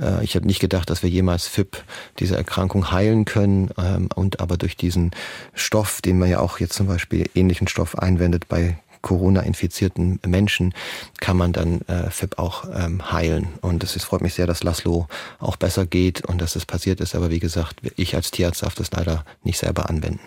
Äh, 0.00 0.24
ich 0.24 0.36
habe 0.36 0.46
nicht 0.46 0.60
gedacht, 0.60 0.90
dass 0.90 1.02
wir 1.02 1.10
jemals 1.10 1.46
FIP, 1.46 1.82
diese 2.18 2.36
Erkrankung 2.36 2.90
heilen 2.90 3.24
können 3.24 3.70
ähm, 3.78 4.08
und 4.14 4.40
aber 4.40 4.56
durch 4.56 4.76
diesen 4.76 5.10
Stoff, 5.54 6.00
den 6.00 6.18
man 6.18 6.28
ja 6.28 6.40
auch 6.40 6.60
jetzt 6.60 6.74
zum 6.74 6.86
Beispiel 6.86 7.28
ähnlichen 7.34 7.68
Stoff 7.68 7.98
einwendet 7.98 8.48
bei 8.48 8.78
Corona-infizierten 9.02 10.20
Menschen 10.26 10.74
kann 11.20 11.36
man 11.36 11.52
dann 11.52 11.80
äh, 11.82 12.10
FIP 12.10 12.38
auch 12.38 12.64
ähm, 12.74 13.12
heilen. 13.12 13.48
Und 13.60 13.82
es 13.82 14.02
freut 14.04 14.20
mich 14.20 14.34
sehr, 14.34 14.46
dass 14.46 14.62
Laszlo 14.62 15.06
auch 15.38 15.56
besser 15.56 15.86
geht 15.86 16.24
und 16.24 16.40
dass 16.40 16.54
das 16.54 16.66
passiert 16.66 17.00
ist. 17.00 17.14
Aber 17.14 17.30
wie 17.30 17.38
gesagt, 17.38 17.80
ich 17.96 18.14
als 18.14 18.30
Tierarzt 18.30 18.62
darf 18.62 18.74
das 18.74 18.90
leider 18.90 19.24
nicht 19.42 19.58
selber 19.58 19.88
anwenden. 19.88 20.20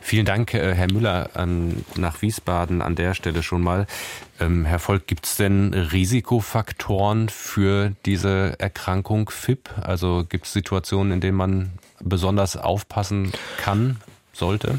Vielen 0.00 0.26
Dank, 0.26 0.54
äh, 0.54 0.74
Herr 0.74 0.92
Müller, 0.92 1.30
an, 1.34 1.84
nach 1.96 2.22
Wiesbaden 2.22 2.82
an 2.82 2.94
der 2.94 3.14
Stelle 3.14 3.42
schon 3.42 3.62
mal. 3.62 3.86
Ähm, 4.40 4.64
Herr 4.64 4.78
Volk, 4.78 5.06
gibt 5.06 5.26
es 5.26 5.36
denn 5.36 5.74
Risikofaktoren 5.74 7.28
für 7.28 7.92
diese 8.04 8.54
Erkrankung 8.58 9.30
FIP? 9.30 9.70
Also 9.80 10.24
gibt 10.28 10.46
es 10.46 10.52
Situationen, 10.52 11.12
in 11.12 11.20
denen 11.20 11.36
man 11.36 11.72
besonders 12.00 12.56
aufpassen 12.56 13.32
kann, 13.58 14.00
sollte? 14.32 14.78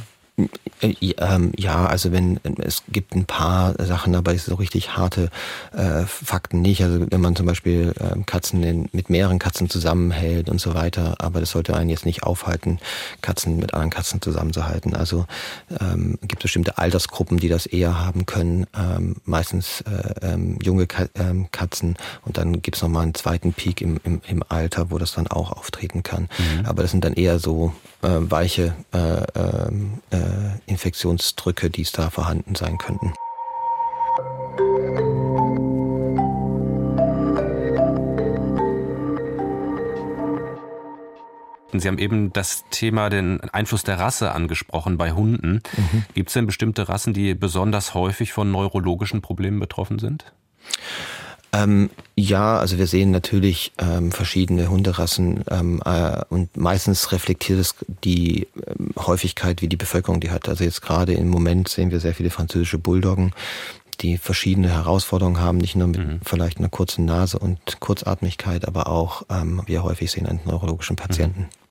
Ähm, 0.81 1.53
ja, 1.55 1.85
also 1.85 2.11
wenn 2.11 2.39
es 2.57 2.83
gibt 2.89 3.15
ein 3.15 3.23
paar 3.23 3.73
Sachen, 3.85 4.15
aber 4.15 4.37
so 4.37 4.55
richtig 4.55 4.97
harte 4.97 5.29
äh, 5.71 6.03
Fakten 6.05 6.61
nicht. 6.61 6.83
Also 6.83 7.05
wenn 7.09 7.21
man 7.21 7.37
zum 7.37 7.45
Beispiel 7.45 7.93
äh, 7.97 8.21
Katzen 8.25 8.61
in, 8.63 8.89
mit 8.91 9.09
mehreren 9.09 9.39
Katzen 9.39 9.69
zusammenhält 9.69 10.49
und 10.49 10.59
so 10.59 10.73
weiter, 10.73 11.15
aber 11.19 11.39
das 11.39 11.51
sollte 11.51 11.75
einen 11.75 11.89
jetzt 11.89 12.05
nicht 12.05 12.23
aufhalten, 12.23 12.79
Katzen 13.21 13.55
mit 13.55 13.73
anderen 13.73 13.89
Katzen 13.89 14.21
zusammenzuhalten. 14.21 14.93
Also 14.93 15.25
ähm, 15.79 16.19
gibt 16.21 16.43
bestimmte 16.43 16.77
Altersgruppen, 16.77 17.37
die 17.37 17.49
das 17.49 17.65
eher 17.65 17.97
haben 17.97 18.25
können, 18.25 18.67
ähm, 18.77 19.15
meistens 19.23 19.81
äh, 19.81 20.33
ähm, 20.33 20.59
junge 20.61 20.85
Ka 20.85 21.05
ähm, 21.15 21.47
Katzen 21.51 21.95
und 22.25 22.37
dann 22.37 22.61
gibt 22.61 22.75
es 22.75 22.83
nochmal 22.83 23.03
einen 23.03 23.15
zweiten 23.15 23.53
Peak 23.53 23.79
im, 23.79 24.01
im, 24.03 24.21
im 24.27 24.43
Alter, 24.49 24.91
wo 24.91 24.97
das 24.97 25.13
dann 25.13 25.27
auch 25.27 25.53
auftreten 25.53 26.03
kann. 26.03 26.23
Mhm. 26.37 26.65
Aber 26.65 26.81
das 26.81 26.91
sind 26.91 27.05
dann 27.05 27.13
eher 27.13 27.39
so 27.39 27.73
äh, 28.01 28.09
weiche 28.19 28.73
äh, 28.93 29.23
ähm, 29.35 29.99
äh, 30.09 30.24
Infektionsdrücke, 30.65 31.69
die 31.69 31.81
es 31.81 31.91
da 31.91 32.09
vorhanden 32.09 32.55
sein 32.55 32.77
könnten. 32.77 33.13
Sie 41.79 41.87
haben 41.87 41.97
eben 41.97 42.31
das 42.31 42.63
Thema 42.71 43.09
den 43.09 43.41
Einfluss 43.41 43.83
der 43.83 43.99
Rasse 43.99 44.31
angesprochen 44.31 44.97
bei 44.97 45.11
Hunden. 45.11 45.61
Mhm. 45.75 46.05
Gibt 46.13 46.29
es 46.29 46.33
denn 46.33 46.45
bestimmte 46.45 46.87
Rassen, 46.87 47.13
die 47.13 47.33
besonders 47.33 47.93
häufig 47.93 48.33
von 48.33 48.51
neurologischen 48.51 49.21
Problemen 49.21 49.59
betroffen 49.59 49.99
sind? 49.99 50.33
Ähm, 51.55 51.89
ja, 52.15 52.57
also 52.57 52.77
wir 52.77 52.87
sehen 52.87 53.11
natürlich 53.11 53.71
ähm, 53.77 54.11
verschiedene 54.11 54.69
Hunderassen 54.69 55.43
ähm, 55.49 55.81
äh, 55.85 56.21
und 56.29 56.55
meistens 56.57 57.11
reflektiert 57.11 57.59
es 57.59 57.75
die 58.03 58.47
ähm, 58.67 58.91
Häufigkeit, 58.97 59.61
wie 59.61 59.67
die 59.67 59.77
Bevölkerung 59.77 60.19
die 60.19 60.31
hat. 60.31 60.49
Also 60.49 60.63
jetzt 60.63 60.81
gerade 60.81 61.13
im 61.13 61.29
Moment 61.29 61.69
sehen 61.69 61.91
wir 61.91 61.99
sehr 61.99 62.13
viele 62.13 62.29
französische 62.29 62.77
Bulldoggen, 62.77 63.31
die 64.01 64.17
verschiedene 64.17 64.69
Herausforderungen 64.69 65.39
haben, 65.39 65.57
nicht 65.57 65.75
nur 65.75 65.87
mit 65.87 65.99
mhm. 65.99 66.19
vielleicht 66.25 66.57
einer 66.57 66.69
kurzen 66.69 67.05
Nase 67.05 67.39
und 67.39 67.79
Kurzatmigkeit, 67.79 68.67
aber 68.67 68.87
auch, 68.87 69.23
ähm, 69.29 69.61
wir 69.65 69.83
häufig 69.83 70.11
sehen, 70.11 70.25
an 70.25 70.41
neurologischen 70.45 70.95
Patienten. 70.95 71.41
Mhm. 71.41 71.64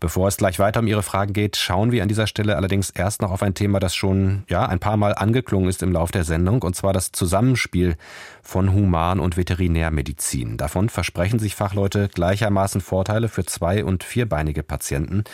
Bevor 0.00 0.28
es 0.28 0.36
gleich 0.36 0.58
weiter 0.58 0.80
um 0.80 0.86
Ihre 0.86 1.02
Fragen 1.02 1.32
geht, 1.32 1.56
schauen 1.56 1.92
wir 1.92 2.02
an 2.02 2.08
dieser 2.08 2.26
Stelle 2.26 2.56
allerdings 2.56 2.90
erst 2.90 3.22
noch 3.22 3.30
auf 3.30 3.42
ein 3.42 3.54
Thema, 3.54 3.80
das 3.80 3.94
schon 3.94 4.44
ja 4.48 4.66
ein 4.66 4.78
paar 4.78 4.96
Mal 4.96 5.14
angeklungen 5.14 5.68
ist 5.68 5.82
im 5.82 5.92
Lauf 5.92 6.10
der 6.10 6.24
Sendung, 6.24 6.62
und 6.62 6.76
zwar 6.76 6.92
das 6.92 7.12
Zusammenspiel 7.12 7.96
von 8.42 8.72
Human- 8.72 9.20
und 9.20 9.36
Veterinärmedizin. 9.36 10.56
Davon 10.56 10.88
versprechen 10.88 11.38
sich 11.38 11.54
Fachleute 11.54 12.08
gleichermaßen 12.08 12.80
Vorteile 12.80 13.28
für 13.28 13.44
zwei- 13.44 13.84
und 13.84 14.04
vierbeinige 14.04 14.62
Patienten 14.62 15.24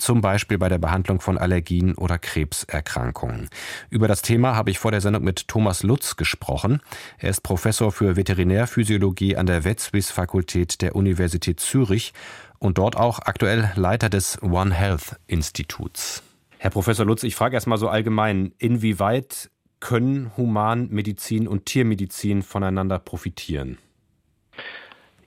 zum 0.00 0.20
Beispiel 0.20 0.58
bei 0.58 0.68
der 0.68 0.78
Behandlung 0.78 1.20
von 1.20 1.38
Allergien 1.38 1.94
oder 1.94 2.18
Krebserkrankungen. 2.18 3.48
Über 3.90 4.08
das 4.08 4.22
Thema 4.22 4.56
habe 4.56 4.70
ich 4.70 4.78
vor 4.78 4.90
der 4.90 5.00
Sendung 5.00 5.22
mit 5.22 5.46
Thomas 5.48 5.82
Lutz 5.82 6.16
gesprochen. 6.16 6.80
Er 7.18 7.30
ist 7.30 7.42
Professor 7.42 7.92
für 7.92 8.16
Veterinärphysiologie 8.16 9.36
an 9.36 9.46
der 9.46 9.64
Wetzwis 9.64 10.10
Fakultät 10.10 10.80
der 10.82 10.96
Universität 10.96 11.60
Zürich 11.60 12.12
und 12.60 12.78
dort 12.78 12.96
auch 12.96 13.18
aktuell 13.18 13.72
Leiter 13.74 14.08
des 14.08 14.40
One 14.42 14.72
Health 14.72 15.16
Instituts. 15.26 16.22
Herr 16.58 16.70
Professor 16.70 17.04
Lutz, 17.04 17.24
ich 17.24 17.34
frage 17.34 17.56
erstmal 17.56 17.78
so 17.78 17.88
allgemein, 17.88 18.52
inwieweit 18.58 19.50
können 19.80 20.30
Humanmedizin 20.36 21.48
und 21.48 21.64
Tiermedizin 21.64 22.42
voneinander 22.42 22.98
profitieren? 22.98 23.78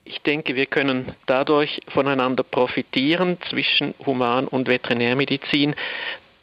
Ich 0.04 0.20
denke, 0.22 0.54
wir 0.54 0.66
können 0.66 1.14
dadurch 1.26 1.80
voneinander 1.88 2.44
profitieren 2.44 3.38
zwischen 3.50 3.94
Human- 4.06 4.46
und 4.46 4.68
Veterinärmedizin, 4.68 5.74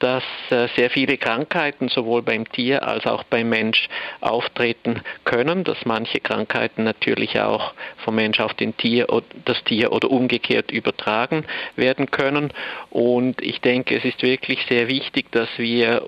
dass 0.01 0.23
äh, 0.49 0.67
sehr 0.75 0.89
viele 0.89 1.17
Krankheiten 1.17 1.87
sowohl 1.87 2.23
beim 2.23 2.49
Tier 2.51 2.87
als 2.87 3.05
auch 3.05 3.23
beim 3.23 3.49
Mensch 3.49 3.87
auftreten 4.19 5.01
können, 5.25 5.63
dass 5.63 5.85
manche 5.85 6.19
Krankheiten 6.19 6.83
natürlich 6.83 7.39
auch 7.39 7.73
vom 8.03 8.15
Mensch 8.15 8.39
auf 8.39 8.53
den 8.55 8.75
Tier, 8.75 9.07
das 9.45 9.63
Tier 9.63 9.91
oder 9.91 10.09
umgekehrt 10.09 10.71
übertragen 10.71 11.45
werden 11.75 12.09
können. 12.09 12.51
Und 12.89 13.41
ich 13.41 13.61
denke, 13.61 13.95
es 13.95 14.03
ist 14.03 14.23
wirklich 14.23 14.65
sehr 14.67 14.87
wichtig, 14.87 15.31
dass 15.31 15.49
wir 15.57 16.01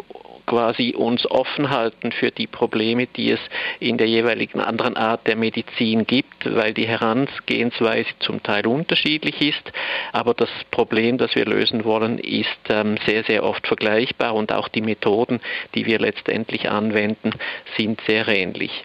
quasi 0.45 0.93
uns 0.95 1.29
offen 1.29 1.69
halten 1.69 2.11
für 2.11 2.31
die 2.31 2.47
Probleme, 2.47 3.07
die 3.07 3.31
es 3.31 3.39
in 3.79 3.97
der 3.97 4.07
jeweiligen 4.07 4.59
anderen 4.59 4.97
Art 4.97 5.27
der 5.27 5.35
Medizin 5.35 6.05
gibt, 6.05 6.53
weil 6.53 6.73
die 6.73 6.87
Herangehensweise 6.87 8.09
zum 8.19 8.41
Teil 8.43 8.67
unterschiedlich 8.67 9.41
ist. 9.41 9.71
Aber 10.11 10.33
das 10.33 10.49
Problem, 10.71 11.17
das 11.17 11.35
wir 11.35 11.45
lösen 11.45 11.85
wollen, 11.85 12.19
ist 12.19 12.47
ähm, 12.69 12.97
sehr, 13.05 13.23
sehr 13.23 13.43
oft 13.43 13.65
vergleichbar 13.67 14.33
und 14.35 14.51
auch 14.51 14.67
die 14.67 14.81
Methoden, 14.81 15.39
die 15.75 15.85
wir 15.85 15.99
letztendlich 15.99 16.69
anwenden, 16.69 17.31
sind 17.77 18.01
sehr 18.07 18.27
ähnlich. 18.27 18.83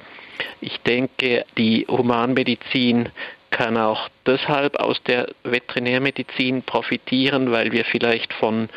Ich 0.61 0.79
denke, 0.81 1.45
die 1.57 1.87
Humanmedizin 1.89 3.09
kann 3.51 3.77
auch 3.77 4.09
deshalb 4.27 4.77
aus 4.77 5.03
der 5.05 5.29
Veterinärmedizin 5.43 6.63
profitieren, 6.63 7.51
weil 7.51 7.73
wir 7.73 7.85
vielleicht 7.85 8.33
von 8.35 8.69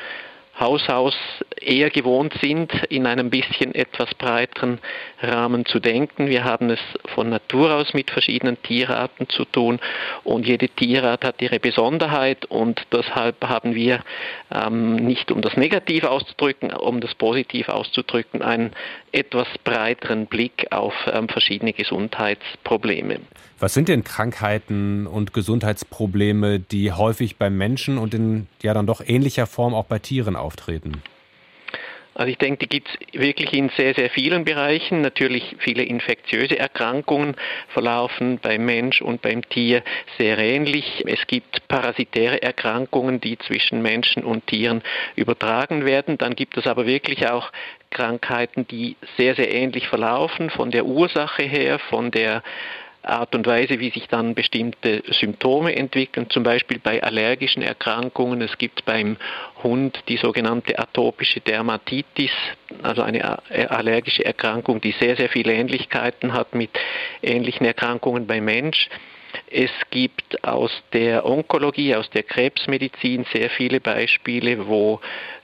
Haus 0.59 0.87
aus 0.89 1.15
eher 1.61 1.89
gewohnt 1.89 2.33
sind, 2.41 2.71
in 2.89 3.05
einem 3.05 3.29
bisschen 3.29 3.73
etwas 3.75 4.13
breiteren 4.15 4.79
Rahmen 5.21 5.65
zu 5.65 5.79
denken. 5.79 6.27
Wir 6.27 6.43
haben 6.43 6.69
es 6.69 6.79
von 7.13 7.29
Natur 7.29 7.73
aus 7.73 7.93
mit 7.93 8.11
verschiedenen 8.11 8.61
Tierarten 8.63 9.29
zu 9.29 9.45
tun 9.45 9.79
und 10.23 10.47
jede 10.47 10.69
Tierart 10.69 11.23
hat 11.23 11.41
ihre 11.41 11.59
Besonderheit 11.59 12.45
und 12.45 12.81
deshalb 12.91 13.43
haben 13.43 13.75
wir 13.75 14.01
ähm, 14.51 14.95
nicht 14.95 15.31
um 15.31 15.41
das 15.41 15.57
Negativ 15.57 16.03
auszudrücken, 16.03 16.73
um 16.73 17.01
das 17.01 17.15
Positiv 17.15 17.69
auszudrücken, 17.69 18.41
einen 18.41 18.71
etwas 19.11 19.47
breiteren 19.63 20.25
Blick 20.27 20.67
auf 20.71 20.93
ähm, 21.11 21.27
verschiedene 21.29 21.73
Gesundheitsprobleme. 21.73 23.19
Was 23.59 23.75
sind 23.75 23.89
denn 23.89 24.03
Krankheiten 24.03 25.05
und 25.05 25.33
Gesundheitsprobleme, 25.33 26.59
die 26.59 26.91
häufig 26.91 27.37
beim 27.37 27.57
Menschen 27.57 27.99
und 27.99 28.13
in 28.15 28.47
ja 28.63 28.73
dann 28.73 28.87
doch 28.87 29.01
ähnlicher 29.05 29.45
Form 29.45 29.75
auch 29.75 29.85
bei 29.85 29.99
Tieren 29.99 30.35
auftreten? 30.35 31.03
Also 32.13 32.29
ich 32.29 32.37
denke, 32.37 32.67
die 32.67 32.67
gibt 32.67 32.89
es 32.89 33.19
wirklich 33.19 33.53
in 33.53 33.69
sehr, 33.69 33.93
sehr 33.93 34.09
vielen 34.09 34.43
Bereichen. 34.43 35.01
Natürlich 35.01 35.55
viele 35.59 35.83
infektiöse 35.83 36.59
Erkrankungen 36.59 37.35
verlaufen 37.69 38.37
beim 38.41 38.65
Mensch 38.65 39.01
und 39.01 39.21
beim 39.21 39.47
Tier 39.47 39.81
sehr 40.17 40.37
ähnlich. 40.37 41.03
Es 41.07 41.25
gibt 41.27 41.67
parasitäre 41.69 42.41
Erkrankungen, 42.41 43.21
die 43.21 43.37
zwischen 43.37 43.81
Menschen 43.81 44.25
und 44.25 44.45
Tieren 44.47 44.81
übertragen 45.15 45.85
werden. 45.85 46.17
Dann 46.17 46.35
gibt 46.35 46.57
es 46.57 46.67
aber 46.67 46.85
wirklich 46.85 47.27
auch 47.29 47.49
Krankheiten, 47.91 48.67
die 48.67 48.97
sehr, 49.17 49.35
sehr 49.35 49.53
ähnlich 49.53 49.87
verlaufen 49.87 50.49
von 50.49 50.69
der 50.69 50.85
Ursache 50.85 51.43
her, 51.43 51.79
von 51.79 52.11
der 52.11 52.43
Art 53.03 53.33
und 53.33 53.47
Weise, 53.47 53.79
wie 53.79 53.89
sich 53.89 54.07
dann 54.07 54.35
bestimmte 54.35 55.03
Symptome 55.09 55.75
entwickeln, 55.75 56.29
zum 56.29 56.43
Beispiel 56.43 56.79
bei 56.79 57.01
allergischen 57.01 57.63
Erkrankungen. 57.63 58.41
Es 58.41 58.57
gibt 58.57 58.85
beim 58.85 59.17
Hund 59.63 60.03
die 60.07 60.17
sogenannte 60.17 60.77
atopische 60.77 61.39
Dermatitis, 61.39 62.31
also 62.83 63.01
eine 63.01 63.39
allergische 63.69 64.23
Erkrankung, 64.25 64.81
die 64.81 64.91
sehr, 64.91 65.15
sehr 65.15 65.29
viele 65.29 65.53
Ähnlichkeiten 65.53 66.33
hat 66.33 66.53
mit 66.53 66.71
ähnlichen 67.21 67.65
Erkrankungen 67.65 68.27
beim 68.27 68.45
Mensch. 68.45 68.87
Es 69.49 69.71
gibt 69.89 70.43
aus 70.43 70.71
der 70.93 71.25
Onkologie, 71.25 71.95
aus 71.95 72.09
der 72.09 72.23
Krebsmedizin 72.23 73.25
sehr 73.31 73.49
viele 73.49 73.79
Beispiele, 73.79 74.67
wo 74.67 74.99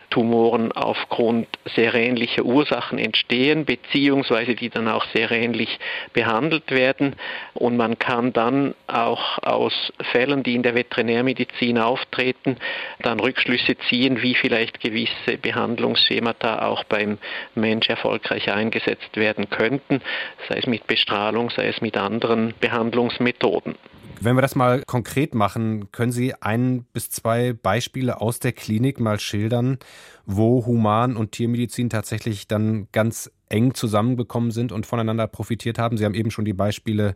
Tumoren 0.10 0.72
aufgrund 0.72 1.48
sehr 1.76 1.94
ähnlicher 1.94 2.44
Ursachen 2.44 2.98
entstehen, 2.98 3.66
beziehungsweise 3.66 4.56
die 4.56 4.70
dann 4.70 4.88
auch 4.88 5.06
sehr 5.14 5.32
ähnlich 5.32 5.80
behandelt 6.14 6.72
werden. 6.72 7.16
Und 7.54 7.78
man 7.78 8.00
kann 8.00 8.34
dann 8.34 8.74
auch 8.88 9.38
aus 9.44 9.74
Fällen, 10.12 10.44
die 10.44 10.56
in 10.56 10.64
der 10.64 10.76
Veterinärmedizin 10.76 11.78
auftreten, 11.78 12.58
dann 13.02 13.20
Rückschlüsse 13.20 13.78
ziehen, 13.90 14.22
wie 14.22 14.36
vielleicht 14.36 14.80
gewisse 14.80 15.38
Behandlungsschemata 15.42 16.66
auch 16.66 16.84
beim 16.86 17.18
Mensch 17.56 17.90
erfolgreich 17.90 18.52
eingesetzt 18.52 19.16
werden 19.16 19.50
könnten, 19.50 20.02
sei 20.48 20.60
es 20.60 20.68
mit 20.68 20.88
Bestrahlung, 20.88 21.50
sei 21.50 21.68
es 21.68 21.82
mit 21.82 21.98
anderen 21.98 22.54
Behandlungsmethoden. 22.60 23.76
Wenn 24.20 24.36
wir 24.36 24.42
das 24.42 24.56
mal 24.56 24.82
konkret 24.88 25.36
machen, 25.36 25.92
können 25.92 26.12
Sie 26.12 26.34
ein 26.42 26.86
bis 26.92 27.12
zwei 27.12 27.54
Beispiele 27.54 28.20
aus 28.20 28.40
der 28.40 28.52
Klinik 28.52 29.00
mal 29.00 29.20
schildern, 29.20 29.78
wo 30.26 30.66
Human- 30.66 31.16
und 31.16 31.32
Tiermedizin 31.32 31.90
tatsächlich 31.90 32.48
dann 32.48 32.88
ganz 32.92 33.32
eng 33.50 33.74
zusammengekommen 33.74 34.52
sind 34.52 34.72
und 34.72 34.86
voneinander 34.86 35.28
profitiert 35.28 35.80
haben? 35.80 35.98
Sie 35.98 36.06
haben 36.06 36.14
eben 36.14 36.32
schon 36.32 36.46
die 36.46 36.54
Beispiele 36.54 37.16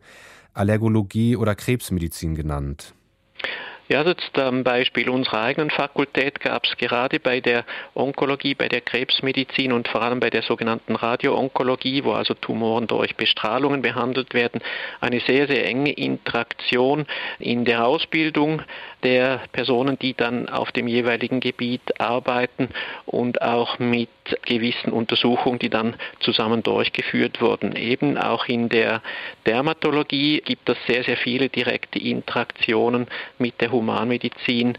Allergologie 0.54 1.36
oder 1.36 1.56
Krebsmedizin 1.56 2.36
genannt. 2.36 2.94
Ja, 3.91 4.04
jetzt 4.04 4.39
am 4.39 4.63
Beispiel 4.63 5.10
unserer 5.10 5.41
eigenen 5.41 5.69
Fakultät 5.69 6.39
gab 6.39 6.63
es 6.63 6.77
gerade 6.77 7.19
bei 7.19 7.41
der 7.41 7.65
Onkologie, 7.93 8.56
bei 8.56 8.69
der 8.69 8.79
Krebsmedizin 8.79 9.73
und 9.73 9.89
vor 9.89 10.02
allem 10.02 10.21
bei 10.21 10.29
der 10.29 10.44
sogenannten 10.44 10.96
Radioonkologie, 10.96 12.06
wo 12.06 12.13
also 12.13 12.33
Tumoren 12.33 12.87
durch 12.87 13.17
Bestrahlungen 13.17 13.81
behandelt 13.81 14.33
werden, 14.33 14.62
eine 15.02 15.19
sehr, 15.19 15.48
sehr 15.48 15.65
enge 15.65 15.92
Interaktion 15.92 17.06
in 17.37 17.65
der 17.65 17.85
Ausbildung 17.85 18.62
der 19.04 19.42
Personen, 19.52 20.00
die 20.00 20.13
dann 20.13 20.48
auf 20.48 20.71
dem 20.71 20.87
jeweiligen 20.87 21.42
Gebiet 21.42 22.00
arbeiten 22.00 22.69
und 23.06 23.42
auch 23.42 23.77
mit 23.79 24.08
gewissen 24.46 24.94
Untersuchungen, 24.94 25.60
die 25.60 25.69
dann 25.69 25.98
zusammen 26.21 26.63
durchgeführt 26.63 27.42
wurden. 27.42 27.75
Eben 27.75 28.17
auch 28.17 28.46
in 28.46 28.69
der 28.69 29.02
Dermatologie 29.46 30.42
gibt 30.46 30.69
es 30.69 30.77
sehr, 30.87 31.04
sehr 31.04 31.17
viele 31.17 31.50
direkte 31.50 32.00
Interaktionen 32.00 33.08
mit 33.37 33.60
der 33.60 33.71
Humanmedizin. 33.82 34.77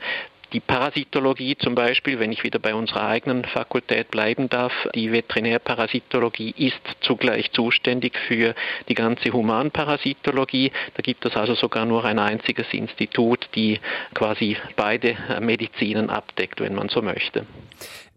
Die 0.53 0.61
Parasitologie 0.61 1.57
zum 1.57 1.75
Beispiel, 1.75 2.21
wenn 2.21 2.31
ich 2.31 2.45
wieder 2.45 2.59
bei 2.59 2.75
unserer 2.75 3.07
eigenen 3.07 3.45
Fakultät 3.45 4.11
bleiben 4.11 4.51
darf, 4.51 4.73
die 4.95 5.11
Veterinärparasitologie 5.11 6.55
ist 6.59 6.83
zugleich 7.01 7.51
zuständig 7.53 8.19
für 8.29 8.55
die 8.89 8.95
ganze 8.95 9.33
Humanparasitologie. 9.33 10.71
Da 10.95 11.01
gibt 11.01 11.25
es 11.25 11.37
also 11.37 11.55
sogar 11.55 11.87
nur 11.87 12.05
ein 12.05 12.19
einziges 12.19 12.67
Institut, 12.73 13.49
die 13.55 13.81
quasi 14.15 14.59
beide 14.77 15.17
Medizinen 15.41 16.11
abdeckt, 16.11 16.61
wenn 16.61 16.75
man 16.75 16.91
so 16.91 17.01
möchte. 17.01 17.47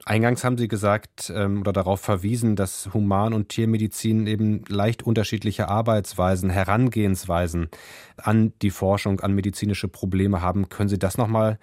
Eingangs 0.08 0.44
haben 0.44 0.60
Sie 0.60 0.68
gesagt 0.68 1.34
ähm, 1.36 1.62
oder 1.62 1.74
darauf 1.74 2.00
verwiesen, 2.00 2.56
dass 2.56 2.94
Human- 2.94 3.34
und 3.34 3.50
Tiermedizin 3.50 4.28
eben 4.28 4.64
leicht 4.68 5.02
unterschiedliche 5.02 5.68
Arbeitsweisen, 5.68 6.52
Herangehensweisen 6.52 7.70
an 8.18 8.54
die 8.62 8.70
Forschung, 8.70 9.20
an 9.22 9.34
medizinische 9.34 9.88
Probleme 9.88 10.44
haben. 10.44 10.70
Können 10.70 10.90
Sie 10.90 11.00
das 11.00 11.18
nochmal 11.18 11.58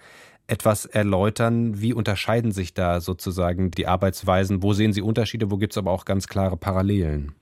etwas 0.47 0.85
erläutern? 0.85 1.81
Wie 1.81 1.93
unterscheiden 1.93 2.51
sich 2.51 2.73
da 2.73 2.99
sozusagen 2.99 3.71
die 3.71 3.87
Arbeitsweisen? 3.87 4.61
Wo 4.61 4.73
sehen 4.73 4.91
Sie 4.91 5.01
Unterschiede? 5.01 5.49
Wo 5.49 5.55
gibt 5.55 5.71
es 5.71 5.77
aber 5.77 5.91
auch 5.91 6.03
ganz 6.03 6.27
klare 6.27 6.57
Parallelen? 6.57 7.33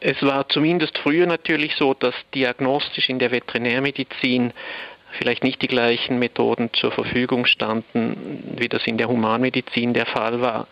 Es 0.00 0.20
war 0.20 0.48
zumindest 0.48 0.98
früher 0.98 1.26
natürlich 1.26 1.74
so, 1.78 1.94
dass 1.94 2.14
diagnostisch 2.34 3.08
in 3.08 3.20
der 3.20 3.30
Veterinärmedizin 3.30 4.52
vielleicht 5.16 5.44
nicht 5.44 5.62
die 5.62 5.68
gleichen 5.68 6.18
Methoden 6.18 6.70
zur 6.72 6.92
Verfügung 6.92 7.46
standen, 7.46 8.56
wie 8.56 8.68
das 8.68 8.86
in 8.86 8.98
der 8.98 9.08
Humanmedizin 9.08 9.94
der 9.94 10.06
Fall 10.06 10.40
war, 10.40 10.68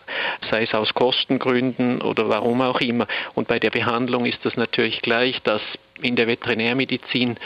sei 0.49 0.63
es 0.63 0.73
aus 0.73 0.93
Kostengründen 0.93 2.01
oder 2.01 2.29
warum 2.29 2.61
auch 2.61 2.79
immer. 2.81 3.07
Und 3.33 3.47
bei 3.47 3.59
der 3.59 3.71
Behandlung 3.71 4.25
ist 4.25 4.43
das 4.43 4.55
natürlich 4.55 5.01
gleich, 5.01 5.41
dass 5.43 5.61
in 6.01 6.15
der 6.15 6.27
Veterinärmedizin 6.27 7.37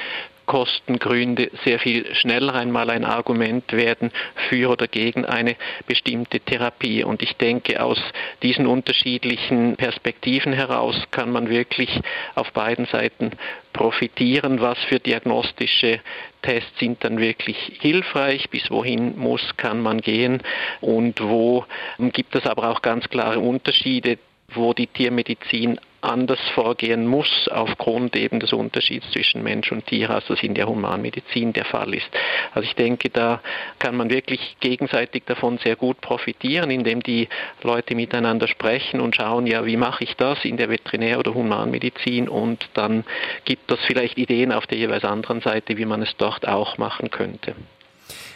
Kostengründe 0.50 1.52
sehr 1.64 1.78
viel 1.78 2.16
schneller 2.16 2.56
einmal 2.56 2.90
ein 2.90 3.06
Argument 3.06 3.72
werden 3.72 4.10
für 4.50 4.72
oder 4.72 4.88
gegen 4.88 5.24
eine 5.24 5.56
bestimmte 5.86 6.40
Therapie. 6.40 7.04
Und 7.04 7.22
ich 7.22 7.38
denke, 7.38 7.84
aus 7.84 8.00
diesen 8.42 8.66
unterschiedlichen 8.66 9.76
Perspektiven 9.76 10.52
heraus 10.52 11.00
kann 11.12 11.32
man 11.32 11.52
wirklich 11.52 12.02
auf 12.34 12.52
beiden 12.52 12.86
Seiten 12.86 13.34
profitieren, 13.74 14.60
was 14.60 14.80
für 14.86 15.00
diagnostische 15.00 16.00
Tests 16.42 16.80
sind 16.80 17.04
dann 17.04 17.20
wirklich 17.20 17.78
hilfreich, 17.80 18.50
bis 18.50 18.72
wohin 18.72 19.20
muss, 19.20 19.56
kann 19.56 19.80
man 19.84 20.02
gehen? 20.02 20.42
Und 20.82 21.22
wo 21.22 21.64
gibt 22.00 22.34
es 22.34 22.48
aber 22.48 22.72
auch 22.72 22.82
ganz 22.82 23.08
klare 23.10 23.40
Unterschiede, 23.40 24.18
wo 24.56 24.74
die 24.74 24.88
Tiermedizin 24.88 25.80
anders 26.02 26.40
vorgehen 26.54 27.06
muss 27.06 27.48
aufgrund 27.52 28.16
eben 28.16 28.40
des 28.40 28.54
Unterschieds 28.54 29.10
zwischen 29.12 29.44
Mensch 29.44 29.72
und 29.72 29.86
Tier, 29.86 30.10
als 30.10 30.26
das 30.28 30.42
in 30.42 30.54
der 30.54 30.68
Humanmedizin 30.68 31.54
der 31.54 31.66
Fall 31.66 31.94
ist. 31.94 32.08
Also 32.54 32.68
ich 32.68 32.76
denke, 32.76 33.10
da 33.10 33.42
kann 33.80 33.96
man 33.96 34.10
wirklich 34.10 34.58
gegenseitig 34.60 35.24
davon 35.26 35.58
sehr 35.58 35.76
gut 35.76 36.02
profitieren, 36.02 36.72
indem 36.72 37.02
die 37.04 37.28
Leute 37.64 37.96
miteinander 37.96 38.48
sprechen 38.48 39.02
und 39.02 39.16
schauen, 39.16 39.48
ja, 39.48 39.66
wie 39.66 39.78
mache 39.78 40.04
ich 40.04 40.16
das 40.16 40.44
in 40.46 40.58
der 40.58 40.70
Veterinär- 40.70 41.20
oder 41.20 41.34
Humanmedizin 41.34 42.30
und 42.30 42.70
dann 42.74 43.04
gibt 43.46 43.72
es 43.72 43.80
vielleicht 43.86 44.18
Ideen 44.18 44.52
auf 44.52 44.68
der 44.68 44.78
jeweils 44.78 45.04
anderen 45.04 45.42
Seite, 45.42 45.78
wie 45.78 45.86
man 45.86 46.02
es 46.02 46.16
dort 46.18 46.48
auch 46.48 46.78
machen 46.78 47.12
könnte. 47.12 47.56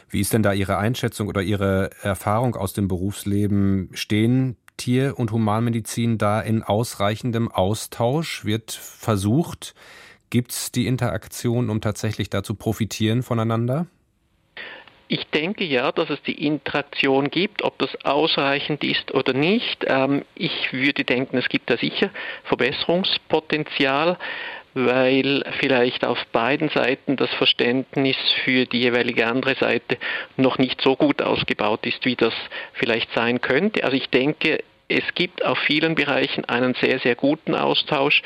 Wie 0.10 0.20
ist 0.20 0.32
denn 0.32 0.44
da 0.44 0.54
Ihre 0.54 0.78
Einschätzung 0.78 1.28
oder 1.28 1.42
Ihre 1.42 1.90
Erfahrung 2.04 2.56
aus 2.56 2.74
dem 2.74 2.88
Berufsleben? 2.88 3.90
Stehen 3.94 4.58
Tier- 4.78 5.18
und 5.18 5.32
Humanmedizin 5.32 6.18
da 6.18 6.42
in 6.42 6.64
ausreichendem 6.64 7.52
Austausch? 7.52 8.46
Wird 8.46 8.72
versucht, 8.72 9.76
gibt 10.30 10.52
es 10.52 10.72
die 10.72 10.88
Interaktion, 10.88 11.70
um 11.70 11.82
tatsächlich 11.82 12.30
da 12.30 12.44
zu 12.44 12.56
profitieren 12.56 13.24
voneinander? 13.24 13.88
Ich 15.08 15.28
denke 15.28 15.64
ja, 15.64 15.92
dass 15.92 16.10
es 16.10 16.22
die 16.24 16.46
Interaktion 16.46 17.30
gibt, 17.30 17.64
ob 17.64 17.78
das 17.78 17.90
ausreichend 18.04 18.84
ist 18.84 19.14
oder 19.14 19.34
nicht. 19.34 19.86
Ähm, 19.86 20.24
ich 20.34 20.74
würde 20.74 21.04
denken, 21.04 21.38
es 21.38 21.50
gibt 21.50 21.70
da 21.70 21.78
sicher 21.78 22.10
Verbesserungspotenzial, 22.46 24.18
weil 24.74 25.44
vielleicht 25.60 26.06
auf 26.06 26.18
beiden 26.32 26.70
Seiten 26.70 27.16
das 27.16 27.30
Verständnis 27.36 28.18
für 28.44 28.66
die 28.66 28.82
jeweilige 28.82 29.28
andere 29.28 29.56
Seite 29.56 29.98
noch 30.38 30.58
nicht 30.58 30.82
so 30.82 30.96
gut 30.96 31.22
ausgebaut 31.22 31.86
ist, 31.86 32.06
wie 32.06 32.16
das 32.16 32.34
vielleicht 32.74 33.12
sein 33.14 33.42
könnte. 33.42 33.84
Also 33.84 33.96
ich 33.96 34.10
denke, 34.10 34.64
es 34.88 35.04
gibt 35.16 35.46
auf 35.46 35.58
vielen 35.60 35.96
Bereichen 35.96 36.46
einen 36.46 36.76
sehr, 36.76 37.00
sehr 37.00 37.16
guten 37.16 37.56
Austausch, 37.56 38.22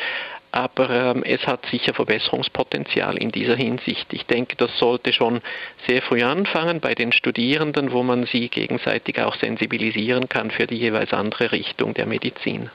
aber 0.51 0.89
ähm, 0.89 1.23
es 1.23 1.45
hat 1.45 1.65
sicher 1.71 1.93
Verbesserungspotenzial 1.93 3.17
in 3.17 3.31
dieser 3.31 3.55
Hinsicht. 3.55 4.07
Ich 4.11 4.25
denke, 4.25 4.55
das 4.55 4.71
sollte 4.77 5.13
schon 5.13 5.41
sehr 5.87 6.01
früh 6.01 6.23
anfangen 6.23 6.79
bei 6.79 6.95
den 6.95 7.11
Studierenden, 7.11 7.91
wo 7.91 8.03
man 8.03 8.25
sie 8.25 8.49
gegenseitig 8.49 9.19
auch 9.19 9.35
sensibilisieren 9.35 10.29
kann 10.29 10.51
für 10.51 10.67
die 10.67 10.77
jeweils 10.77 11.13
andere 11.13 11.51
Richtung 11.51 11.93
der 11.93 12.05
Medizin. 12.05 12.69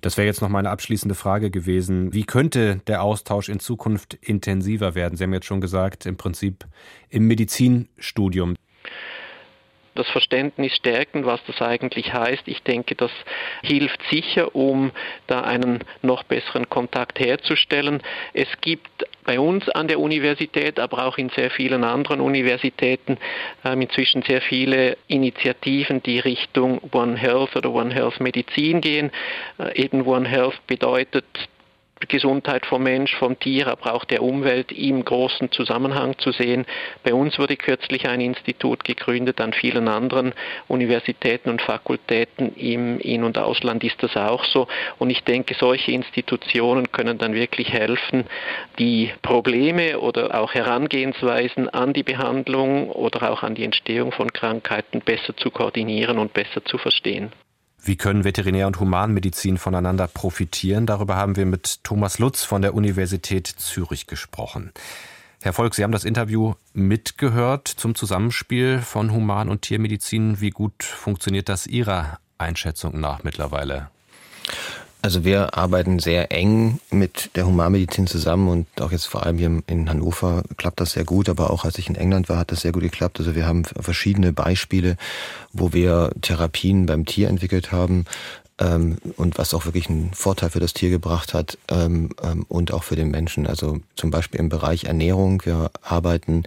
Das 0.00 0.16
wäre 0.16 0.26
jetzt 0.26 0.42
noch 0.42 0.48
meine 0.48 0.70
abschließende 0.70 1.14
Frage 1.14 1.50
gewesen. 1.50 2.12
Wie 2.14 2.24
könnte 2.24 2.80
der 2.86 3.02
Austausch 3.02 3.48
in 3.48 3.60
Zukunft 3.60 4.14
intensiver 4.14 4.94
werden? 4.94 5.16
Sie 5.16 5.24
haben 5.24 5.32
jetzt 5.32 5.46
schon 5.46 5.60
gesagt, 5.60 6.06
im 6.06 6.16
Prinzip 6.16 6.64
im 7.08 7.26
Medizinstudium 7.26 8.54
das 9.96 10.08
Verständnis 10.08 10.74
stärken, 10.76 11.26
was 11.26 11.40
das 11.46 11.60
eigentlich 11.60 12.12
heißt. 12.12 12.46
Ich 12.46 12.62
denke, 12.62 12.94
das 12.94 13.10
hilft 13.62 14.00
sicher, 14.10 14.54
um 14.54 14.92
da 15.26 15.40
einen 15.40 15.80
noch 16.02 16.22
besseren 16.22 16.68
Kontakt 16.68 17.18
herzustellen. 17.18 18.02
Es 18.32 18.48
gibt 18.60 19.06
bei 19.24 19.40
uns 19.40 19.68
an 19.70 19.88
der 19.88 19.98
Universität, 19.98 20.78
aber 20.78 21.04
auch 21.04 21.18
in 21.18 21.30
sehr 21.30 21.50
vielen 21.50 21.82
anderen 21.82 22.20
Universitäten 22.20 23.18
äh, 23.64 23.72
inzwischen 23.72 24.22
sehr 24.22 24.40
viele 24.40 24.96
Initiativen, 25.08 26.02
die 26.02 26.20
Richtung 26.20 26.80
One 26.92 27.16
Health 27.16 27.56
oder 27.56 27.70
One 27.72 27.92
Health 27.92 28.20
Medizin 28.20 28.80
gehen. 28.80 29.10
Äh, 29.58 29.82
eben 29.82 30.06
One 30.06 30.28
Health 30.28 30.64
bedeutet 30.66 31.24
Gesundheit 32.08 32.66
vom 32.66 32.82
Mensch, 32.82 33.14
vom 33.16 33.38
Tier, 33.38 33.68
aber 33.68 33.94
auch 33.94 34.04
der 34.04 34.22
Umwelt 34.22 34.70
im 34.70 35.04
großen 35.04 35.50
Zusammenhang 35.50 36.18
zu 36.18 36.30
sehen. 36.30 36.66
Bei 37.02 37.14
uns 37.14 37.38
wurde 37.38 37.56
kürzlich 37.56 38.06
ein 38.06 38.20
Institut 38.20 38.84
gegründet, 38.84 39.40
an 39.40 39.54
vielen 39.54 39.88
anderen 39.88 40.34
Universitäten 40.68 41.48
und 41.48 41.62
Fakultäten 41.62 42.54
im 42.54 43.00
In- 43.00 43.24
und 43.24 43.38
Ausland 43.38 43.82
ist 43.82 44.02
das 44.02 44.16
auch 44.16 44.44
so. 44.44 44.68
Und 44.98 45.08
ich 45.10 45.24
denke, 45.24 45.54
solche 45.58 45.92
Institutionen 45.92 46.92
können 46.92 47.16
dann 47.16 47.34
wirklich 47.34 47.72
helfen, 47.72 48.24
die 48.78 49.12
Probleme 49.22 49.98
oder 49.98 50.38
auch 50.38 50.52
Herangehensweisen 50.52 51.70
an 51.70 51.94
die 51.94 52.02
Behandlung 52.02 52.90
oder 52.90 53.30
auch 53.30 53.42
an 53.42 53.54
die 53.54 53.64
Entstehung 53.64 54.12
von 54.12 54.32
Krankheiten 54.32 55.00
besser 55.00 55.36
zu 55.36 55.50
koordinieren 55.50 56.18
und 56.18 56.34
besser 56.34 56.64
zu 56.64 56.76
verstehen. 56.76 57.32
Wie 57.86 57.94
können 57.94 58.24
Veterinär- 58.24 58.66
und 58.66 58.80
Humanmedizin 58.80 59.58
voneinander 59.58 60.08
profitieren? 60.08 60.86
Darüber 60.86 61.14
haben 61.14 61.36
wir 61.36 61.46
mit 61.46 61.84
Thomas 61.84 62.18
Lutz 62.18 62.42
von 62.42 62.60
der 62.60 62.74
Universität 62.74 63.46
Zürich 63.46 64.08
gesprochen. 64.08 64.72
Herr 65.40 65.52
Volk, 65.52 65.76
Sie 65.76 65.84
haben 65.84 65.92
das 65.92 66.02
Interview 66.02 66.54
mitgehört 66.72 67.68
zum 67.68 67.94
Zusammenspiel 67.94 68.80
von 68.80 69.12
Human- 69.12 69.48
und 69.48 69.62
Tiermedizin. 69.62 70.40
Wie 70.40 70.50
gut 70.50 70.82
funktioniert 70.82 71.48
das 71.48 71.68
Ihrer 71.68 72.18
Einschätzung 72.38 72.98
nach 72.98 73.22
mittlerweile? 73.22 73.88
Also 75.06 75.24
wir 75.24 75.56
arbeiten 75.56 76.00
sehr 76.00 76.32
eng 76.32 76.80
mit 76.90 77.30
der 77.36 77.46
Humanmedizin 77.46 78.08
zusammen 78.08 78.48
und 78.48 78.82
auch 78.82 78.90
jetzt 78.90 79.06
vor 79.06 79.24
allem 79.24 79.38
hier 79.38 79.62
in 79.68 79.88
Hannover 79.88 80.42
klappt 80.56 80.80
das 80.80 80.94
sehr 80.94 81.04
gut, 81.04 81.28
aber 81.28 81.50
auch 81.50 81.64
als 81.64 81.78
ich 81.78 81.88
in 81.88 81.94
England 81.94 82.28
war, 82.28 82.38
hat 82.38 82.50
das 82.50 82.62
sehr 82.62 82.72
gut 82.72 82.82
geklappt. 82.82 83.20
Also 83.20 83.36
wir 83.36 83.46
haben 83.46 83.64
verschiedene 83.64 84.32
Beispiele, 84.32 84.96
wo 85.52 85.72
wir 85.72 86.10
Therapien 86.22 86.86
beim 86.86 87.06
Tier 87.06 87.28
entwickelt 87.28 87.70
haben, 87.70 88.04
ähm, 88.58 88.96
und 89.16 89.38
was 89.38 89.54
auch 89.54 89.64
wirklich 89.64 89.88
einen 89.88 90.12
Vorteil 90.12 90.50
für 90.50 90.60
das 90.60 90.74
Tier 90.74 90.90
gebracht 90.90 91.34
hat 91.34 91.56
ähm, 91.68 92.10
ähm, 92.24 92.44
und 92.48 92.72
auch 92.72 92.82
für 92.82 92.96
den 92.96 93.10
Menschen. 93.12 93.46
Also 93.46 93.78
zum 93.94 94.10
Beispiel 94.10 94.40
im 94.40 94.48
Bereich 94.48 94.84
Ernährung. 94.84 95.42
Wir 95.44 95.70
arbeiten 95.82 96.42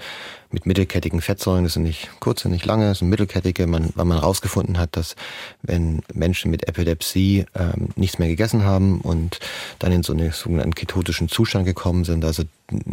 mit 0.52 0.66
mittelkettigen 0.66 1.22
Fettsäuren. 1.22 1.64
Das 1.64 1.74
sind 1.74 1.84
nicht 1.84 2.10
kurze, 2.20 2.50
nicht 2.50 2.66
lange, 2.66 2.88
das 2.88 3.00
sind 3.00 3.10
mittelkettige, 3.10 3.68
man, 3.68 3.90
weil 3.96 4.06
man 4.06 4.20
herausgefunden 4.20 4.78
hat, 4.78 4.96
dass 4.98 5.16
wenn 5.62 6.02
Menschen 6.14 6.52
mit 6.52 6.68
Epilepsie 6.68 7.46
ähm, 7.56 7.90
nichts 7.96 8.20
mehr 8.20 8.28
gegessen 8.28 8.64
haben 8.64 9.02
und 9.02 9.40
dann 9.80 9.92
in 9.92 10.04
so 10.04 10.14
einen 10.14 10.32
sogenannten 10.32 10.76
ketotischen 10.76 11.30
Zustand 11.30 11.66
gekommen 11.66 12.04
sind, 12.04 12.26
also 12.26 12.44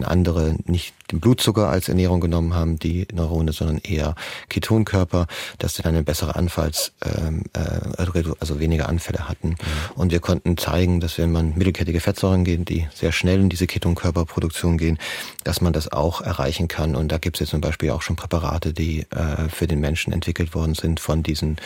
andere 0.02 0.56
nicht 0.64 0.94
den 1.12 1.20
Blutzucker 1.20 1.68
als 1.68 1.88
Ernährung 1.88 2.20
genommen 2.20 2.54
haben, 2.54 2.78
die 2.78 3.06
Neurone, 3.12 3.52
sondern 3.52 3.78
eher 3.78 4.14
Ketonkörper, 4.48 5.26
dass 5.58 5.74
sie 5.74 5.82
dann 5.82 5.94
eine 5.94 6.02
bessere 6.02 6.34
Anfalls, 6.34 6.92
ähm, 7.04 7.44
äh, 7.52 8.04
also 8.40 8.58
weniger 8.58 8.88
Anfälle 8.88 9.28
hatten. 9.28 9.50
Mhm. 9.50 9.56
Und 9.94 10.12
wir 10.12 10.20
konnten 10.20 10.56
zeigen, 10.56 11.00
dass 11.00 11.18
wenn 11.18 11.30
man 11.30 11.56
mittelkettige 11.56 12.00
Fettsäuren 12.00 12.44
gehen, 12.44 12.64
die 12.64 12.88
sehr 12.94 13.12
schnell 13.12 13.40
in 13.40 13.48
diese 13.48 13.66
Ketonkörperproduktion 13.66 14.78
gehen, 14.78 14.98
dass 15.44 15.60
man 15.60 15.72
das 15.72 15.92
auch 15.92 16.20
erreichen 16.20 16.68
kann. 16.68 16.96
Und 16.96 17.12
da 17.12 17.18
gibt 17.18 17.40
es 17.40 17.45
zum 17.46 17.60
Beispiel 17.60 17.90
auch 17.90 18.02
schon 18.02 18.16
Präparate, 18.16 18.72
die 18.72 19.06
äh, 19.10 19.48
für 19.48 19.66
den 19.66 19.80
Menschen 19.80 20.12
entwickelt 20.12 20.54
worden 20.54 20.74
sind 20.74 21.00
von 21.00 21.22
diesen 21.22 21.56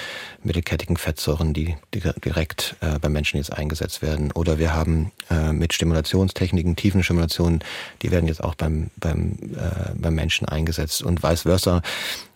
mittelkettigen 0.43 0.97
Fettsäuren, 0.97 1.53
die, 1.53 1.77
die 1.95 2.01
direkt 2.25 2.77
äh, 2.81 2.99
beim 2.99 3.13
Menschen 3.13 3.39
jetzt 3.39 3.53
eingesetzt 3.53 4.03
werden. 4.03 4.33
Oder 4.33 4.59
wir 4.59 4.75
haben 4.75 5.13
äh, 5.31 5.53
mit 5.53 5.73
Stimulationstechniken, 5.73 6.77
tiefen 6.77 7.03
Stimulationen, 7.03 7.61
die 8.03 8.11
werden 8.11 8.27
jetzt 8.27 8.43
auch 8.43 8.55
beim, 8.55 8.91
beim, 8.97 9.39
äh, 9.57 9.93
beim 9.95 10.15
Menschen 10.15 10.49
eingesetzt. 10.49 11.03
Und 11.03 11.23
vice 11.23 11.43
versa 11.43 11.83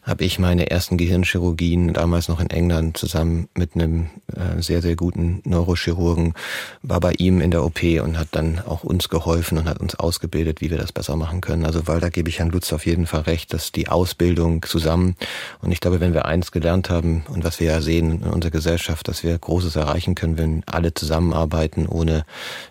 habe 0.05 0.25
ich 0.25 0.39
meine 0.39 0.71
ersten 0.71 0.99
Gehirnchirurgien 0.99 1.95
damals 1.95 2.29
noch 2.29 2.39
in 2.39 2.51
England 2.51 2.97
zusammen 2.97 3.49
mit 3.57 3.75
einem 3.75 4.11
äh, 4.35 4.61
sehr, 4.61 4.83
sehr 4.83 4.97
guten 4.97 5.41
Neurochirurgen, 5.45 6.35
war 6.83 7.01
bei 7.01 7.13
ihm 7.17 7.41
in 7.41 7.51
der 7.51 7.65
OP 7.65 7.83
und 8.03 8.19
hat 8.19 8.29
dann 8.33 8.61
auch 8.61 8.85
uns 8.85 9.09
geholfen 9.09 9.57
und 9.57 9.69
hat 9.69 9.81
uns 9.81 9.95
ausgebildet, 9.95 10.61
wie 10.61 10.71
wir 10.71 10.77
das 10.77 10.93
besser 10.93 11.17
machen 11.17 11.41
können. 11.41 11.65
Also 11.65 11.87
weil 11.87 12.01
da 12.01 12.11
gebe 12.11 12.29
ich 12.29 12.39
Herrn 12.39 12.51
Lutz 12.51 12.73
auf 12.73 12.85
jeden 12.85 13.07
Fall 13.07 13.23
recht, 13.23 13.55
dass 13.55 13.73
die 13.73 13.89
Ausbildung 13.89 14.63
zusammen 14.63 15.17
und 15.63 15.73
ich 15.73 15.81
glaube, 15.81 16.01
wenn 16.01 16.13
wir 16.13 16.27
eins 16.27 16.53
gelernt 16.53 16.91
haben 16.91 17.25
und 17.29 17.43
was 17.43 17.59
wir 17.59 17.69
ja 17.69 17.81
sehen 17.81 18.23
in 18.23 18.31
unserer 18.31 18.53
Gesellschaft, 18.53 19.09
dass 19.09 19.25
wir 19.25 19.39
Großes 19.39 19.77
erreichen 19.77 20.15
können, 20.15 20.37
wenn 20.37 20.63
alle 20.67 20.93
zusammenarbeiten, 20.93 21.87
ohne 21.87 22.25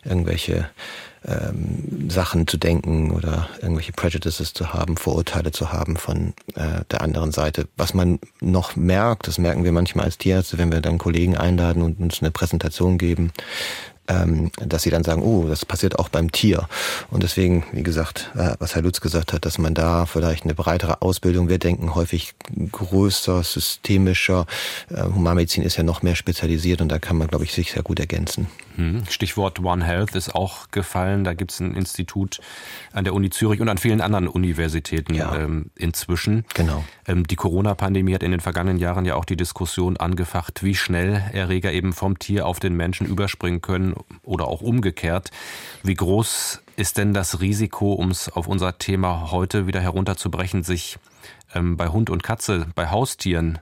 irgendwelche 0.03 0.69
ähm, 1.25 2.09
Sachen 2.09 2.47
zu 2.47 2.57
denken 2.57 3.11
oder 3.11 3.49
irgendwelche 3.61 3.93
Prejudices 3.93 4.53
zu 4.53 4.73
haben, 4.73 4.97
Vorurteile 4.97 5.51
zu 5.51 5.71
haben 5.71 5.95
von 5.97 6.33
äh, 6.55 6.83
der 6.91 7.01
anderen 7.01 7.31
Seite. 7.31 7.67
Was 7.77 7.93
man 7.93 8.19
noch 8.41 8.75
merkt, 8.75 9.27
das 9.27 9.37
merken 9.37 9.63
wir 9.63 9.71
manchmal 9.71 10.05
als 10.05 10.17
Tierärzte, 10.17 10.57
wenn 10.57 10.71
wir 10.71 10.81
dann 10.81 10.97
Kollegen 10.97 11.37
einladen 11.37 11.81
und 11.81 11.99
uns 11.99 12.21
eine 12.21 12.31
Präsentation 12.31 12.97
geben, 12.97 13.31
ähm, 14.07 14.51
dass 14.57 14.83
sie 14.83 14.89
dann 14.89 15.03
sagen, 15.03 15.21
oh, 15.21 15.47
das 15.47 15.65
passiert 15.65 15.97
auch 15.97 16.09
beim 16.09 16.31
Tier. 16.31 16.67
Und 17.09 17.23
deswegen, 17.23 17.63
wie 17.71 17.83
gesagt, 17.83 18.31
äh, 18.35 18.55
was 18.59 18.75
Herr 18.75 18.81
Lutz 18.81 18.99
gesagt 18.99 19.31
hat, 19.33 19.45
dass 19.45 19.57
man 19.57 19.73
da 19.73 20.05
vielleicht 20.05 20.43
eine 20.43 20.55
breitere 20.55 21.01
Ausbildung, 21.01 21.47
wir 21.47 21.57
denken 21.57 21.95
häufig 21.95 22.33
größer, 22.71 23.43
systemischer. 23.43 24.45
Äh, 24.89 25.03
Humanmedizin 25.03 25.63
ist 25.63 25.77
ja 25.77 25.83
noch 25.83 26.01
mehr 26.01 26.15
spezialisiert 26.15 26.81
und 26.81 26.89
da 26.89 26.99
kann 26.99 27.17
man, 27.17 27.27
glaube 27.27 27.45
ich, 27.45 27.53
sich 27.53 27.71
sehr 27.71 27.83
gut 27.83 27.99
ergänzen. 27.99 28.47
Hm. 28.75 29.03
Stichwort 29.09 29.59
One 29.59 29.83
Health 29.83 30.15
ist 30.15 30.33
auch 30.33 30.69
gefallen. 30.71 31.23
Da 31.23 31.33
gibt 31.33 31.51
es 31.51 31.59
ein 31.59 31.75
Institut 31.75 32.39
an 32.91 33.03
der 33.03 33.13
Uni 33.13 33.29
Zürich 33.29 33.61
und 33.61 33.69
an 33.69 33.77
vielen 33.77 34.01
anderen 34.01 34.27
Universitäten 34.27 35.13
ja. 35.13 35.35
ähm, 35.35 35.71
inzwischen. 35.75 36.45
Genau. 36.53 36.83
Ähm, 37.07 37.25
die 37.27 37.35
Corona-Pandemie 37.35 38.13
hat 38.13 38.23
in 38.23 38.31
den 38.31 38.39
vergangenen 38.39 38.77
Jahren 38.77 39.05
ja 39.05 39.15
auch 39.15 39.25
die 39.25 39.37
Diskussion 39.37 39.97
angefacht, 39.97 40.63
wie 40.63 40.75
schnell 40.75 41.23
Erreger 41.33 41.71
eben 41.71 41.93
vom 41.93 42.19
Tier 42.19 42.47
auf 42.47 42.59
den 42.59 42.75
Menschen 42.75 43.07
überspringen 43.07 43.61
können 43.61 43.95
oder 44.23 44.47
auch 44.47 44.61
umgekehrt. 44.61 45.31
Wie 45.83 45.95
groß 45.95 46.61
ist 46.75 46.97
denn 46.97 47.13
das 47.13 47.39
Risiko, 47.41 47.93
um 47.93 48.11
es 48.11 48.29
auf 48.29 48.47
unser 48.47 48.77
Thema 48.77 49.31
heute 49.31 49.67
wieder 49.67 49.81
herunterzubrechen, 49.81 50.63
sich 50.63 50.97
ähm, 51.53 51.77
bei 51.77 51.89
Hund 51.89 52.09
und 52.09 52.23
Katze, 52.23 52.67
bei 52.75 52.89
Haustieren 52.89 53.59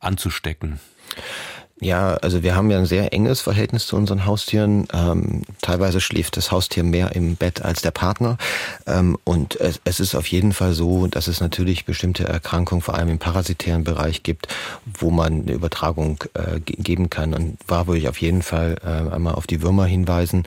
anzustecken? 0.00 0.80
Ja, 1.80 2.14
also 2.14 2.44
wir 2.44 2.54
haben 2.54 2.70
ja 2.70 2.78
ein 2.78 2.86
sehr 2.86 3.12
enges 3.12 3.40
Verhältnis 3.40 3.88
zu 3.88 3.96
unseren 3.96 4.26
Haustieren. 4.26 4.86
Ähm, 4.92 5.42
teilweise 5.60 6.00
schläft 6.00 6.36
das 6.36 6.52
Haustier 6.52 6.84
mehr 6.84 7.16
im 7.16 7.34
Bett 7.34 7.62
als 7.62 7.82
der 7.82 7.90
Partner. 7.90 8.38
Ähm, 8.86 9.18
und 9.24 9.60
es, 9.60 9.80
es, 9.84 9.98
ist 9.98 10.14
auf 10.14 10.28
jeden 10.28 10.52
Fall 10.52 10.72
so, 10.72 11.08
dass 11.08 11.26
es 11.26 11.40
natürlich 11.40 11.84
bestimmte 11.84 12.28
Erkrankungen, 12.28 12.80
vor 12.80 12.94
allem 12.94 13.08
im 13.08 13.18
parasitären 13.18 13.82
Bereich 13.82 14.22
gibt, 14.22 14.46
wo 14.86 15.10
man 15.10 15.42
eine 15.42 15.52
Übertragung 15.52 16.22
äh, 16.34 16.60
geben 16.60 17.10
kann. 17.10 17.34
Und 17.34 17.58
da 17.66 17.88
würde 17.88 17.98
ich 17.98 18.08
auf 18.08 18.18
jeden 18.18 18.42
Fall 18.42 18.76
äh, 18.84 19.12
einmal 19.12 19.34
auf 19.34 19.48
die 19.48 19.60
Würmer 19.60 19.84
hinweisen. 19.84 20.44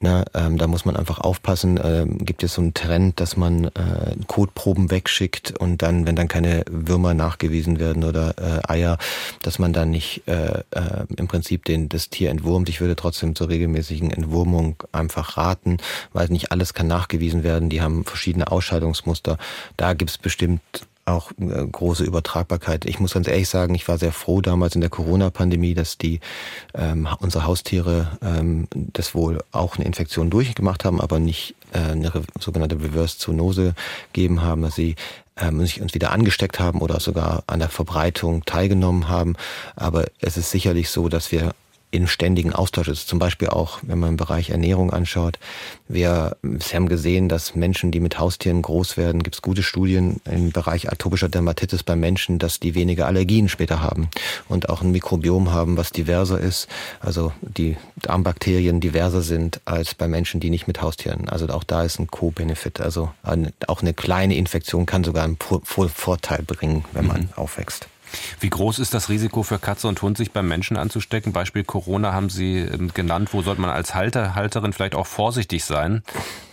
Ne, 0.00 0.24
ähm, 0.32 0.58
da 0.58 0.68
muss 0.68 0.84
man 0.84 0.94
einfach 0.94 1.18
aufpassen. 1.18 1.80
Ähm, 1.82 2.18
gibt 2.18 2.44
es 2.44 2.54
so 2.54 2.62
einen 2.62 2.72
Trend, 2.72 3.18
dass 3.18 3.36
man 3.36 3.64
äh, 3.64 4.14
Kotproben 4.28 4.92
wegschickt 4.92 5.58
und 5.58 5.82
dann, 5.82 6.06
wenn 6.06 6.14
dann 6.14 6.28
keine 6.28 6.62
Würmer 6.70 7.14
nachgewiesen 7.14 7.80
werden 7.80 8.04
oder 8.04 8.34
äh, 8.38 8.60
Eier, 8.72 8.98
dass 9.42 9.58
man 9.58 9.72
dann 9.72 9.90
nicht 9.90 10.22
äh, 10.28 10.60
äh, 10.70 11.04
im 11.16 11.26
Prinzip 11.26 11.64
den, 11.64 11.88
das 11.88 12.10
Tier 12.10 12.30
entwurmt. 12.30 12.68
Ich 12.68 12.80
würde 12.80 12.94
trotzdem 12.94 13.34
zur 13.34 13.48
regelmäßigen 13.48 14.12
Entwurmung 14.12 14.76
einfach 14.92 15.36
raten, 15.36 15.78
weil 16.12 16.28
nicht 16.28 16.52
alles 16.52 16.74
kann 16.74 16.86
nachgewiesen 16.86 17.42
werden. 17.42 17.68
Die 17.68 17.82
haben 17.82 18.04
verschiedene 18.04 18.52
Ausscheidungsmuster. 18.52 19.36
Da 19.76 19.94
gibt 19.94 20.10
es 20.12 20.18
bestimmt 20.18 20.60
auch 21.08 21.32
äh, 21.32 21.66
große 21.66 22.04
Übertragbarkeit. 22.04 22.84
Ich 22.84 23.00
muss 23.00 23.14
ganz 23.14 23.28
ehrlich 23.28 23.48
sagen, 23.48 23.74
ich 23.74 23.88
war 23.88 23.98
sehr 23.98 24.12
froh 24.12 24.40
damals 24.40 24.74
in 24.74 24.80
der 24.80 24.90
Corona-Pandemie, 24.90 25.74
dass 25.74 25.98
die 25.98 26.20
ähm, 26.74 27.08
unsere 27.20 27.46
Haustiere 27.46 28.18
ähm, 28.22 28.68
das 28.72 29.14
wohl 29.14 29.42
auch 29.52 29.76
eine 29.76 29.84
Infektion 29.84 30.30
durchgemacht 30.30 30.84
haben, 30.84 31.00
aber 31.00 31.18
nicht 31.18 31.54
äh, 31.72 31.78
eine 31.78 32.12
sogenannte 32.38 32.80
Reverse-Zoonose 32.80 33.74
gegeben 34.12 34.42
haben, 34.42 34.62
dass 34.62 34.74
sie 34.74 34.96
ähm, 35.36 35.60
sich 35.60 35.80
uns 35.80 35.94
wieder 35.94 36.12
angesteckt 36.12 36.60
haben 36.60 36.80
oder 36.80 37.00
sogar 37.00 37.42
an 37.46 37.60
der 37.60 37.68
Verbreitung 37.68 38.44
teilgenommen 38.44 39.08
haben. 39.08 39.36
Aber 39.76 40.06
es 40.20 40.36
ist 40.36 40.50
sicherlich 40.50 40.90
so, 40.90 41.08
dass 41.08 41.32
wir 41.32 41.54
in 41.90 42.06
ständigen 42.06 42.52
Austausch 42.52 42.88
ist. 42.88 43.08
Zum 43.08 43.18
Beispiel 43.18 43.48
auch, 43.48 43.78
wenn 43.82 43.98
man 43.98 44.10
im 44.10 44.16
Bereich 44.16 44.50
Ernährung 44.50 44.92
anschaut. 44.92 45.38
Wir, 45.88 46.36
wir 46.42 46.60
haben 46.74 46.88
gesehen, 46.88 47.28
dass 47.28 47.54
Menschen, 47.54 47.90
die 47.90 48.00
mit 48.00 48.18
Haustieren 48.18 48.60
groß 48.60 48.96
werden, 48.96 49.22
gibt 49.22 49.36
es 49.36 49.42
gute 49.42 49.62
Studien 49.62 50.20
im 50.26 50.52
Bereich 50.52 50.92
atopischer 50.92 51.28
Dermatitis 51.28 51.82
bei 51.82 51.96
Menschen, 51.96 52.38
dass 52.38 52.60
die 52.60 52.74
weniger 52.74 53.06
Allergien 53.06 53.48
später 53.48 53.80
haben 53.80 54.08
und 54.48 54.68
auch 54.68 54.82
ein 54.82 54.90
Mikrobiom 54.90 55.50
haben, 55.50 55.78
was 55.78 55.90
diverser 55.90 56.38
ist. 56.38 56.68
Also 57.00 57.32
die 57.40 57.76
Darmbakterien 57.96 58.80
diverser 58.80 59.22
sind 59.22 59.60
als 59.64 59.94
bei 59.94 60.08
Menschen, 60.08 60.40
die 60.40 60.50
nicht 60.50 60.66
mit 60.66 60.82
Haustieren. 60.82 61.28
Also 61.28 61.48
auch 61.48 61.64
da 61.64 61.84
ist 61.84 61.98
ein 61.98 62.08
Co-Benefit. 62.08 62.80
Also 62.80 63.10
auch 63.22 63.80
eine 63.82 63.94
kleine 63.94 64.36
Infektion 64.36 64.84
kann 64.84 65.04
sogar 65.04 65.24
einen 65.24 65.38
Vorteil 65.38 66.42
bringen, 66.42 66.84
wenn 66.92 67.06
man 67.06 67.20
mhm. 67.22 67.28
aufwächst. 67.36 67.88
Wie 68.40 68.50
groß 68.50 68.78
ist 68.78 68.94
das 68.94 69.08
Risiko 69.08 69.42
für 69.42 69.58
Katze 69.58 69.88
und 69.88 70.00
Hund, 70.02 70.16
sich 70.16 70.32
beim 70.32 70.48
Menschen 70.48 70.76
anzustecken? 70.76 71.32
Beispiel 71.32 71.64
Corona 71.64 72.12
haben 72.12 72.30
Sie 72.30 72.58
ähm, 72.58 72.92
genannt. 72.94 73.30
Wo 73.32 73.42
sollte 73.42 73.60
man 73.60 73.70
als 73.70 73.94
Halter, 73.94 74.34
Halterin 74.34 74.72
vielleicht 74.72 74.94
auch 74.94 75.06
vorsichtig 75.06 75.64
sein, 75.64 76.02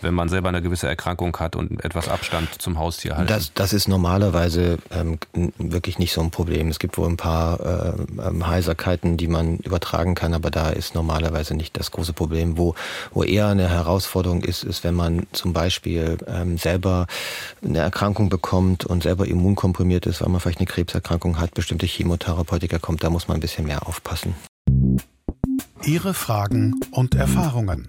wenn 0.02 0.14
man 0.14 0.28
selber 0.28 0.48
eine 0.48 0.62
gewisse 0.62 0.88
Erkrankung 0.88 1.36
hat 1.38 1.56
und 1.56 1.84
etwas 1.84 2.08
Abstand 2.08 2.60
zum 2.60 2.78
Haustier 2.78 3.16
halten? 3.16 3.28
Das, 3.28 3.52
das 3.54 3.72
ist 3.72 3.88
normalerweise 3.88 4.78
ähm, 4.90 5.18
wirklich 5.58 5.98
nicht 5.98 6.12
so 6.12 6.20
ein 6.20 6.30
Problem. 6.30 6.68
Es 6.68 6.78
gibt 6.78 6.98
wohl 6.98 7.08
ein 7.08 7.16
paar 7.16 7.60
äh, 7.60 7.92
ähm, 8.26 8.46
Heiserkeiten, 8.46 9.16
die 9.16 9.28
man 9.28 9.58
übertragen 9.58 10.14
kann, 10.14 10.34
aber 10.34 10.50
da 10.50 10.70
ist 10.70 10.94
normalerweise 10.94 11.54
nicht 11.54 11.76
das 11.76 11.90
große 11.90 12.12
Problem. 12.12 12.58
Wo, 12.58 12.74
wo 13.12 13.22
eher 13.22 13.48
eine 13.48 13.68
Herausforderung 13.68 14.42
ist, 14.42 14.64
ist, 14.64 14.84
wenn 14.84 14.94
man 14.94 15.26
zum 15.32 15.52
Beispiel 15.52 16.18
ähm, 16.26 16.58
selber 16.58 17.06
eine 17.64 17.78
Erkrankung 17.78 18.28
bekommt 18.28 18.84
und 18.84 19.02
selber 19.02 19.26
immunkomprimiert 19.26 20.06
ist, 20.06 20.20
weil 20.20 20.28
man 20.28 20.40
vielleicht 20.40 20.58
eine 20.58 20.66
Krebserkrankung 20.66 21.38
hat 21.38 21.45
hat, 21.46 21.54
bestimmte 21.54 21.86
Chemotherapeutika 21.86 22.78
kommt, 22.78 23.02
da 23.02 23.10
muss 23.10 23.28
man 23.28 23.38
ein 23.38 23.40
bisschen 23.40 23.66
mehr 23.66 23.86
aufpassen. 23.86 24.34
Ihre 25.84 26.14
Fragen 26.14 26.74
und 26.90 27.14
Erfahrungen. 27.14 27.86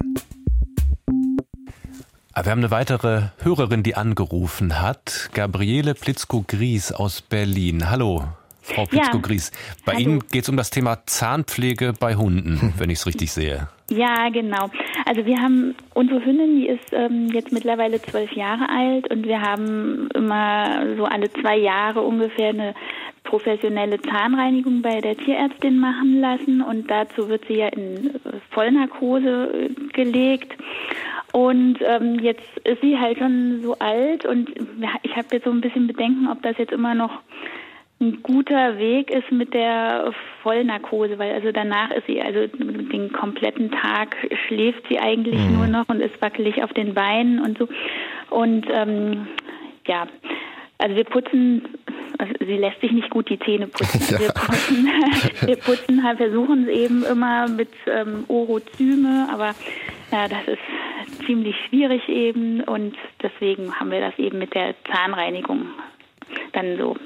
Ah, 2.32 2.44
wir 2.44 2.52
haben 2.52 2.60
eine 2.60 2.70
weitere 2.70 3.30
Hörerin, 3.38 3.82
die 3.82 3.96
angerufen 3.96 4.80
hat. 4.80 5.30
Gabriele 5.34 5.94
Plitzko-Gries 5.94 6.92
aus 6.92 7.20
Berlin. 7.20 7.90
Hallo, 7.90 8.24
Frau 8.60 8.84
Plitzko-Gries. 8.84 9.50
Bei 9.84 9.94
Hallo. 9.94 10.02
Ihnen 10.02 10.20
geht 10.30 10.44
es 10.44 10.48
um 10.48 10.56
das 10.56 10.70
Thema 10.70 11.04
Zahnpflege 11.06 11.94
bei 11.98 12.14
Hunden, 12.14 12.74
wenn 12.78 12.90
ich 12.90 13.00
es 13.00 13.06
richtig 13.06 13.32
sehe. 13.32 13.68
Ja, 13.90 14.28
genau. 14.28 14.70
Also 15.06 15.24
wir 15.24 15.38
haben 15.38 15.74
unsere 15.94 16.22
Hündin, 16.22 16.56
die 16.56 16.68
ist 16.68 16.92
ähm, 16.92 17.28
jetzt 17.32 17.52
mittlerweile 17.52 18.00
zwölf 18.02 18.30
Jahre 18.32 18.68
alt 18.68 19.10
und 19.10 19.24
wir 19.24 19.40
haben 19.40 20.08
immer 20.14 20.96
so 20.96 21.04
alle 21.06 21.32
zwei 21.32 21.56
Jahre 21.56 22.02
ungefähr 22.02 22.50
eine 22.50 22.74
professionelle 23.28 24.00
Zahnreinigung 24.00 24.80
bei 24.80 25.02
der 25.02 25.16
Tierärztin 25.16 25.78
machen 25.78 26.20
lassen 26.20 26.62
und 26.62 26.90
dazu 26.90 27.28
wird 27.28 27.44
sie 27.46 27.58
ja 27.58 27.68
in 27.68 28.18
Vollnarkose 28.50 29.68
äh, 29.68 29.68
gelegt. 29.92 30.56
Und 31.32 31.78
ähm, 31.82 32.18
jetzt 32.20 32.56
ist 32.64 32.80
sie 32.80 32.98
halt 32.98 33.18
schon 33.18 33.60
so 33.62 33.76
alt 33.78 34.24
und 34.24 34.50
ich 35.02 35.14
habe 35.14 35.28
jetzt 35.32 35.44
so 35.44 35.50
ein 35.50 35.60
bisschen 35.60 35.86
Bedenken, 35.86 36.26
ob 36.26 36.42
das 36.42 36.56
jetzt 36.56 36.72
immer 36.72 36.94
noch 36.94 37.20
ein 38.00 38.22
guter 38.22 38.78
Weg 38.78 39.10
ist 39.10 39.30
mit 39.30 39.52
der 39.52 40.12
Vollnarkose, 40.42 41.18
weil 41.18 41.34
also 41.34 41.52
danach 41.52 41.90
ist 41.90 42.06
sie, 42.06 42.22
also 42.22 42.46
den 42.46 43.12
kompletten 43.12 43.70
Tag 43.72 44.16
schläft 44.46 44.88
sie 44.88 44.98
eigentlich 44.98 45.38
mhm. 45.38 45.56
nur 45.56 45.66
noch 45.66 45.88
und 45.88 46.00
ist 46.00 46.20
wackelig 46.22 46.62
auf 46.62 46.72
den 46.72 46.94
Beinen 46.94 47.40
und 47.40 47.58
so. 47.58 47.68
Und 48.30 48.66
ähm, 48.72 49.26
ja, 49.86 50.06
also 50.78 50.94
wir 50.94 51.04
putzen, 51.04 51.68
also 52.18 52.32
sie 52.38 52.56
lässt 52.56 52.80
sich 52.80 52.92
nicht 52.92 53.10
gut 53.10 53.28
die 53.28 53.38
Zähne 53.40 53.66
putzen. 53.66 53.98
Ja. 54.10 54.20
Wir 54.20 54.32
putzen, 54.32 54.86
wir 55.46 55.56
putzen 55.56 56.04
halt, 56.04 56.18
versuchen 56.18 56.68
es 56.68 56.76
eben 56.76 57.04
immer 57.04 57.48
mit 57.48 57.70
ähm, 57.86 58.24
Orozyme, 58.28 59.28
aber 59.32 59.54
ja, 60.10 60.28
das 60.28 60.46
ist 60.46 61.26
ziemlich 61.26 61.56
schwierig 61.68 62.08
eben 62.08 62.62
und 62.62 62.96
deswegen 63.22 63.74
haben 63.78 63.90
wir 63.90 64.00
das 64.00 64.18
eben 64.18 64.38
mit 64.38 64.54
der 64.54 64.74
Zahnreinigung 64.92 65.66
dann 66.52 66.76
so 66.78 66.96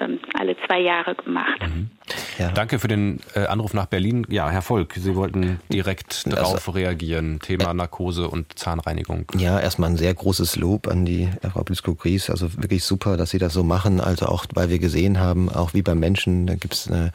ähm, 0.00 0.20
alle 0.34 0.56
zwei 0.66 0.80
Jahre 0.80 1.14
gemacht. 1.14 1.60
Mhm. 1.60 1.90
Ja. 2.38 2.50
Danke 2.52 2.78
für 2.78 2.88
den 2.88 3.20
äh, 3.34 3.46
Anruf 3.46 3.74
nach 3.74 3.86
Berlin. 3.86 4.26
Ja, 4.28 4.50
Herr 4.50 4.62
Volk, 4.62 4.94
Sie 4.96 5.14
wollten 5.14 5.60
direkt 5.72 6.22
also, 6.26 6.36
darauf 6.36 6.74
reagieren. 6.74 7.40
Thema 7.40 7.72
Narkose 7.74 8.28
und 8.28 8.58
Zahnreinigung. 8.58 9.26
Ja, 9.36 9.58
erstmal 9.58 9.90
ein 9.90 9.96
sehr 9.96 10.14
großes 10.14 10.56
Lob 10.56 10.86
an 10.86 11.04
die 11.04 11.28
Frau 11.52 11.64
Blisko-Gries. 11.64 12.30
Also 12.30 12.54
wirklich 12.56 12.84
super, 12.84 13.16
dass 13.16 13.30
Sie 13.30 13.38
das 13.38 13.52
so 13.52 13.64
machen. 13.64 14.00
Also 14.00 14.26
auch, 14.26 14.46
weil 14.54 14.68
wir 14.68 14.78
gesehen 14.78 15.18
haben, 15.18 15.48
auch 15.48 15.74
wie 15.74 15.82
beim 15.82 15.98
Menschen, 15.98 16.46
da 16.46 16.54
gibt 16.54 16.74
es 16.74 16.88
eine, 16.88 17.12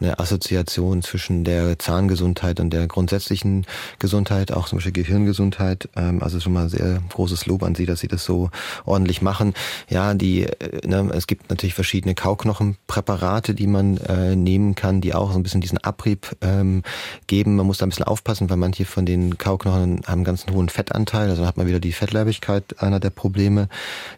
eine 0.00 0.18
Assoziation 0.18 1.02
zwischen 1.02 1.44
der 1.44 1.78
Zahngesundheit 1.78 2.60
und 2.60 2.70
der 2.70 2.86
grundsätzlichen 2.86 3.66
Gesundheit, 3.98 4.52
auch 4.52 4.66
zum 4.66 4.78
Beispiel 4.78 4.92
Gehirngesundheit. 4.92 5.88
Ähm, 5.96 6.22
also 6.22 6.40
schon 6.40 6.52
mal 6.52 6.68
sehr 6.68 7.00
großes 7.10 7.46
Lob 7.46 7.62
an 7.62 7.74
Sie, 7.74 7.86
dass 7.86 8.00
Sie 8.00 8.08
das 8.08 8.24
so 8.24 8.50
ordentlich 8.84 9.22
machen. 9.22 9.54
Ja, 9.88 10.14
die, 10.14 10.42
äh, 10.42 10.86
ne, 10.86 11.10
es 11.14 11.26
gibt 11.26 11.50
natürlich 11.50 11.74
verschiedene 11.74 12.14
Kauknochenpräparate, 12.14 13.54
die 13.54 13.66
man 13.66 13.96
äh, 13.98 14.33
nehmen 14.36 14.74
kann, 14.74 15.00
die 15.00 15.14
auch 15.14 15.32
so 15.32 15.38
ein 15.38 15.42
bisschen 15.42 15.60
diesen 15.60 15.78
Abrieb 15.78 16.36
ähm, 16.40 16.82
geben. 17.26 17.56
Man 17.56 17.66
muss 17.66 17.78
da 17.78 17.86
ein 17.86 17.90
bisschen 17.90 18.04
aufpassen, 18.04 18.50
weil 18.50 18.56
manche 18.56 18.84
von 18.84 19.06
den 19.06 19.38
Kauknochen 19.38 20.02
haben 20.06 20.24
ganz 20.24 20.46
einen 20.46 20.56
hohen 20.56 20.68
Fettanteil. 20.68 21.30
Also 21.30 21.46
hat 21.46 21.56
man 21.56 21.66
wieder 21.66 21.80
die 21.80 21.92
Fettleibigkeit 21.92 22.80
einer 22.82 23.00
der 23.00 23.10
Probleme. 23.10 23.68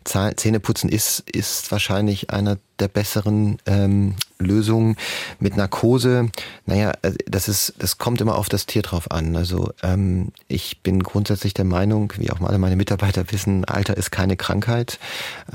Zähneputzen 0.05 0.91
ist, 0.91 1.21
ist 1.31 1.71
wahrscheinlich 1.71 2.31
einer 2.31 2.59
der 2.79 2.89
besseren 2.89 3.59
ähm, 3.66 4.14
Lösungen. 4.39 4.97
Mit 5.41 5.57
Narkose, 5.57 6.31
naja, 6.66 6.93
äh, 7.03 7.12
das 7.27 7.49
ist, 7.49 7.74
das 7.79 7.99
kommt 7.99 8.20
immer 8.20 8.37
auf 8.37 8.49
das 8.49 8.66
Tier 8.66 8.83
drauf 8.83 9.11
an. 9.11 9.37
Also 9.37 9.72
ähm, 9.83 10.33
ich 10.49 10.83
bin 10.83 11.03
grundsätzlich 11.03 11.55
der 11.55 11.64
Meinung, 11.64 12.12
wie 12.18 12.31
auch 12.31 12.41
alle 12.41 12.59
meine 12.59 12.77
Mitarbeiter 12.77 13.31
wissen, 13.33 13.64
Alter 13.64 13.97
ist 13.97 14.11
keine 14.11 14.37
Krankheit. 14.37 14.99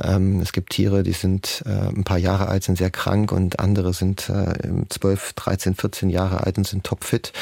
Ähm, 0.03 0.41
es 0.41 0.51
gibt 0.51 0.71
Tiere, 0.71 1.03
die 1.03 1.13
sind 1.13 1.63
äh, 1.65 1.89
ein 1.89 2.03
paar 2.03 2.17
Jahre 2.17 2.47
alt, 2.47 2.63
sind 2.63 2.77
sehr 2.77 2.91
krank 2.91 3.31
und 3.31 3.59
andere 3.59 3.93
sind 3.93 4.29
äh, 4.29 4.53
12, 4.89 5.33
13, 5.33 5.75
14 5.75 6.09
Jahre 6.09 6.43
alt 6.45 6.57
und 6.57 6.67
sind 6.67 6.83
topfit. 6.83 7.33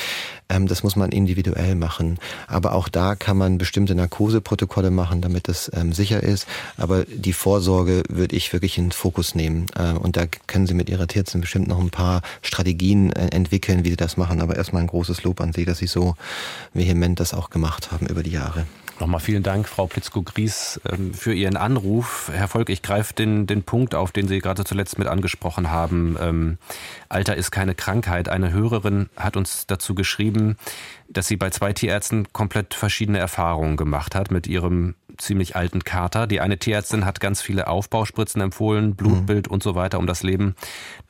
Ähm, 0.49 0.67
das 0.67 0.83
muss 0.83 0.95
man 0.95 1.11
individuell 1.11 1.75
machen. 1.75 2.17
Aber 2.47 2.73
auch 2.73 2.89
da 2.89 3.15
kann 3.15 3.37
man 3.37 3.57
bestimmte 3.57 3.95
Narkoseprotokolle 3.95 4.91
machen, 4.91 5.21
damit 5.21 5.47
es 5.47 5.71
ähm, 5.73 5.93
sicher 5.93 6.21
ist. 6.21 6.47
Aber 6.77 7.05
die 7.05 7.33
Vorsorge 7.33 8.03
würde 8.09 8.35
ich 8.35 8.51
wirklich 8.51 8.77
in 8.77 8.85
den 8.85 8.91
Fokus 8.91 9.35
nehmen. 9.35 9.67
Äh, 9.75 9.93
und 9.93 10.17
da 10.17 10.25
können 10.47 10.67
Sie 10.67 10.73
mit 10.73 10.89
Ihrer 10.89 11.07
Tierärztin 11.07 11.41
bestimmt 11.41 11.67
noch 11.67 11.79
ein 11.79 11.89
paar 11.89 12.21
Strategien 12.41 13.11
äh, 13.11 13.27
entwickeln, 13.27 13.83
wie 13.85 13.89
Sie 13.89 13.97
das 13.97 14.17
machen. 14.17 14.41
Aber 14.41 14.55
erstmal 14.55 14.81
ein 14.81 14.87
großes 14.87 15.23
Lob 15.23 15.41
an 15.41 15.53
Sie, 15.53 15.65
dass 15.65 15.79
Sie 15.79 15.87
so 15.87 16.15
vehement 16.73 17.19
das 17.19 17.33
auch 17.33 17.49
gemacht 17.49 17.91
haben 17.91 18.07
über 18.07 18.23
die 18.23 18.31
Jahre. 18.31 18.65
Nochmal 18.99 19.21
vielen 19.21 19.43
Dank, 19.43 19.69
Frau 19.69 19.87
Plitzko-Gries, 19.87 20.81
ähm, 20.91 21.13
für 21.13 21.33
Ihren 21.33 21.55
Anruf. 21.55 22.29
Herr 22.33 22.49
Volk, 22.49 22.69
ich 22.69 22.81
greife 22.81 23.13
den, 23.13 23.47
den 23.47 23.63
Punkt 23.63 23.95
auf, 23.95 24.11
den 24.11 24.27
Sie 24.27 24.39
gerade 24.39 24.65
zuletzt 24.65 24.99
mit 24.99 25.07
angesprochen 25.07 25.71
haben. 25.71 26.57
Alter 27.09 27.35
ist 27.35 27.49
keine 27.51 27.73
Krankheit. 27.73 28.29
Eine 28.29 28.51
Hörerin 28.51 29.09
hat 29.17 29.35
uns 29.35 29.65
dazu 29.65 29.95
geschrieben, 29.95 30.57
dass 31.09 31.27
sie 31.27 31.37
bei 31.37 31.49
zwei 31.49 31.73
Tierärzten 31.73 32.31
komplett 32.33 32.75
verschiedene 32.75 33.17
Erfahrungen 33.17 33.77
gemacht 33.77 34.13
hat 34.13 34.29
mit 34.29 34.45
ihrem 34.45 34.95
ziemlich 35.17 35.55
alten 35.55 35.83
Kater. 35.83 36.27
Die 36.27 36.39
eine 36.39 36.57
Tierärztin 36.57 37.05
hat 37.05 37.19
ganz 37.19 37.41
viele 37.41 37.67
Aufbauspritzen 37.67 38.41
empfohlen, 38.41 38.95
Blutbild 38.95 39.47
mhm. 39.47 39.53
und 39.53 39.63
so 39.63 39.75
weiter, 39.75 39.99
um 39.99 40.07
das 40.07 40.23
Leben 40.23 40.55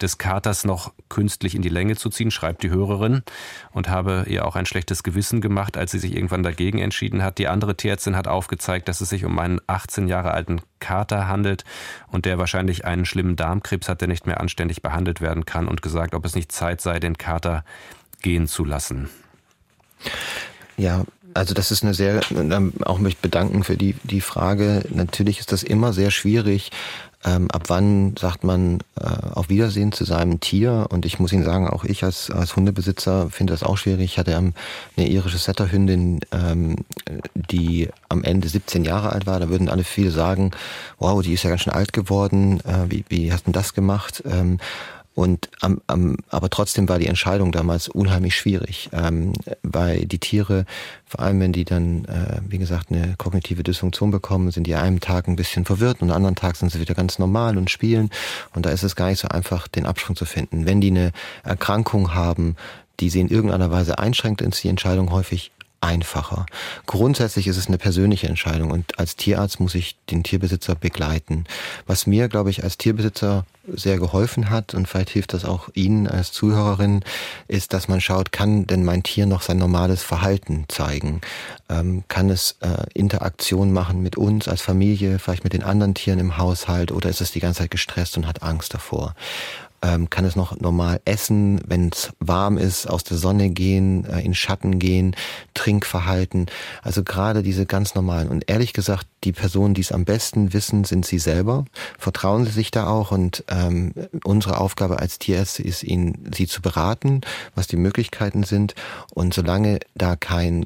des 0.01 0.17
Katers 0.17 0.65
noch 0.65 0.93
künstlich 1.09 1.53
in 1.53 1.61
die 1.61 1.69
Länge 1.69 1.95
zu 1.95 2.09
ziehen, 2.09 2.31
schreibt 2.31 2.63
die 2.63 2.69
Hörerin 2.69 3.23
und 3.71 3.89
habe 3.89 4.25
ihr 4.27 4.45
auch 4.45 4.55
ein 4.55 4.65
schlechtes 4.65 5.03
Gewissen 5.03 5.41
gemacht, 5.41 5.77
als 5.77 5.91
sie 5.91 5.99
sich 5.99 6.15
irgendwann 6.15 6.43
dagegen 6.43 6.79
entschieden 6.79 7.23
hat. 7.23 7.37
Die 7.37 7.47
andere 7.47 7.75
Tierärztin 7.75 8.15
hat 8.15 8.27
aufgezeigt, 8.27 8.87
dass 8.87 9.01
es 9.01 9.09
sich 9.09 9.25
um 9.25 9.37
einen 9.37 9.59
18 9.67 10.07
Jahre 10.07 10.31
alten 10.31 10.61
Kater 10.79 11.27
handelt 11.27 11.63
und 12.07 12.25
der 12.25 12.37
wahrscheinlich 12.37 12.85
einen 12.85 13.05
schlimmen 13.05 13.35
Darmkrebs 13.35 13.89
hat, 13.89 14.01
der 14.01 14.07
nicht 14.07 14.25
mehr 14.25 14.39
anständig 14.39 14.81
behandelt 14.81 15.21
werden 15.21 15.45
kann 15.45 15.67
und 15.67 15.81
gesagt, 15.81 16.13
ob 16.13 16.25
es 16.25 16.35
nicht 16.35 16.51
Zeit 16.51 16.81
sei, 16.81 16.99
den 16.99 17.17
Kater 17.17 17.63
gehen 18.21 18.47
zu 18.47 18.65
lassen. 18.65 19.09
Ja, 20.77 21.03
also 21.33 21.53
das 21.53 21.71
ist 21.71 21.83
eine 21.83 21.93
sehr, 21.93 22.21
auch 22.85 22.99
mich 22.99 23.17
bedanken 23.17 23.63
für 23.63 23.77
die, 23.77 23.95
die 24.03 24.21
Frage. 24.21 24.83
Natürlich 24.89 25.39
ist 25.39 25.51
das 25.51 25.63
immer 25.63 25.93
sehr 25.93 26.11
schwierig. 26.11 26.71
Ähm, 27.25 27.51
ab 27.51 27.63
wann 27.67 28.15
sagt 28.17 28.45
man 28.45 28.79
äh, 28.95 29.05
auf 29.33 29.49
Wiedersehen 29.49 29.91
zu 29.91 30.05
seinem 30.05 30.39
Tier? 30.39 30.87
Und 30.89 31.05
ich 31.05 31.19
muss 31.19 31.33
Ihnen 31.33 31.43
sagen, 31.43 31.67
auch 31.67 31.83
ich 31.83 32.03
als, 32.03 32.31
als 32.31 32.55
Hundebesitzer 32.55 33.29
finde 33.29 33.51
das 33.51 33.63
auch 33.63 33.77
schwierig. 33.77 34.05
Ich 34.05 34.17
hatte 34.17 34.31
ähm, 34.31 34.53
eine 34.95 35.07
irische 35.07 35.37
Setterhündin, 35.37 36.21
ähm, 36.31 36.77
die 37.33 37.89
am 38.07 38.23
Ende 38.23 38.47
17 38.47 38.85
Jahre 38.85 39.11
alt 39.11 39.25
war. 39.27 39.39
Da 39.39 39.49
würden 39.49 39.67
alle 39.67 39.83
viele 39.83 40.11
sagen, 40.11 40.51
wow, 40.97 41.21
die 41.21 41.33
ist 41.33 41.43
ja 41.43 41.49
ganz 41.49 41.63
schön 41.63 41.73
alt 41.73 41.91
geworden. 41.91 42.61
Äh, 42.61 42.89
wie, 42.89 43.05
wie 43.09 43.33
hast 43.33 43.47
du 43.47 43.51
das 43.51 43.73
gemacht? 43.73 44.23
Ähm, 44.25 44.57
und 45.15 45.49
am, 45.59 45.81
am, 45.87 46.17
aber 46.29 46.49
trotzdem 46.49 46.87
war 46.87 46.97
die 46.97 47.07
Entscheidung 47.07 47.51
damals 47.51 47.89
unheimlich 47.89 48.35
schwierig, 48.35 48.89
ähm, 48.93 49.33
weil 49.63 50.05
die 50.05 50.19
Tiere, 50.19 50.65
vor 51.05 51.19
allem 51.19 51.39
wenn 51.41 51.51
die 51.51 51.65
dann, 51.65 52.05
äh, 52.05 52.39
wie 52.47 52.57
gesagt, 52.57 52.91
eine 52.91 53.15
kognitive 53.17 53.63
Dysfunktion 53.63 54.11
bekommen, 54.11 54.51
sind 54.51 54.65
die 54.65 54.75
einen 54.75 55.01
Tag 55.01 55.27
ein 55.27 55.35
bisschen 55.35 55.65
verwirrt 55.65 56.01
und 56.01 56.09
am 56.09 56.15
anderen 56.15 56.35
Tag 56.35 56.55
sind 56.55 56.71
sie 56.71 56.79
wieder 56.79 56.95
ganz 56.95 57.19
normal 57.19 57.57
und 57.57 57.69
spielen. 57.69 58.09
Und 58.53 58.65
da 58.65 58.69
ist 58.69 58.83
es 58.83 58.95
gar 58.95 59.09
nicht 59.09 59.19
so 59.19 59.27
einfach, 59.27 59.67
den 59.67 59.85
Absprung 59.85 60.15
zu 60.15 60.25
finden. 60.25 60.65
Wenn 60.65 60.79
die 60.79 60.91
eine 60.91 61.11
Erkrankung 61.43 62.13
haben, 62.13 62.55
die 62.99 63.09
sie 63.09 63.19
in 63.19 63.29
irgendeiner 63.29 63.71
Weise 63.71 63.99
einschränkt, 63.99 64.41
ist 64.41 64.63
die 64.63 64.69
Entscheidung 64.69 65.11
häufig 65.11 65.51
einfacher. 65.81 66.45
Grundsätzlich 66.85 67.47
ist 67.47 67.57
es 67.57 67.67
eine 67.67 67.77
persönliche 67.77 68.27
Entscheidung 68.27 68.71
und 68.71 68.99
als 68.99 69.15
Tierarzt 69.15 69.59
muss 69.59 69.75
ich 69.75 69.97
den 70.09 70.23
Tierbesitzer 70.23 70.75
begleiten. 70.75 71.45
Was 71.87 72.07
mir, 72.07 72.27
glaube 72.27 72.49
ich, 72.49 72.63
als 72.63 72.77
Tierbesitzer 72.77 73.45
sehr 73.73 73.97
geholfen 73.97 74.49
hat 74.49 74.73
und 74.73 74.87
vielleicht 74.87 75.09
hilft 75.09 75.33
das 75.33 75.45
auch 75.45 75.69
Ihnen 75.73 76.07
als 76.07 76.31
Zuhörerin, 76.31 77.01
ist, 77.47 77.73
dass 77.73 77.87
man 77.87 78.01
schaut, 78.01 78.31
kann 78.31 78.65
denn 78.65 78.83
mein 78.83 79.03
Tier 79.03 79.25
noch 79.25 79.41
sein 79.41 79.57
normales 79.57 80.01
Verhalten 80.03 80.65
zeigen? 80.67 81.21
Ähm, 81.69 82.03
kann 82.07 82.29
es 82.29 82.57
äh, 82.61 82.85
Interaktion 82.93 83.71
machen 83.71 84.01
mit 84.01 84.17
uns 84.17 84.47
als 84.47 84.61
Familie, 84.61 85.19
vielleicht 85.19 85.43
mit 85.43 85.53
den 85.53 85.63
anderen 85.63 85.93
Tieren 85.93 86.19
im 86.19 86.37
Haushalt 86.37 86.91
oder 86.91 87.09
ist 87.09 87.21
es 87.21 87.31
die 87.31 87.39
ganze 87.39 87.59
Zeit 87.59 87.71
gestresst 87.71 88.17
und 88.17 88.27
hat 88.27 88.43
Angst 88.43 88.73
davor? 88.73 89.15
Ähm, 89.81 90.09
kann 90.09 90.25
es 90.25 90.35
noch 90.35 90.59
normal 90.59 91.01
essen, 91.05 91.61
wenn 91.65 91.89
es 91.89 92.11
warm 92.19 92.57
ist, 92.57 92.87
aus 92.87 93.03
der 93.03 93.17
Sonne 93.17 93.49
gehen, 93.49 94.05
äh, 94.05 94.21
in 94.21 94.33
Schatten 94.33 94.79
gehen, 94.79 95.15
Trinkverhalten. 95.53 96.47
Also 96.81 97.03
gerade 97.03 97.43
diese 97.43 97.65
ganz 97.65 97.95
normalen. 97.95 98.29
Und 98.29 98.49
ehrlich 98.49 98.73
gesagt, 98.73 99.07
die 99.23 99.31
Personen, 99.31 99.73
die 99.73 99.81
es 99.81 99.91
am 99.91 100.05
besten 100.05 100.53
wissen, 100.53 100.83
sind 100.83 101.05
sie 101.05 101.19
selber. 101.19 101.65
Vertrauen 101.97 102.45
sie 102.45 102.51
sich 102.51 102.71
da 102.71 102.87
auch 102.87 103.11
und 103.11 103.43
ähm, 103.49 103.93
unsere 104.23 104.59
Aufgabe 104.59 104.99
als 104.99 105.19
Tierärzte 105.19 105.63
ist, 105.63 105.83
ihnen 105.83 106.29
sie 106.33 106.47
zu 106.47 106.61
beraten, 106.61 107.21
was 107.55 107.67
die 107.67 107.77
Möglichkeiten 107.77 108.43
sind. 108.43 108.75
Und 109.13 109.33
solange 109.33 109.79
da 109.95 110.15
kein 110.15 110.65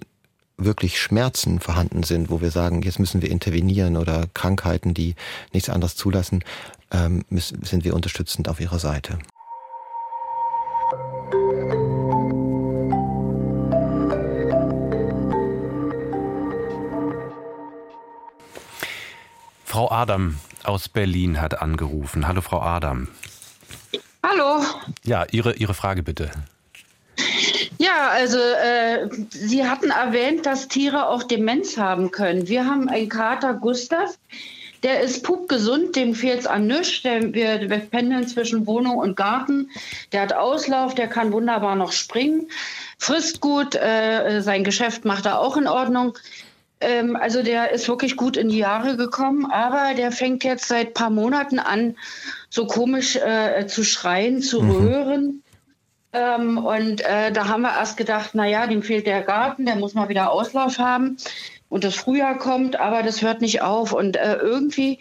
wirklich 0.57 1.01
Schmerzen 1.01 1.59
vorhanden 1.59 2.03
sind, 2.03 2.29
wo 2.29 2.41
wir 2.41 2.51
sagen, 2.51 2.83
jetzt 2.83 2.99
müssen 2.99 3.21
wir 3.21 3.31
intervenieren 3.31 3.97
oder 3.97 4.25
Krankheiten, 4.33 4.93
die 4.93 5.15
nichts 5.51 5.69
anderes 5.69 5.95
zulassen, 5.95 6.43
ähm, 6.93 7.25
sind 7.29 7.83
wir 7.83 7.93
unterstützend 7.95 8.47
auf 8.47 8.59
ihrer 8.59 8.79
Seite. 8.79 9.19
Frau 19.65 19.91
Adam 19.91 20.37
aus 20.63 20.87
Berlin 20.87 21.41
hat 21.41 21.61
angerufen. 21.61 22.27
Hallo, 22.27 22.41
Frau 22.41 22.61
Adam. 22.61 23.07
Hallo. 24.21 24.63
Ja, 25.03 25.25
Ihre, 25.31 25.55
Ihre 25.55 25.73
Frage 25.73 26.03
bitte. 26.03 26.31
Ja, 27.79 27.93
Ja, 27.93 28.09
also 28.09 28.39
äh, 28.39 29.07
Sie 29.29 29.67
hatten 29.67 29.91
erwähnt, 29.91 30.45
dass 30.45 30.67
Tiere 30.67 31.09
auch 31.09 31.23
Demenz 31.23 31.77
haben 31.77 32.11
können. 32.11 32.47
Wir 32.47 32.65
haben 32.65 32.89
einen 32.89 33.07
Kater 33.07 33.53
Gustav, 33.53 34.17
der 34.83 34.99
ist 35.01 35.23
pupgesund, 35.23 35.95
dem 35.95 36.13
fehlt 36.13 36.41
es 36.41 36.47
an 36.47 36.67
nichts. 36.67 37.03
wir, 37.03 37.33
wir 37.33 37.79
pendeln 37.79 38.27
zwischen 38.27 38.67
Wohnung 38.67 38.97
und 38.97 39.15
Garten. 39.15 39.69
Der 40.11 40.21
hat 40.21 40.33
Auslauf, 40.33 40.93
der 40.93 41.07
kann 41.07 41.31
wunderbar 41.31 41.75
noch 41.75 41.93
springen, 41.93 42.49
frisst 42.99 43.39
gut, 43.39 43.75
äh, 43.75 44.41
sein 44.41 44.63
Geschäft 44.63 45.05
macht 45.05 45.25
er 45.25 45.39
auch 45.39 45.57
in 45.57 45.67
Ordnung. 45.67 46.17
Ähm, 46.81 47.15
also 47.15 47.41
der 47.41 47.71
ist 47.71 47.87
wirklich 47.87 48.17
gut 48.17 48.35
in 48.35 48.49
die 48.49 48.57
Jahre 48.57 48.97
gekommen, 48.97 49.45
aber 49.49 49.93
der 49.95 50.11
fängt 50.11 50.43
jetzt 50.43 50.67
seit 50.67 50.87
ein 50.87 50.93
paar 50.93 51.09
Monaten 51.09 51.59
an, 51.59 51.95
so 52.49 52.67
komisch 52.67 53.15
äh, 53.15 53.65
zu 53.67 53.83
schreien, 53.83 54.41
zu 54.41 54.61
mhm. 54.61 54.71
röhren. 54.71 55.43
Ähm, 56.11 56.57
und 56.57 57.01
äh, 57.01 57.31
da 57.31 57.47
haben 57.47 57.61
wir 57.61 57.71
erst 57.71 57.97
gedacht, 57.97 58.35
naja, 58.35 58.67
dem 58.67 58.83
fehlt 58.83 59.07
der 59.07 59.23
Garten, 59.23 59.65
der 59.65 59.77
muss 59.77 59.95
mal 59.95 60.09
wieder 60.09 60.31
Auslauf 60.31 60.77
haben 60.77 61.17
und 61.73 61.83
das 61.83 61.95
Frühjahr 61.95 62.37
kommt, 62.37 62.79
aber 62.79 63.01
das 63.01 63.23
hört 63.23 63.41
nicht 63.41 63.63
auf. 63.63 63.93
Und 63.93 64.15
äh, 64.15 64.35
irgendwie 64.35 64.99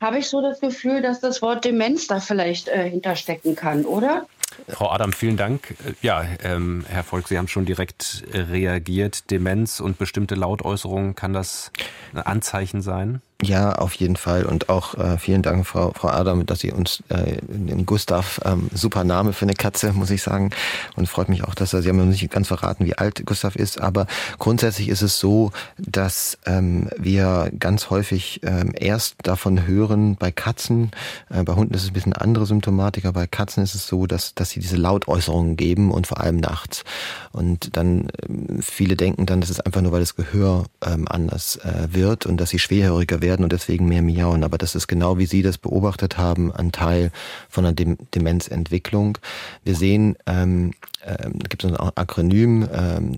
habe 0.00 0.18
ich 0.18 0.28
so 0.28 0.40
das 0.40 0.60
Gefühl, 0.60 1.02
dass 1.02 1.20
das 1.20 1.42
Wort 1.42 1.66
Demenz 1.66 2.06
da 2.06 2.20
vielleicht 2.20 2.68
äh, 2.68 2.88
hinterstecken 2.88 3.54
kann, 3.54 3.84
oder? 3.84 4.26
Frau 4.68 4.90
Adam, 4.90 5.12
vielen 5.12 5.36
Dank. 5.36 5.74
Ja, 6.02 6.24
ähm, 6.42 6.84
Herr 6.88 7.04
Volk, 7.04 7.28
Sie 7.28 7.38
haben 7.38 7.48
schon 7.48 7.66
direkt 7.66 8.24
reagiert. 8.32 9.30
Demenz 9.30 9.80
und 9.80 9.98
bestimmte 9.98 10.34
Lautäußerungen, 10.34 11.14
kann 11.14 11.32
das 11.32 11.70
ein 12.12 12.20
Anzeichen 12.20 12.82
sein? 12.82 13.20
Ja, 13.42 13.74
auf 13.74 13.92
jeden 13.94 14.16
Fall. 14.16 14.46
Und 14.46 14.70
auch 14.70 14.94
äh, 14.94 15.18
vielen 15.18 15.42
Dank, 15.42 15.66
Frau, 15.66 15.92
Frau 15.94 16.08
Adam, 16.08 16.46
dass 16.46 16.60
Sie 16.60 16.72
uns 16.72 17.02
äh, 17.10 17.36
Gustav, 17.84 18.40
ähm, 18.46 18.70
super 18.72 19.04
Name 19.04 19.34
für 19.34 19.44
eine 19.44 19.52
Katze, 19.52 19.92
muss 19.92 20.10
ich 20.10 20.22
sagen. 20.22 20.50
Und 20.96 21.06
freut 21.06 21.28
mich 21.28 21.44
auch, 21.44 21.54
dass 21.54 21.74
er, 21.74 21.82
Sie 21.82 21.90
haben 21.90 21.98
noch 21.98 22.06
nicht 22.06 22.30
ganz 22.30 22.48
verraten, 22.48 22.86
wie 22.86 22.96
alt 22.96 23.26
Gustav 23.26 23.54
ist. 23.54 23.78
Aber 23.78 24.06
grundsätzlich 24.38 24.88
ist 24.88 25.02
es 25.02 25.18
so, 25.18 25.52
dass 25.76 26.38
ähm, 26.46 26.88
wir 26.96 27.50
ganz 27.58 27.90
häufig 27.90 28.40
ähm, 28.42 28.72
erst 28.74 29.16
davon 29.24 29.66
hören 29.66 30.16
bei 30.16 30.32
Katzen. 30.32 30.92
Äh, 31.28 31.42
bei 31.42 31.54
Hunden 31.54 31.74
ist 31.74 31.82
es 31.82 31.90
ein 31.90 31.94
bisschen 31.94 32.14
andere 32.14 32.46
Symptomatik, 32.46 33.04
aber 33.04 33.20
bei 33.20 33.26
Katzen 33.26 33.62
ist 33.62 33.74
es 33.74 33.86
so, 33.86 34.06
dass, 34.06 34.34
dass 34.34 34.45
sie 34.50 34.60
diese 34.60 34.76
Lautäußerungen 34.76 35.56
geben 35.56 35.90
und 35.90 36.06
vor 36.06 36.20
allem 36.20 36.36
nachts. 36.36 36.84
Und 37.32 37.76
dann 37.76 38.08
ähm, 38.28 38.60
viele 38.60 38.96
denken 38.96 39.26
dann, 39.26 39.40
das 39.40 39.50
ist 39.50 39.64
einfach 39.64 39.82
nur, 39.82 39.92
weil 39.92 40.00
das 40.00 40.16
Gehör 40.16 40.64
ähm, 40.84 41.06
anders 41.08 41.56
äh, 41.56 41.88
wird 41.90 42.26
und 42.26 42.38
dass 42.38 42.50
sie 42.50 42.58
schwerhöriger 42.58 43.22
werden 43.22 43.44
und 43.44 43.52
deswegen 43.52 43.88
mehr 43.88 44.02
miauen. 44.02 44.44
Aber 44.44 44.58
das 44.58 44.74
ist 44.74 44.86
genau 44.86 45.18
wie 45.18 45.26
Sie 45.26 45.42
das 45.42 45.58
beobachtet 45.58 46.18
haben, 46.18 46.52
ein 46.52 46.72
Teil 46.72 47.10
von 47.48 47.64
einer 47.64 47.74
Demenzentwicklung. 47.74 49.18
Wir 49.64 49.74
sehen, 49.74 50.16
ähm, 50.26 50.72
äh, 51.06 51.30
da 51.32 51.48
gibt 51.48 51.64
es 51.64 51.70
ein 51.70 51.76
Akronym, 51.76 52.68
ähm, 52.72 53.16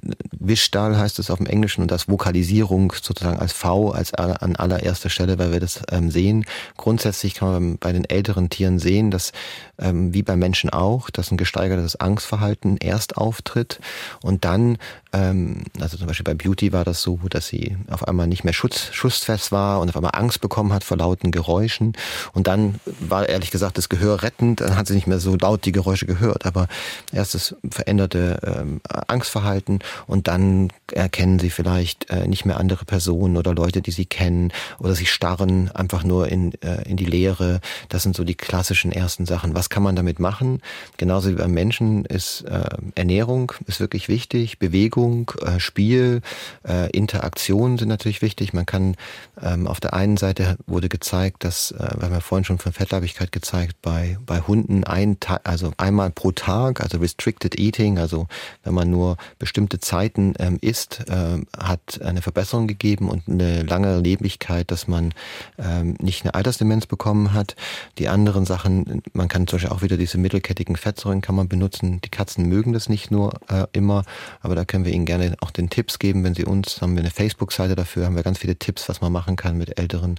heißt 0.49 1.19
es 1.19 1.31
auf 1.31 1.39
dem 1.39 1.47
Englischen 1.47 1.83
und 1.83 1.91
das 1.91 2.09
Vokalisierung 2.09 2.93
sozusagen 2.93 3.39
als 3.39 3.53
V 3.53 3.91
als 3.91 4.15
an 4.15 4.57
allererster 4.57 5.11
Stelle, 5.11 5.39
weil 5.39 5.53
wir 5.53 5.61
das 5.61 5.83
ähm, 5.91 6.11
sehen. 6.11 6.45
Grundsätzlich 6.77 7.35
kann 7.35 7.49
man 7.49 7.79
bei 7.79 7.93
den 7.93 8.05
älteren 8.05 8.51
Tieren 8.51 8.79
sehen, 8.79 9.11
dass 9.11 9.33
ähm, 9.79 10.13
wie 10.13 10.23
beim 10.23 10.39
Menschen 10.39 10.71
auch, 10.71 11.11
dass 11.11 11.31
ein 11.31 11.37
gesteigertes 11.37 11.97
Angstverhalten 11.97 12.77
erst 12.79 13.17
auftritt 13.17 13.81
und 14.23 14.45
dann 14.45 14.79
ähm, 15.13 15.63
also 15.81 15.97
zum 15.97 16.07
Beispiel 16.07 16.25
bei 16.25 16.35
Beauty 16.35 16.73
war 16.73 16.85
das 16.85 17.03
so, 17.03 17.19
dass 17.31 17.47
sie 17.47 17.77
auf 17.89 18.07
einmal 18.07 18.27
nicht 18.27 18.45
mehr 18.45 18.53
schutz, 18.53 18.91
schussfest 18.93 19.53
war 19.53 19.81
und 19.81 19.89
auf 19.89 19.97
einmal 19.97 20.13
Angst 20.15 20.41
bekommen 20.41 20.73
hat 20.73 20.85
vor 20.85 20.97
lauten 20.97 21.31
Geräuschen. 21.31 21.95
Und 22.33 22.47
dann 22.47 22.81
war 23.01 23.29
ehrlich 23.29 23.51
gesagt 23.51 23.79
das 23.79 23.89
Gehör 23.89 24.23
rettend, 24.23 24.61
dann 24.61 24.77
hat 24.77 24.87
sie 24.87 24.95
nicht 24.95 25.07
mehr 25.07 25.19
so 25.19 25.37
laut 25.37 25.65
die 25.65 25.73
Geräusche 25.73 26.07
gehört. 26.07 26.45
Aber 26.45 26.69
erst 27.13 27.35
das 27.35 27.57
veränderte 27.79 28.41
ähm, 28.43 28.81
Angstverhalten 29.07 29.79
und 30.09 30.27
dann 30.27 30.73
erkennen 30.93 31.39
sie 31.39 31.51
vielleicht 31.51 32.11
äh, 32.11 32.27
nicht 32.27 32.45
mehr 32.45 32.59
andere 32.59 32.85
Personen 32.85 33.37
oder 33.37 33.55
Leute, 33.55 33.83
die 33.83 33.93
sie 33.93 34.05
kennen 34.05 34.53
oder 34.81 34.97
sie 34.97 35.07
starren 35.07 35.71
einfach 35.71 36.03
nur 36.03 36.29
in, 36.29 36.53
äh, 36.63 36.83
in 36.89 36.97
die 36.97 37.05
Leere. 37.05 37.61
Das 37.89 38.03
sind 38.03 38.17
so 38.17 38.25
die 38.25 38.35
klassischen 38.35 38.91
ersten 38.91 39.27
Sachen. 39.27 39.55
Was 39.55 39.71
kann 39.71 39.85
man 39.85 39.95
damit 39.95 40.19
machen? 40.19 40.61
Genauso 40.97 41.31
wie 41.31 41.35
beim 41.35 41.53
Menschen 41.53 42.05
ist 42.05 42.43
äh, 42.43 42.65
Ernährung 42.97 43.53
ist 43.67 43.79
wirklich 43.79 44.09
wichtig, 44.09 44.59
Bewegung 44.59 45.31
äh, 45.41 45.61
Spiel, 45.61 46.21
äh, 46.67 46.91
Interaktion 46.91 47.79
sind 47.79 47.89
natürlich 47.89 48.23
wichtig. 48.23 48.53
Man 48.53 48.67
kann 48.67 48.97
ähm, 49.41 49.69
auf 49.69 49.79
der 49.79 49.95
einen 49.95 50.17
Seite 50.17 50.57
wurde 50.67 50.89
gezeigt, 50.89 51.45
dass, 51.45 51.71
äh, 51.71 51.95
wir 51.97 52.07
haben 52.07 52.15
ja 52.15 52.21
vorhin 52.21 52.45
schon 52.45 52.59
von 52.59 52.73
Fettleibigkeit 52.73 53.31
gezeigt, 53.31 53.77
bei, 53.83 54.19
bei 54.27 54.41
Hunden 54.41 54.83
ein 54.83 55.17
also 55.45 55.73
einmal 55.77 56.11
pro 56.11 56.33
Tag, 56.33 56.81
also 56.81 56.99
Restricted 56.99 57.59
Eating, 57.59 57.68
also 57.99 58.27
wenn 58.65 58.75
man 58.75 58.91
nur 58.91 59.17
bestimmte 59.39 59.79
Zeiten 59.79 60.35
ähm, 60.39 60.59
isst, 60.61 61.05
äh, 61.09 61.39
hat 61.57 62.01
eine 62.03 62.23
Verbesserung 62.23 62.67
gegeben 62.67 63.09
und 63.09 63.29
eine 63.29 63.63
lange 63.63 63.99
Lebigkeit, 63.99 64.71
dass 64.71 64.89
man 64.89 65.13
ähm, 65.59 65.95
nicht 66.01 66.25
eine 66.25 66.35
Altersdemenz 66.35 66.87
bekommen 66.87 67.33
hat. 67.33 67.57
Die 67.99 68.09
anderen 68.09 68.47
Sachen, 68.47 69.03
man 69.13 69.29
kann 69.29 69.47
zum 69.47 69.59
Beispiel 69.59 69.75
auch 69.75 69.83
wieder 69.83 69.97
diese 69.97 70.19
mittelkettigen 70.19 70.77
Fettsäuren 70.77 71.21
kann 71.21 71.35
man 71.35 71.49
benutzen. 71.49 72.01
Die 72.01 72.09
Katzen 72.09 72.47
mögen 72.49 72.73
das 72.73 72.89
nicht 72.89 73.11
nur 73.11 73.35
äh, 73.49 73.67
immer, 73.73 74.05
aber 74.41 74.55
da 74.55 74.65
können 74.65 74.85
wir 74.85 74.93
Ihnen 74.93 75.07
gerne 75.07 75.37
auch 75.41 75.51
den 75.51 75.71
Tipps 75.71 75.99
geben, 75.99 76.25
wenn 76.25 76.35
Sie 76.35 76.45
uns, 76.45 76.81
haben 76.81 76.95
wir 76.95 77.03
eine 77.03 77.11
Facebook-Seite 77.11 77.75
dafür, 77.75 78.07
haben 78.07 78.17
wir 78.17 78.23
ganz 78.23 78.39
viele 78.39 78.57
Tipps, 78.57 78.89
was 78.89 79.01
man 79.01 79.13
machen 79.13 79.37
kann 79.37 79.59
mit 79.59 79.79
älteren 79.79 80.17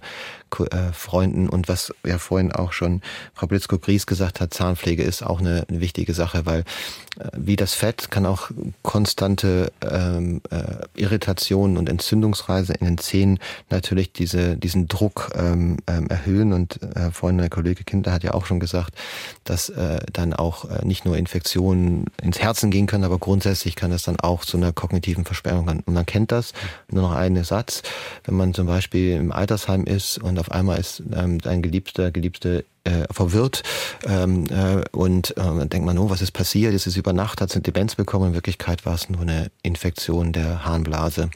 äh, 0.70 0.92
Freunden 0.92 1.48
und 1.48 1.68
was 1.68 1.92
ja 2.04 2.18
vorhin 2.18 2.52
auch 2.52 2.72
schon 2.72 3.02
Frau 3.34 3.46
Blitzko-Gries 3.46 4.06
gesagt 4.06 4.40
hat, 4.40 4.54
Zahnpflege 4.54 5.02
ist 5.02 5.22
auch 5.22 5.40
eine, 5.40 5.64
eine 5.68 5.80
wichtige 5.80 6.14
Sache, 6.14 6.46
weil 6.46 6.64
wie 7.36 7.56
das 7.56 7.74
Fett 7.74 8.10
kann 8.10 8.26
auch 8.26 8.50
konstante 8.82 9.72
ähm, 9.82 10.40
äh, 10.50 11.00
Irritationen 11.00 11.76
und 11.76 11.88
Entzündungsreise 11.88 12.74
in 12.74 12.86
den 12.86 12.98
Zähnen 12.98 13.38
natürlich 13.68 14.12
diese, 14.12 14.56
diesen 14.56 14.88
Druck 14.88 15.30
ähm, 15.34 15.78
ähm, 15.86 16.08
erhöhen. 16.08 16.52
Und 16.52 16.82
äh, 16.82 17.10
vorhin 17.10 17.38
der 17.38 17.50
Kollege 17.50 17.84
Kinder 17.84 18.12
hat 18.12 18.24
ja 18.24 18.34
auch 18.34 18.46
schon 18.46 18.60
gesagt, 18.60 18.94
dass 19.44 19.68
äh, 19.68 20.00
dann 20.12 20.32
auch 20.32 20.64
äh, 20.64 20.84
nicht 20.84 21.04
nur 21.04 21.16
Infektionen 21.16 22.06
ins 22.22 22.38
Herzen 22.38 22.70
gehen 22.70 22.86
können, 22.86 23.04
aber 23.04 23.18
grundsätzlich 23.18 23.76
kann 23.76 23.92
es 23.92 24.02
dann 24.02 24.18
auch 24.20 24.44
zu 24.44 24.56
einer 24.56 24.72
kognitiven 24.72 25.24
Versperrung 25.24 25.66
kommen. 25.66 25.82
Und 25.86 25.94
man 25.94 26.06
kennt 26.06 26.32
das, 26.32 26.52
nur 26.90 27.02
noch 27.02 27.12
einen 27.12 27.44
Satz, 27.44 27.82
wenn 28.24 28.36
man 28.36 28.54
zum 28.54 28.66
Beispiel 28.66 29.16
im 29.16 29.32
Altersheim 29.32 29.84
ist 29.84 30.18
und 30.18 30.38
auf 30.38 30.50
einmal 30.50 30.78
ist 30.78 31.02
ähm, 31.14 31.40
dein 31.40 31.62
Geliebter, 31.62 32.10
Geliebte 32.10 32.64
äh, 32.84 33.04
verwirrt 33.10 33.62
ähm, 34.06 34.46
äh, 34.50 34.82
und 34.92 35.32
äh, 35.32 35.34
dann 35.42 35.68
denkt 35.68 35.86
man, 35.86 35.98
oh, 35.98 36.10
was 36.10 36.22
ist 36.22 36.32
passiert? 36.32 36.72
Ist 36.74 36.86
es 36.86 36.96
über 36.96 37.12
Nacht, 37.12 37.40
hat 37.40 37.50
es 37.50 37.56
eine 37.56 37.62
Demenz 37.62 37.94
bekommen? 37.94 38.28
In 38.28 38.34
Wirklichkeit 38.34 38.86
war 38.86 38.94
es 38.94 39.08
nur 39.08 39.22
eine 39.22 39.50
Infektion 39.62 40.32
der 40.32 40.64
Harnblase. 40.64 41.30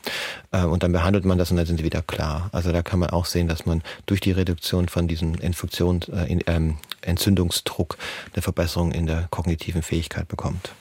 Äh, 0.52 0.64
und 0.64 0.82
dann 0.82 0.92
behandelt 0.92 1.24
man 1.24 1.38
das 1.38 1.50
und 1.50 1.56
dann 1.56 1.66
sind 1.66 1.78
sie 1.78 1.84
wieder 1.84 2.02
klar. 2.02 2.48
Also 2.52 2.72
da 2.72 2.82
kann 2.82 2.98
man 2.98 3.10
auch 3.10 3.26
sehen, 3.26 3.48
dass 3.48 3.66
man 3.66 3.82
durch 4.06 4.20
die 4.20 4.32
Reduktion 4.32 4.88
von 4.88 5.08
diesem 5.08 5.34
Infektions, 5.34 6.08
äh, 6.08 6.24
in, 6.24 6.40
ähm, 6.46 6.78
Entzündungsdruck 7.02 7.98
eine 8.32 8.42
Verbesserung 8.42 8.92
in 8.92 9.06
der 9.06 9.28
kognitiven 9.30 9.82
Fähigkeit 9.82 10.28
bekommt. 10.28 10.72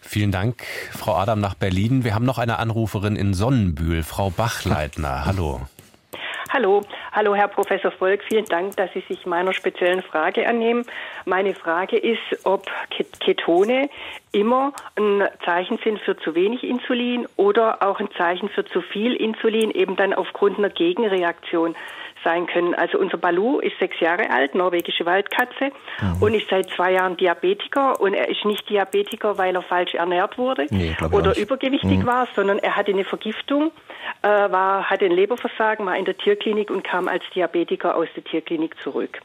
Vielen 0.00 0.32
Dank, 0.32 0.62
Frau 0.92 1.16
Adam, 1.16 1.40
nach 1.40 1.54
Berlin. 1.54 2.04
Wir 2.04 2.14
haben 2.14 2.24
noch 2.24 2.38
eine 2.38 2.58
Anruferin 2.58 3.16
in 3.16 3.34
Sonnenbühl, 3.34 4.02
Frau 4.02 4.30
Bachleitner. 4.30 5.24
Hallo. 5.24 5.62
Hallo, 6.52 6.82
hallo 7.12 7.36
Herr 7.36 7.46
Professor 7.46 7.92
Volk, 7.92 8.24
vielen 8.24 8.44
Dank, 8.46 8.76
dass 8.76 8.92
Sie 8.92 9.04
sich 9.06 9.24
meiner 9.24 9.52
speziellen 9.52 10.02
Frage 10.02 10.48
annehmen. 10.48 10.84
Meine 11.24 11.54
Frage 11.54 11.96
ist, 11.96 12.44
ob 12.44 12.66
Ketone 13.20 13.88
immer 14.32 14.72
ein 14.96 15.28
Zeichen 15.44 15.78
sind 15.84 16.00
für 16.00 16.16
zu 16.16 16.34
wenig 16.34 16.64
Insulin 16.64 17.28
oder 17.36 17.84
auch 17.84 18.00
ein 18.00 18.10
Zeichen 18.18 18.48
für 18.48 18.64
zu 18.64 18.80
viel 18.80 19.14
Insulin, 19.14 19.70
eben 19.70 19.94
dann 19.94 20.12
aufgrund 20.12 20.58
einer 20.58 20.70
Gegenreaktion 20.70 21.76
sein 22.24 22.46
können. 22.46 22.74
Also 22.74 22.98
unser 22.98 23.18
Balu 23.18 23.58
ist 23.58 23.78
sechs 23.78 23.98
Jahre 24.00 24.30
alt, 24.30 24.54
norwegische 24.54 25.06
Waldkatze 25.06 25.70
mhm. 26.00 26.22
und 26.22 26.34
ist 26.34 26.48
seit 26.48 26.70
zwei 26.70 26.92
Jahren 26.92 27.16
Diabetiker 27.16 28.00
und 28.00 28.14
er 28.14 28.28
ist 28.28 28.44
nicht 28.44 28.68
Diabetiker, 28.68 29.38
weil 29.38 29.54
er 29.54 29.62
falsch 29.62 29.94
ernährt 29.94 30.38
wurde 30.38 30.66
nee, 30.70 30.96
oder 31.10 31.36
übergewichtig 31.36 31.98
mhm. 31.98 32.06
war, 32.06 32.28
sondern 32.34 32.58
er 32.58 32.76
hatte 32.76 32.92
eine 32.92 33.04
Vergiftung, 33.04 33.70
äh, 34.22 34.28
war, 34.28 34.88
hatte 34.88 35.04
ein 35.04 35.12
Leberversagen, 35.12 35.86
war 35.86 35.96
in 35.96 36.04
der 36.04 36.16
Tierklinik 36.16 36.70
und 36.70 36.84
kam 36.84 37.08
als 37.08 37.24
Diabetiker 37.34 37.96
aus 37.96 38.08
der 38.14 38.24
Tierklinik 38.24 38.78
zurück. 38.82 39.20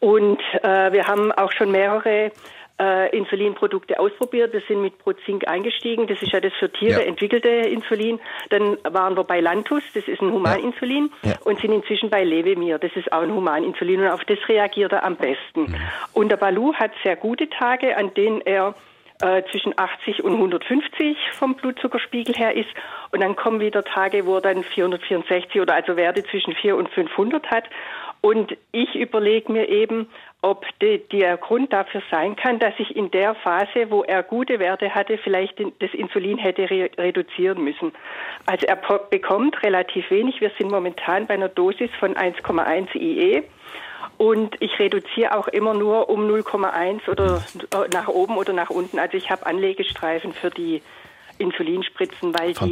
Und 0.00 0.40
äh, 0.62 0.92
wir 0.92 1.06
haben 1.06 1.32
auch 1.32 1.52
schon 1.52 1.70
mehrere 1.70 2.32
äh, 2.80 3.16
Insulinprodukte 3.16 4.00
ausprobiert. 4.00 4.52
Wir 4.52 4.62
sind 4.66 4.80
mit 4.80 4.98
Prozink 4.98 5.46
eingestiegen. 5.46 6.06
Das 6.06 6.22
ist 6.22 6.32
ja 6.32 6.40
das 6.40 6.52
für 6.54 6.72
Tiere 6.72 7.02
ja. 7.02 7.06
entwickelte 7.06 7.48
Insulin. 7.48 8.18
Dann 8.48 8.78
waren 8.84 9.16
wir 9.16 9.24
bei 9.24 9.40
Lantus, 9.40 9.82
das 9.94 10.08
ist 10.08 10.22
ein 10.22 10.32
Humaninsulin. 10.32 11.10
Ja. 11.22 11.30
Ja. 11.30 11.36
Und 11.44 11.60
sind 11.60 11.72
inzwischen 11.72 12.08
bei 12.08 12.24
Levemir, 12.24 12.78
das 12.78 12.92
ist 12.96 13.12
auch 13.12 13.22
ein 13.22 13.34
Humaninsulin. 13.34 14.00
Und 14.00 14.08
auf 14.08 14.24
das 14.24 14.38
reagiert 14.48 14.92
er 14.92 15.04
am 15.04 15.16
besten. 15.16 15.62
Mhm. 15.62 15.76
Und 16.14 16.30
der 16.30 16.38
Balu 16.38 16.72
hat 16.74 16.92
sehr 17.02 17.16
gute 17.16 17.50
Tage, 17.50 17.96
an 17.96 18.14
denen 18.14 18.40
er 18.40 18.74
äh, 19.20 19.42
zwischen 19.50 19.78
80 19.78 20.24
und 20.24 20.32
150 20.32 21.16
vom 21.32 21.54
Blutzuckerspiegel 21.54 22.34
her 22.34 22.56
ist. 22.56 22.70
Und 23.10 23.20
dann 23.20 23.36
kommen 23.36 23.60
wieder 23.60 23.84
Tage, 23.84 24.24
wo 24.24 24.36
er 24.36 24.40
dann 24.40 24.64
464 24.64 25.60
oder 25.60 25.74
also 25.74 25.96
Werte 25.96 26.24
zwischen 26.24 26.54
4 26.54 26.76
und 26.76 26.88
500 26.88 27.50
hat. 27.50 27.64
Und 28.22 28.56
ich 28.72 28.94
überlege 28.94 29.50
mir 29.52 29.68
eben, 29.68 30.08
ob 30.42 30.64
die, 30.80 31.02
der 31.12 31.36
Grund 31.36 31.72
dafür 31.72 32.02
sein 32.10 32.34
kann, 32.34 32.58
dass 32.58 32.72
ich 32.78 32.96
in 32.96 33.10
der 33.10 33.34
Phase, 33.34 33.90
wo 33.90 34.02
er 34.02 34.22
gute 34.22 34.58
Werte 34.58 34.94
hatte, 34.94 35.18
vielleicht 35.18 35.60
das 35.60 35.92
Insulin 35.92 36.38
hätte 36.38 36.70
re 36.70 36.90
reduzieren 36.96 37.62
müssen. 37.62 37.92
Also 38.46 38.66
er 38.66 38.76
bekommt 38.76 39.62
relativ 39.62 40.10
wenig. 40.10 40.40
Wir 40.40 40.50
sind 40.58 40.70
momentan 40.70 41.26
bei 41.26 41.34
einer 41.34 41.48
Dosis 41.48 41.90
von 41.98 42.14
1,1 42.14 42.94
IE. 42.94 43.42
Und 44.16 44.56
ich 44.60 44.78
reduziere 44.78 45.36
auch 45.36 45.48
immer 45.48 45.74
nur 45.74 46.08
um 46.08 46.26
0,1 46.26 47.08
oder 47.08 47.42
nach 47.92 48.08
oben 48.08 48.36
oder 48.36 48.52
nach 48.52 48.70
unten. 48.70 48.98
Also 48.98 49.16
ich 49.16 49.30
habe 49.30 49.46
Anlegestreifen 49.46 50.32
für 50.32 50.50
die 50.50 50.82
Insulinspritzen, 51.38 52.38
weil 52.38 52.52
die 52.52 52.70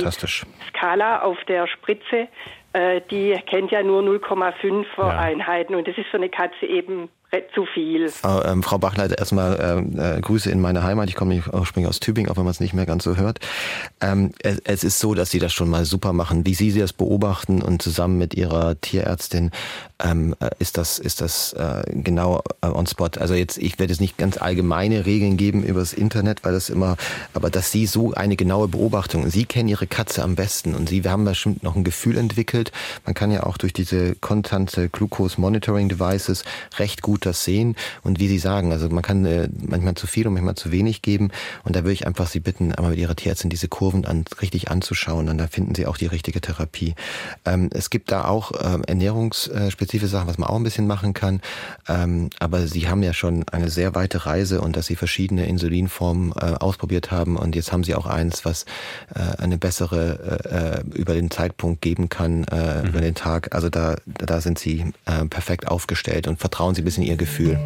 Skala 0.68 1.22
auf 1.22 1.42
der 1.44 1.66
Spritze, 1.66 2.28
äh, 2.74 3.00
die 3.10 3.34
kennt 3.46 3.70
ja 3.70 3.82
nur 3.82 4.02
0,5 4.02 4.84
ja. 4.98 5.08
Einheiten 5.18 5.74
und 5.74 5.88
das 5.88 5.96
ist 5.96 6.08
für 6.08 6.18
eine 6.18 6.28
Katze 6.28 6.66
eben 6.66 7.08
zu 7.54 7.66
viel. 7.66 8.10
Ähm, 8.24 8.62
Frau 8.62 8.78
Bachleit, 8.78 9.18
erstmal 9.18 9.58
ähm, 9.60 9.98
äh, 9.98 10.20
Grüße 10.20 10.50
in 10.50 10.60
meine 10.60 10.82
Heimat. 10.82 11.08
Ich 11.08 11.14
komme 11.14 11.42
ursprünglich 11.52 11.88
aus 11.88 12.00
Tübingen, 12.00 12.30
auch 12.30 12.36
wenn 12.36 12.44
man 12.44 12.52
es 12.52 12.60
nicht 12.60 12.72
mehr 12.72 12.86
ganz 12.86 13.04
so 13.04 13.16
hört. 13.16 13.40
Ähm, 14.00 14.32
es, 14.42 14.60
es, 14.64 14.84
ist 14.84 14.98
so, 14.98 15.14
dass 15.14 15.30
Sie 15.30 15.38
das 15.38 15.52
schon 15.52 15.68
mal 15.68 15.84
super 15.84 16.12
machen. 16.12 16.46
Wie 16.46 16.54
Sie 16.54 16.72
das 16.78 16.92
beobachten 16.92 17.60
und 17.60 17.82
zusammen 17.82 18.16
mit 18.16 18.34
Ihrer 18.34 18.80
Tierärztin 18.80 19.50
ähm, 20.02 20.34
äh, 20.40 20.50
ist 20.58 20.78
das, 20.78 20.98
ist 20.98 21.20
das 21.20 21.52
äh, 21.52 21.82
genau 21.92 22.42
äh, 22.62 22.68
on 22.68 22.86
spot. 22.86 23.10
Also 23.18 23.34
jetzt, 23.34 23.58
ich 23.58 23.78
werde 23.78 23.92
jetzt 23.92 24.00
nicht 24.00 24.16
ganz 24.16 24.38
allgemeine 24.38 25.04
Regeln 25.04 25.36
geben 25.36 25.62
übers 25.62 25.92
Internet, 25.92 26.44
weil 26.44 26.52
das 26.52 26.70
immer, 26.70 26.96
aber 27.34 27.50
dass 27.50 27.72
Sie 27.72 27.86
so 27.86 28.14
eine 28.14 28.36
genaue 28.36 28.68
Beobachtung, 28.68 29.28
Sie 29.28 29.44
kennen 29.44 29.68
Ihre 29.68 29.86
Katze 29.86 30.22
am 30.22 30.34
besten 30.34 30.74
und 30.74 30.88
Sie, 30.88 31.02
haben 31.08 31.24
bestimmt 31.24 31.62
noch 31.62 31.74
ein 31.74 31.84
Gefühl 31.84 32.18
entwickelt. 32.18 32.70
Man 33.04 33.14
kann 33.14 33.30
ja 33.30 33.44
auch 33.44 33.56
durch 33.56 33.72
diese 33.72 34.14
konstante 34.14 34.88
Glucose 34.88 35.40
Monitoring 35.40 35.88
Devices 35.88 36.44
recht 36.78 37.02
gut 37.02 37.17
gut 37.18 37.26
das 37.26 37.42
sehen 37.42 37.74
und 38.04 38.20
wie 38.20 38.28
Sie 38.28 38.38
sagen, 38.38 38.72
also 38.72 38.88
man 38.88 39.02
kann 39.02 39.24
äh, 39.24 39.48
manchmal 39.60 39.94
zu 39.94 40.06
viel 40.06 40.26
und 40.26 40.34
manchmal 40.34 40.54
zu 40.54 40.70
wenig 40.70 41.02
geben 41.02 41.30
und 41.64 41.74
da 41.74 41.80
würde 41.80 41.92
ich 41.92 42.06
einfach 42.06 42.28
Sie 42.28 42.40
bitten, 42.40 42.72
einmal 42.72 42.92
mit 42.92 43.00
Ihrer 43.00 43.16
Tierärztin 43.16 43.50
diese 43.50 43.66
Kurven 43.66 44.04
an, 44.04 44.24
richtig 44.40 44.70
anzuschauen 44.70 45.28
und 45.28 45.38
da 45.38 45.48
finden 45.48 45.74
Sie 45.74 45.86
auch 45.86 45.96
die 45.96 46.06
richtige 46.06 46.40
Therapie. 46.40 46.94
Ähm, 47.44 47.70
es 47.72 47.90
gibt 47.90 48.12
da 48.12 48.26
auch 48.26 48.52
ähm, 48.62 48.84
ernährungsspezifische 48.84 50.08
Sachen, 50.08 50.28
was 50.28 50.38
man 50.38 50.48
auch 50.48 50.56
ein 50.56 50.62
bisschen 50.62 50.86
machen 50.86 51.12
kann, 51.12 51.40
ähm, 51.88 52.30
aber 52.38 52.66
Sie 52.68 52.88
haben 52.88 53.02
ja 53.02 53.12
schon 53.12 53.48
eine 53.48 53.68
sehr 53.68 53.94
weite 53.96 54.26
Reise 54.26 54.60
und 54.60 54.76
dass 54.76 54.86
Sie 54.86 54.96
verschiedene 54.96 55.46
Insulinformen 55.46 56.32
äh, 56.32 56.54
ausprobiert 56.60 57.10
haben 57.10 57.36
und 57.36 57.56
jetzt 57.56 57.72
haben 57.72 57.82
Sie 57.82 57.96
auch 57.96 58.06
eins, 58.06 58.44
was 58.44 58.64
äh, 59.14 59.42
eine 59.42 59.58
bessere 59.58 60.40
äh, 60.44 60.78
äh 60.78 60.84
über 60.94 61.14
den 61.14 61.30
Zeitpunkt 61.30 61.82
geben 61.82 62.08
kann, 62.08 62.44
äh, 62.44 62.82
mhm. 62.82 62.88
über 62.88 63.00
den 63.00 63.14
Tag. 63.14 63.54
Also 63.54 63.68
da, 63.70 63.96
da 64.06 64.40
sind 64.40 64.58
Sie 64.58 64.92
äh, 65.06 65.24
perfekt 65.26 65.66
aufgestellt 65.66 66.28
und 66.28 66.38
vertrauen 66.38 66.74
Sie 66.74 66.82
ein 66.82 66.84
bisschen 66.84 67.02
ihr 67.08 67.16
Gefühl. 67.16 67.58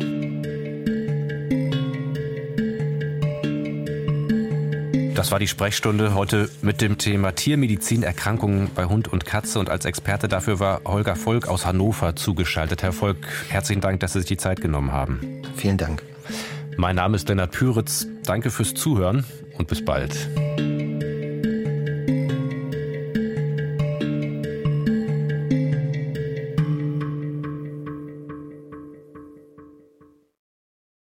Das 5.15 5.31
war 5.31 5.39
die 5.39 5.47
Sprechstunde 5.47 6.15
heute 6.15 6.49
mit 6.63 6.81
dem 6.81 6.99
Thema 6.99 7.33
Tiermedizin, 7.33 8.03
Erkrankungen 8.03 8.71
bei 8.75 8.87
Hund 8.87 9.13
und 9.13 9.25
Katze. 9.25 9.61
Und 9.61 9.71
als 9.71 9.85
Experte 9.85 10.27
dafür 10.27 10.59
war 10.59 10.81
Holger 10.85 11.15
Volk 11.15 11.47
aus 11.47 11.65
Hannover 11.65 12.17
zugeschaltet. 12.17 12.83
Herr 12.83 12.93
Volk, 12.93 13.19
herzlichen 13.49 13.81
Dank, 13.81 14.01
dass 14.01 14.15
Sie 14.15 14.21
sich 14.21 14.29
die 14.29 14.37
Zeit 14.37 14.61
genommen 14.61 14.91
haben. 14.91 15.43
Vielen 15.55 15.77
Dank. 15.77 16.03
Mein 16.77 16.97
Name 16.97 17.17
ist 17.17 17.29
Lennart 17.29 17.53
Püritz. 17.53 18.09
Danke 18.25 18.51
fürs 18.51 18.75
Zuhören 18.75 19.25
und 19.59 19.69
bis 19.69 19.85
bald. 19.85 20.17